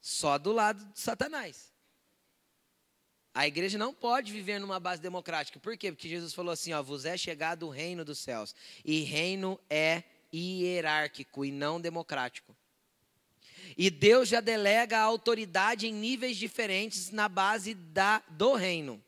Só 0.00 0.38
do 0.38 0.50
lado 0.50 0.84
de 0.86 0.98
Satanás. 0.98 1.72
A 3.32 3.46
igreja 3.46 3.78
não 3.78 3.94
pode 3.94 4.32
viver 4.32 4.58
numa 4.58 4.80
base 4.80 5.00
democrática. 5.00 5.60
Por 5.60 5.76
quê? 5.76 5.92
Porque 5.92 6.08
Jesus 6.08 6.34
falou 6.34 6.50
assim: 6.50 6.72
ó, 6.72 6.82
vos 6.82 7.04
é 7.04 7.16
chegado 7.16 7.64
o 7.64 7.70
reino 7.70 8.04
dos 8.04 8.18
céus. 8.18 8.56
E 8.84 9.02
reino 9.02 9.60
é 9.70 10.02
hierárquico 10.34 11.44
e 11.44 11.52
não 11.52 11.80
democrático. 11.80 12.55
E 13.76 13.90
Deus 13.90 14.28
já 14.28 14.40
delega 14.40 14.98
a 14.98 15.02
autoridade 15.02 15.86
em 15.86 15.92
níveis 15.92 16.36
diferentes 16.36 17.10
na 17.10 17.28
base 17.28 17.74
da, 17.74 18.20
do 18.30 18.54
reino. 18.54 19.02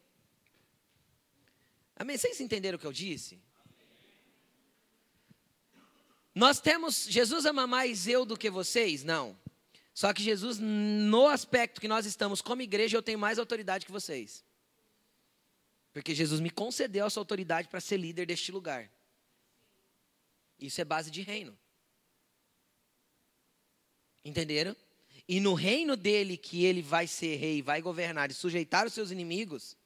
Amém? 1.96 2.18
Vocês 2.18 2.40
entenderam 2.40 2.76
o 2.76 2.78
que 2.78 2.86
eu 2.86 2.92
disse? 2.92 3.40
Nós 6.34 6.60
temos, 6.60 7.06
Jesus 7.08 7.46
ama 7.46 7.66
mais 7.66 8.06
eu 8.06 8.24
do 8.24 8.36
que 8.36 8.50
vocês? 8.50 9.02
Não. 9.02 9.36
Só 9.94 10.12
que 10.12 10.22
Jesus, 10.22 10.58
no 10.60 11.26
aspecto 11.26 11.80
que 11.80 11.88
nós 11.88 12.06
estamos 12.06 12.40
como 12.40 12.62
igreja, 12.62 12.96
eu 12.96 13.02
tenho 13.02 13.18
mais 13.18 13.38
autoridade 13.38 13.84
que 13.84 13.90
vocês. 13.90 14.44
Porque 15.92 16.14
Jesus 16.14 16.40
me 16.40 16.50
concedeu 16.50 17.06
essa 17.06 17.18
autoridade 17.18 17.66
para 17.66 17.80
ser 17.80 17.96
líder 17.96 18.26
deste 18.26 18.52
lugar. 18.52 18.88
Isso 20.60 20.80
é 20.80 20.84
base 20.84 21.10
de 21.10 21.22
reino. 21.22 21.58
Entenderam? 24.28 24.76
E 25.26 25.40
no 25.40 25.54
reino 25.54 25.96
dele, 25.96 26.36
que 26.36 26.64
ele 26.64 26.82
vai 26.82 27.06
ser 27.06 27.36
rei, 27.36 27.62
vai 27.62 27.80
governar 27.80 28.30
e 28.30 28.34
sujeitar 28.34 28.86
os 28.86 28.92
seus 28.92 29.10
inimigos, 29.10 29.76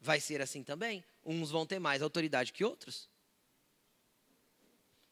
vai 0.00 0.20
ser 0.20 0.42
assim 0.42 0.62
também. 0.62 1.02
Uns 1.24 1.50
vão 1.50 1.66
ter 1.66 1.78
mais 1.78 2.02
autoridade 2.02 2.52
que 2.52 2.64
outros. 2.64 3.08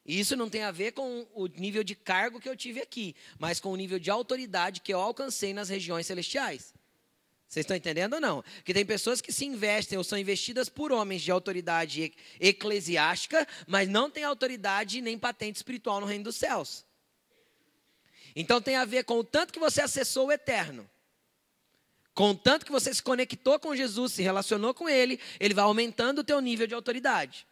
E 0.05 0.19
isso 0.19 0.35
não 0.35 0.47
tem 0.49 0.61
a 0.61 0.71
ver 0.71 0.91
com 0.91 1.27
o 1.33 1.47
nível 1.47 1.83
de 1.83 1.95
cargo 1.95 2.39
que 2.39 2.47
eu 2.47 2.55
tive 2.55 2.79
aqui, 2.79 3.15
mas 3.39 3.59
com 3.59 3.71
o 3.71 3.75
nível 3.75 3.97
de 3.97 4.11
autoridade 4.11 4.81
que 4.81 4.93
eu 4.93 4.99
alcancei 4.99 5.53
nas 5.53 5.69
regiões 5.69 6.05
celestiais. 6.05 6.73
Vocês 7.47 7.63
estão 7.63 7.77
entendendo 7.77 8.13
ou 8.13 8.21
não? 8.21 8.43
Que 8.63 8.73
tem 8.73 8.85
pessoas 8.85 9.21
que 9.21 9.31
se 9.31 9.45
investem 9.45 9.97
ou 9.97 10.03
são 10.03 10.17
investidas 10.17 10.69
por 10.69 10.91
homens 10.91 11.21
de 11.23 11.31
autoridade 11.31 12.13
eclesiástica, 12.39 13.47
mas 13.65 13.89
não 13.89 14.09
têm 14.09 14.23
autoridade 14.23 15.01
nem 15.01 15.17
patente 15.17 15.55
espiritual 15.55 15.99
no 15.99 16.05
reino 16.05 16.25
dos 16.25 16.35
céus. 16.35 16.85
Então 18.35 18.61
tem 18.61 18.75
a 18.75 18.85
ver 18.85 19.05
com 19.05 19.19
o 19.19 19.23
tanto 19.23 19.53
que 19.53 19.59
você 19.59 19.81
acessou 19.81 20.27
o 20.27 20.31
eterno. 20.31 20.89
Com 22.13 22.31
o 22.31 22.35
tanto 22.35 22.65
que 22.65 22.71
você 22.71 22.93
se 22.93 23.01
conectou 23.01 23.59
com 23.59 23.75
Jesus, 23.75 24.13
se 24.13 24.21
relacionou 24.21 24.73
com 24.73 24.89
Ele, 24.89 25.19
Ele 25.39 25.53
vai 25.53 25.63
aumentando 25.63 26.19
o 26.19 26.23
teu 26.23 26.39
nível 26.41 26.67
de 26.67 26.73
autoridade. 26.73 27.47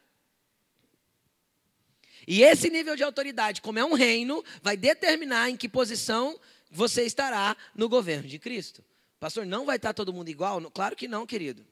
E 2.27 2.41
esse 2.41 2.69
nível 2.69 2.95
de 2.95 3.03
autoridade, 3.03 3.61
como 3.61 3.79
é 3.79 3.85
um 3.85 3.93
reino, 3.93 4.43
vai 4.61 4.77
determinar 4.77 5.49
em 5.49 5.57
que 5.57 5.67
posição 5.67 6.39
você 6.71 7.03
estará 7.03 7.55
no 7.75 7.89
governo 7.89 8.27
de 8.27 8.39
Cristo. 8.39 8.83
Pastor, 9.19 9.45
não 9.45 9.65
vai 9.65 9.75
estar 9.75 9.93
todo 9.93 10.13
mundo 10.13 10.29
igual? 10.29 10.59
Claro 10.71 10.95
que 10.95 11.07
não, 11.07 11.25
querido. 11.25 11.65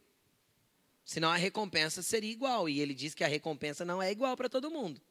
Senão 1.04 1.30
a 1.30 1.36
recompensa 1.36 2.02
seria 2.02 2.32
igual. 2.32 2.70
E 2.70 2.80
ele 2.80 2.94
diz 2.94 3.14
que 3.14 3.24
a 3.24 3.28
recompensa 3.28 3.84
não 3.84 4.02
é 4.02 4.12
igual 4.12 4.38
para 4.38 4.50
todo 4.50 4.72
mundo. 4.72 5.02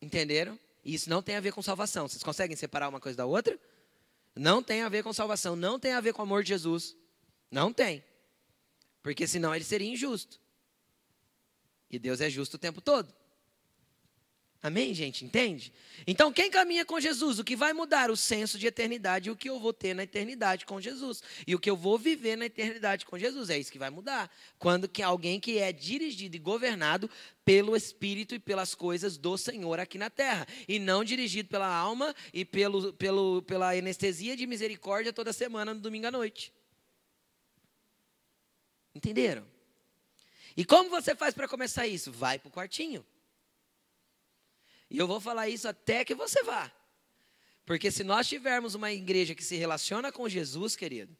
Entenderam? 0.00 0.58
E 0.88 0.94
isso 0.94 1.10
não 1.10 1.20
tem 1.22 1.36
a 1.36 1.40
ver 1.40 1.52
com 1.52 1.60
salvação. 1.60 2.08
Vocês 2.08 2.22
conseguem 2.22 2.56
separar 2.56 2.88
uma 2.88 2.98
coisa 2.98 3.18
da 3.18 3.26
outra? 3.26 3.60
Não 4.34 4.62
tem 4.62 4.80
a 4.80 4.88
ver 4.88 5.02
com 5.02 5.12
salvação, 5.12 5.54
não 5.54 5.78
tem 5.78 5.92
a 5.92 6.00
ver 6.00 6.14
com 6.14 6.22
o 6.22 6.24
amor 6.24 6.42
de 6.42 6.48
Jesus. 6.48 6.96
Não 7.50 7.74
tem. 7.74 8.02
Porque 9.02 9.26
senão 9.26 9.54
ele 9.54 9.64
seria 9.64 9.86
injusto. 9.86 10.40
E 11.90 11.98
Deus 11.98 12.22
é 12.22 12.30
justo 12.30 12.54
o 12.54 12.58
tempo 12.58 12.80
todo. 12.80 13.14
Amém, 14.60 14.92
gente? 14.92 15.24
Entende? 15.24 15.72
Então, 16.04 16.32
quem 16.32 16.50
caminha 16.50 16.84
com 16.84 16.98
Jesus, 16.98 17.38
o 17.38 17.44
que 17.44 17.54
vai 17.54 17.72
mudar? 17.72 18.10
O 18.10 18.16
senso 18.16 18.58
de 18.58 18.66
eternidade 18.66 19.28
e 19.28 19.30
o 19.30 19.36
que 19.36 19.48
eu 19.48 19.60
vou 19.60 19.72
ter 19.72 19.94
na 19.94 20.02
eternidade 20.02 20.66
com 20.66 20.80
Jesus. 20.80 21.22
E 21.46 21.54
o 21.54 21.60
que 21.60 21.70
eu 21.70 21.76
vou 21.76 21.96
viver 21.96 22.36
na 22.36 22.46
eternidade 22.46 23.06
com 23.06 23.16
Jesus. 23.16 23.50
É 23.50 23.58
isso 23.58 23.70
que 23.70 23.78
vai 23.78 23.88
mudar. 23.88 24.28
Quando 24.58 24.88
que 24.88 25.00
alguém 25.00 25.38
que 25.38 25.58
é 25.58 25.72
dirigido 25.72 26.34
e 26.34 26.40
governado 26.40 27.08
pelo 27.44 27.76
Espírito 27.76 28.34
e 28.34 28.40
pelas 28.40 28.74
coisas 28.74 29.16
do 29.16 29.38
Senhor 29.38 29.78
aqui 29.78 29.96
na 29.96 30.10
terra. 30.10 30.44
E 30.66 30.80
não 30.80 31.04
dirigido 31.04 31.48
pela 31.48 31.72
alma 31.72 32.12
e 32.34 32.44
pelo, 32.44 32.92
pelo, 32.94 33.42
pela 33.42 33.70
anestesia 33.70 34.36
de 34.36 34.44
misericórdia 34.44 35.12
toda 35.12 35.32
semana 35.32 35.72
no 35.72 35.80
domingo 35.80 36.08
à 36.08 36.10
noite. 36.10 36.52
Entenderam? 38.92 39.46
E 40.56 40.64
como 40.64 40.90
você 40.90 41.14
faz 41.14 41.32
para 41.32 41.46
começar 41.46 41.86
isso? 41.86 42.10
Vai 42.10 42.40
para 42.40 42.48
o 42.48 42.52
quartinho. 42.52 43.06
E 44.90 44.98
eu 44.98 45.06
vou 45.06 45.20
falar 45.20 45.48
isso 45.48 45.68
até 45.68 46.04
que 46.04 46.14
você 46.14 46.42
vá. 46.42 46.72
Porque 47.64 47.90
se 47.90 48.02
nós 48.02 48.26
tivermos 48.26 48.74
uma 48.74 48.90
igreja 48.90 49.34
que 49.34 49.44
se 49.44 49.56
relaciona 49.56 50.10
com 50.10 50.28
Jesus, 50.28 50.74
querido, 50.74 51.14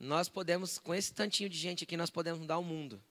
nós 0.00 0.28
podemos, 0.28 0.78
com 0.78 0.94
esse 0.94 1.12
tantinho 1.12 1.48
de 1.48 1.58
gente 1.58 1.84
aqui, 1.84 1.96
nós 1.96 2.10
podemos 2.10 2.40
mudar 2.40 2.58
o 2.58 2.64
mundo. 2.64 3.02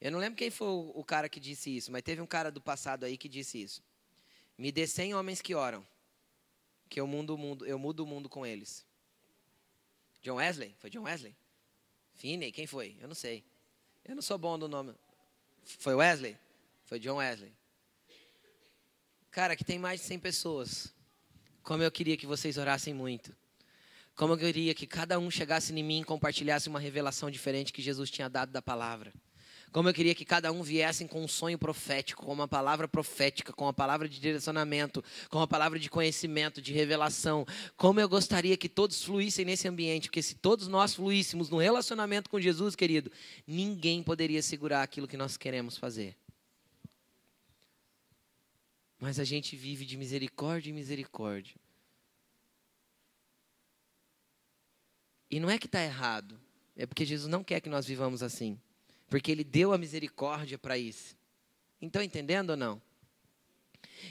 Eu 0.00 0.10
não 0.10 0.18
lembro 0.18 0.38
quem 0.38 0.50
foi 0.50 0.68
o 0.68 1.04
cara 1.04 1.28
que 1.28 1.38
disse 1.38 1.76
isso, 1.76 1.92
mas 1.92 2.02
teve 2.02 2.22
um 2.22 2.26
cara 2.26 2.50
do 2.50 2.60
passado 2.60 3.04
aí 3.04 3.18
que 3.18 3.28
disse 3.28 3.62
isso. 3.62 3.82
Me 4.56 4.72
dê 4.72 4.86
100 4.86 5.14
homens 5.14 5.42
que 5.42 5.54
oram, 5.54 5.86
que 6.88 6.98
eu 6.98 7.06
mudo 7.06 7.34
o 7.34 7.38
mundo, 7.38 7.66
eu 7.66 7.78
mudo 7.78 8.00
o 8.00 8.06
mundo 8.06 8.28
com 8.28 8.46
eles. 8.46 8.86
John 10.22 10.36
Wesley? 10.36 10.74
Foi 10.78 10.88
John 10.88 11.02
Wesley? 11.02 11.34
Finney? 12.14 12.52
Quem 12.52 12.66
foi? 12.66 12.96
Eu 13.00 13.08
não 13.08 13.14
sei. 13.14 13.44
Eu 14.04 14.14
não 14.14 14.22
sou 14.22 14.38
bom 14.38 14.58
do 14.58 14.68
nome. 14.68 14.94
Foi 15.78 15.94
Wesley? 15.94 16.36
Foi 16.84 16.98
John 16.98 17.16
Wesley. 17.16 17.52
Cara, 19.30 19.54
que 19.54 19.64
tem 19.64 19.78
mais 19.78 20.00
de 20.00 20.06
100 20.06 20.18
pessoas. 20.18 20.92
Como 21.62 21.82
eu 21.82 21.90
queria 21.90 22.16
que 22.16 22.26
vocês 22.26 22.58
orassem 22.58 22.92
muito. 22.92 23.34
Como 24.16 24.32
eu 24.32 24.38
queria 24.38 24.74
que 24.74 24.86
cada 24.86 25.18
um 25.18 25.30
chegasse 25.30 25.72
em 25.72 25.82
mim 25.82 26.00
e 26.00 26.04
compartilhasse 26.04 26.68
uma 26.68 26.80
revelação 26.80 27.30
diferente 27.30 27.72
que 27.72 27.80
Jesus 27.80 28.10
tinha 28.10 28.28
dado 28.28 28.50
da 28.50 28.60
palavra. 28.60 29.12
Como 29.72 29.88
eu 29.88 29.94
queria 29.94 30.14
que 30.14 30.24
cada 30.24 30.50
um 30.50 30.62
viesse 30.62 31.06
com 31.06 31.22
um 31.22 31.28
sonho 31.28 31.56
profético, 31.56 32.24
com 32.24 32.32
uma 32.32 32.48
palavra 32.48 32.88
profética, 32.88 33.52
com 33.52 33.64
uma 33.64 33.72
palavra 33.72 34.08
de 34.08 34.18
direcionamento, 34.18 35.02
com 35.28 35.38
uma 35.38 35.46
palavra 35.46 35.78
de 35.78 35.88
conhecimento, 35.88 36.60
de 36.60 36.72
revelação. 36.72 37.46
Como 37.76 38.00
eu 38.00 38.08
gostaria 38.08 38.56
que 38.56 38.68
todos 38.68 39.04
fluíssem 39.04 39.44
nesse 39.44 39.68
ambiente, 39.68 40.08
porque 40.08 40.22
se 40.22 40.34
todos 40.34 40.66
nós 40.66 40.94
fluíssemos 40.94 41.48
no 41.48 41.58
relacionamento 41.58 42.28
com 42.28 42.40
Jesus, 42.40 42.74
querido, 42.74 43.12
ninguém 43.46 44.02
poderia 44.02 44.42
segurar 44.42 44.82
aquilo 44.82 45.06
que 45.06 45.16
nós 45.16 45.36
queremos 45.36 45.76
fazer. 45.76 46.16
Mas 48.98 49.20
a 49.20 49.24
gente 49.24 49.56
vive 49.56 49.86
de 49.86 49.96
misericórdia 49.96 50.70
em 50.70 50.74
misericórdia. 50.74 51.54
E 55.30 55.38
não 55.38 55.48
é 55.48 55.58
que 55.58 55.66
está 55.66 55.80
errado, 55.80 56.40
é 56.76 56.84
porque 56.86 57.06
Jesus 57.06 57.30
não 57.30 57.44
quer 57.44 57.60
que 57.60 57.68
nós 57.68 57.86
vivamos 57.86 58.20
assim. 58.20 58.58
Porque 59.10 59.30
ele 59.30 59.44
deu 59.44 59.74
a 59.74 59.78
misericórdia 59.78 60.56
para 60.56 60.78
isso. 60.78 61.16
Então, 61.82 62.00
entendendo 62.00 62.50
ou 62.50 62.56
não? 62.56 62.80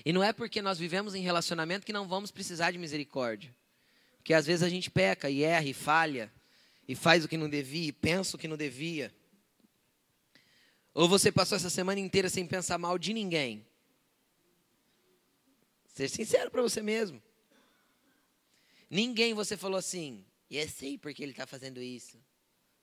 E 0.06 0.12
não 0.12 0.22
é 0.22 0.34
porque 0.34 0.62
nós 0.62 0.78
vivemos 0.78 1.16
em 1.16 1.22
relacionamento 1.22 1.86
que 1.86 1.94
não 1.94 2.08
vamos 2.08 2.30
precisar 2.30 2.72
de 2.72 2.78
misericórdia. 2.78 3.56
Porque 4.18 4.34
às 4.34 4.46
vezes 4.46 4.62
a 4.62 4.70
gente 4.70 4.92
peca 4.92 5.30
e 5.30 5.42
erra 5.42 5.66
e 5.66 5.74
falha, 5.74 6.32
e 6.88 6.96
faz 6.96 7.24
o 7.24 7.28
que 7.30 7.38
não 7.38 7.50
devia, 7.50 7.88
e 7.88 7.94
pensa 7.94 8.36
o 8.36 8.40
que 8.40 8.48
não 8.48 8.58
devia. 8.58 9.16
Ou 10.94 11.08
você 11.08 11.32
passou 11.32 11.56
essa 11.56 11.70
semana 11.70 12.00
inteira 12.00 12.30
sem 12.30 12.46
pensar 12.46 12.78
mal 12.78 12.98
de 13.00 13.14
ninguém. 13.14 13.66
Ser 15.88 16.10
sincero 16.10 16.52
para 16.52 16.62
você 16.62 16.82
mesmo. 16.82 17.24
Ninguém 18.90 19.34
você 19.34 19.56
falou 19.56 19.78
assim, 19.78 20.26
e 20.50 20.58
é 20.58 20.68
sei 20.68 20.98
porque 20.98 21.24
ele 21.24 21.32
está 21.32 21.48
fazendo 21.48 21.82
isso. 21.82 22.18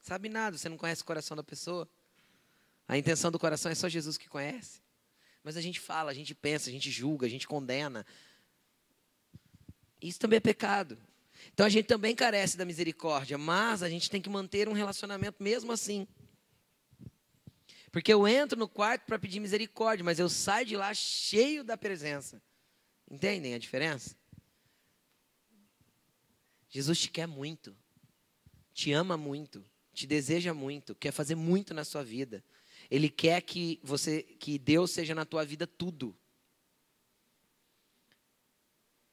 Sabe 0.00 0.30
nada, 0.30 0.56
você 0.56 0.68
não 0.68 0.78
conhece 0.78 1.02
o 1.02 1.04
coração 1.04 1.36
da 1.36 1.42
pessoa. 1.42 1.86
A 2.88 2.96
intenção 2.96 3.30
do 3.30 3.38
coração 3.38 3.70
é 3.70 3.74
só 3.74 3.88
Jesus 3.88 4.16
que 4.16 4.28
conhece. 4.28 4.80
Mas 5.42 5.56
a 5.56 5.60
gente 5.60 5.80
fala, 5.80 6.10
a 6.10 6.14
gente 6.14 6.34
pensa, 6.34 6.68
a 6.68 6.72
gente 6.72 6.90
julga, 6.90 7.26
a 7.26 7.30
gente 7.30 7.46
condena. 7.46 8.06
Isso 10.00 10.18
também 10.18 10.38
é 10.38 10.40
pecado. 10.40 10.98
Então 11.52 11.66
a 11.66 11.68
gente 11.68 11.86
também 11.86 12.14
carece 12.14 12.56
da 12.56 12.64
misericórdia, 12.64 13.36
mas 13.38 13.82
a 13.82 13.88
gente 13.88 14.10
tem 14.10 14.20
que 14.20 14.28
manter 14.28 14.68
um 14.68 14.72
relacionamento 14.72 15.42
mesmo 15.42 15.72
assim. 15.72 16.06
Porque 17.90 18.12
eu 18.12 18.26
entro 18.26 18.58
no 18.58 18.68
quarto 18.68 19.06
para 19.06 19.18
pedir 19.18 19.40
misericórdia, 19.40 20.04
mas 20.04 20.18
eu 20.18 20.28
saio 20.28 20.66
de 20.66 20.76
lá 20.76 20.92
cheio 20.92 21.64
da 21.64 21.76
presença. 21.76 22.42
Entendem 23.10 23.54
a 23.54 23.58
diferença? 23.58 24.16
Jesus 26.68 26.98
te 26.98 27.10
quer 27.10 27.26
muito, 27.26 27.74
te 28.74 28.92
ama 28.92 29.16
muito, 29.16 29.64
te 29.94 30.06
deseja 30.06 30.52
muito, 30.52 30.94
quer 30.94 31.12
fazer 31.12 31.34
muito 31.34 31.72
na 31.72 31.84
sua 31.84 32.02
vida. 32.02 32.44
Ele 32.90 33.08
quer 33.08 33.40
que 33.42 33.80
você, 33.82 34.22
que 34.22 34.58
Deus 34.58 34.90
seja 34.90 35.14
na 35.14 35.24
tua 35.24 35.44
vida 35.44 35.66
tudo. 35.66 36.16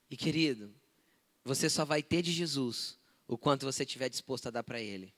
E 0.10 0.18
querido, 0.18 0.74
você 1.44 1.70
só 1.70 1.84
vai 1.84 2.04
ter 2.04 2.22
de 2.22 2.32
Jesus 2.32 2.98
o 3.28 3.38
quanto 3.38 3.66
você 3.66 3.84
estiver 3.84 4.10
disposto 4.10 4.48
a 4.48 4.52
dar 4.52 4.64
para 4.64 4.80
Ele. 4.80 5.14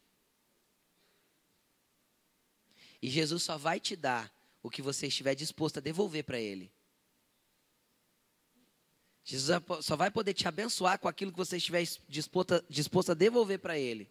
E 3.01 3.09
Jesus 3.09 3.43
só 3.43 3.57
vai 3.57 3.79
te 3.79 3.95
dar 3.95 4.33
o 4.63 4.69
que 4.69 4.81
você 4.81 5.07
estiver 5.07 5.35
disposto 5.35 5.77
a 5.77 5.81
devolver 5.81 6.23
para 6.23 6.39
Ele. 6.39 6.71
Jesus 9.23 9.59
só 9.81 9.95
vai 9.95 10.09
poder 10.09 10.33
te 10.33 10.47
abençoar 10.47 10.99
com 10.99 11.07
aquilo 11.07 11.31
que 11.31 11.37
você 11.37 11.57
estiver 11.57 11.83
disposto 12.07 12.55
a, 12.55 12.63
disposto 12.69 13.11
a 13.11 13.15
devolver 13.15 13.59
para 13.59 13.77
Ele. 13.77 14.09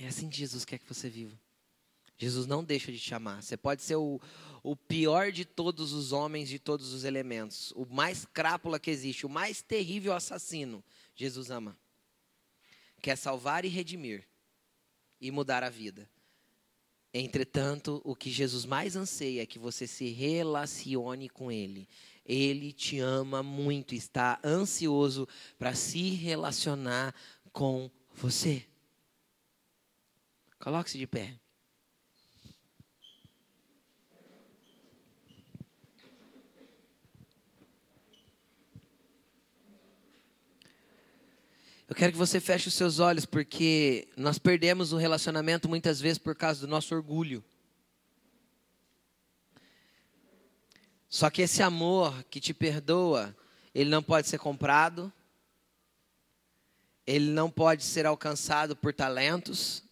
É 0.00 0.06
assim 0.06 0.30
que 0.30 0.36
Jesus 0.38 0.64
quer 0.64 0.78
que 0.78 0.88
você 0.88 1.10
viva. 1.10 1.36
Jesus 2.16 2.46
não 2.46 2.62
deixa 2.62 2.92
de 2.92 2.98
te 2.98 3.14
amar. 3.14 3.42
Você 3.42 3.56
pode 3.56 3.82
ser 3.82 3.96
o, 3.96 4.20
o 4.62 4.76
pior 4.76 5.32
de 5.32 5.44
todos 5.44 5.92
os 5.92 6.12
homens, 6.12 6.48
de 6.48 6.58
todos 6.58 6.92
os 6.92 7.04
elementos, 7.04 7.72
o 7.72 7.84
mais 7.84 8.24
crápula 8.24 8.78
que 8.78 8.90
existe, 8.90 9.26
o 9.26 9.28
mais 9.28 9.60
terrível 9.60 10.12
assassino. 10.12 10.82
Jesus 11.14 11.50
ama. 11.50 11.76
Quer 13.02 13.16
salvar 13.16 13.64
e 13.64 13.68
redimir 13.68 14.24
e 15.20 15.30
mudar 15.30 15.62
a 15.64 15.70
vida. 15.70 16.08
Entretanto, 17.12 18.00
o 18.04 18.14
que 18.14 18.30
Jesus 18.30 18.64
mais 18.64 18.94
anseia 18.94 19.42
é 19.42 19.46
que 19.46 19.58
você 19.58 19.86
se 19.86 20.10
relacione 20.10 21.28
com 21.28 21.50
Ele. 21.50 21.88
Ele 22.24 22.72
te 22.72 22.98
ama 22.98 23.42
muito, 23.42 23.94
está 23.94 24.38
ansioso 24.44 25.26
para 25.58 25.74
se 25.74 26.10
relacionar 26.10 27.14
com 27.52 27.90
você. 28.14 28.64
Coloque-se 30.58 30.98
de 30.98 31.06
pé. 31.06 31.38
Eu 41.88 41.94
quero 41.94 42.12
que 42.12 42.18
você 42.18 42.38
feche 42.38 42.68
os 42.68 42.74
seus 42.74 42.98
olhos, 42.98 43.24
porque 43.24 44.08
nós 44.14 44.38
perdemos 44.38 44.92
o 44.92 44.98
relacionamento 44.98 45.68
muitas 45.68 45.98
vezes 45.98 46.18
por 46.18 46.34
causa 46.34 46.60
do 46.60 46.66
nosso 46.66 46.94
orgulho. 46.94 47.42
Só 51.08 51.30
que 51.30 51.40
esse 51.40 51.62
amor 51.62 52.22
que 52.24 52.40
te 52.40 52.52
perdoa, 52.52 53.34
ele 53.74 53.88
não 53.88 54.02
pode 54.02 54.28
ser 54.28 54.38
comprado, 54.38 55.10
ele 57.06 57.30
não 57.30 57.50
pode 57.50 57.82
ser 57.82 58.04
alcançado 58.04 58.76
por 58.76 58.92
talentos, 58.92 59.82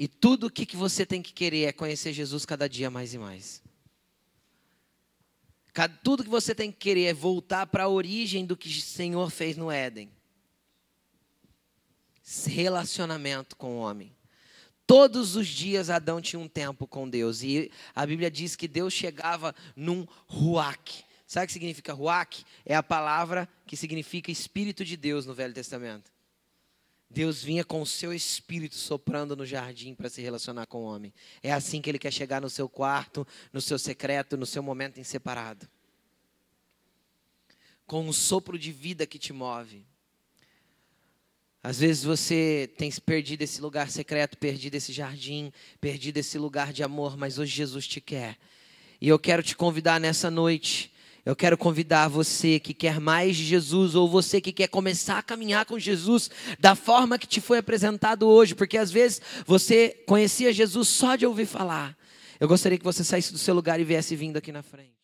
e 0.00 0.06
tudo 0.06 0.46
o 0.46 0.50
que, 0.50 0.76
você 0.76 1.04
tem 1.04 1.20
que 1.20 1.32
querer 1.32 1.64
é 1.64 1.72
conhecer 1.72 2.12
Jesus 2.12 2.46
cada 2.46 2.68
dia 2.68 2.88
mais 2.88 3.12
e 3.14 3.18
mais. 3.18 3.60
Tudo 6.04 6.22
que 6.22 6.30
você 6.30 6.54
tem 6.54 6.70
que 6.70 6.78
querer 6.78 7.06
é 7.06 7.12
voltar 7.12 7.66
para 7.66 7.84
a 7.84 7.88
origem 7.88 8.46
do 8.46 8.56
que 8.56 8.68
o 8.68 8.80
Senhor 8.80 9.28
fez 9.28 9.56
no 9.56 9.72
Éden. 9.72 10.08
Relacionamento 12.46 13.56
com 13.56 13.76
o 13.76 13.78
homem. 13.80 14.14
Todos 14.86 15.34
os 15.34 15.48
dias 15.48 15.90
Adão 15.90 16.20
tinha 16.20 16.38
um 16.38 16.48
tempo 16.48 16.86
com 16.86 17.08
Deus. 17.08 17.42
E 17.42 17.70
a 17.92 18.06
Bíblia 18.06 18.30
diz 18.30 18.54
que 18.54 18.68
Deus 18.68 18.92
chegava 18.92 19.52
num 19.74 20.06
ruach. 20.28 21.04
Sabe 21.26 21.44
o 21.44 21.46
que 21.48 21.52
significa 21.52 21.92
ruach? 21.92 22.44
É 22.64 22.76
a 22.76 22.82
palavra 22.84 23.48
que 23.66 23.76
significa 23.76 24.30
Espírito 24.30 24.84
de 24.84 24.96
Deus 24.96 25.26
no 25.26 25.34
Velho 25.34 25.54
Testamento. 25.54 26.17
Deus 27.10 27.42
vinha 27.42 27.64
com 27.64 27.80
o 27.80 27.86
seu 27.86 28.12
espírito 28.12 28.74
soprando 28.74 29.34
no 29.34 29.46
jardim 29.46 29.94
para 29.94 30.10
se 30.10 30.20
relacionar 30.20 30.66
com 30.66 30.78
o 30.78 30.84
homem. 30.84 31.12
É 31.42 31.52
assim 31.52 31.80
que 31.80 31.88
ele 31.88 31.98
quer 31.98 32.12
chegar 32.12 32.40
no 32.40 32.50
seu 32.50 32.68
quarto, 32.68 33.26
no 33.52 33.60
seu 33.60 33.78
secreto, 33.78 34.36
no 34.36 34.44
seu 34.44 34.62
momento 34.62 35.00
em 35.00 35.04
separado. 35.04 35.66
Com 37.86 38.06
um 38.06 38.12
sopro 38.12 38.58
de 38.58 38.70
vida 38.70 39.06
que 39.06 39.18
te 39.18 39.32
move. 39.32 39.86
Às 41.62 41.80
vezes 41.80 42.04
você 42.04 42.70
tem 42.76 42.90
perdido 42.92 43.42
esse 43.42 43.60
lugar 43.60 43.90
secreto, 43.90 44.36
perdido 44.36 44.74
esse 44.74 44.92
jardim, 44.92 45.50
perdido 45.80 46.18
esse 46.18 46.38
lugar 46.38 46.72
de 46.72 46.82
amor, 46.82 47.16
mas 47.16 47.38
hoje 47.38 47.52
Jesus 47.52 47.86
te 47.86 48.00
quer. 48.00 48.38
E 49.00 49.08
eu 49.08 49.18
quero 49.18 49.42
te 49.42 49.56
convidar 49.56 49.98
nessa 49.98 50.30
noite 50.30 50.92
eu 51.28 51.36
quero 51.36 51.58
convidar 51.58 52.08
você 52.08 52.58
que 52.58 52.72
quer 52.72 52.98
mais 52.98 53.36
de 53.36 53.44
Jesus 53.44 53.94
ou 53.94 54.08
você 54.08 54.40
que 54.40 54.50
quer 54.50 54.66
começar 54.66 55.18
a 55.18 55.22
caminhar 55.22 55.66
com 55.66 55.78
Jesus 55.78 56.30
da 56.58 56.74
forma 56.74 57.18
que 57.18 57.26
te 57.26 57.38
foi 57.38 57.58
apresentado 57.58 58.26
hoje, 58.26 58.54
porque 58.54 58.78
às 58.78 58.90
vezes 58.90 59.20
você 59.44 59.90
conhecia 60.06 60.54
Jesus 60.54 60.88
só 60.88 61.16
de 61.16 61.26
ouvir 61.26 61.44
falar. 61.44 61.94
Eu 62.40 62.48
gostaria 62.48 62.78
que 62.78 62.84
você 62.84 63.04
saísse 63.04 63.30
do 63.30 63.36
seu 63.36 63.54
lugar 63.54 63.78
e 63.78 63.84
viesse 63.84 64.16
vindo 64.16 64.38
aqui 64.38 64.50
na 64.50 64.62
frente. 64.62 64.97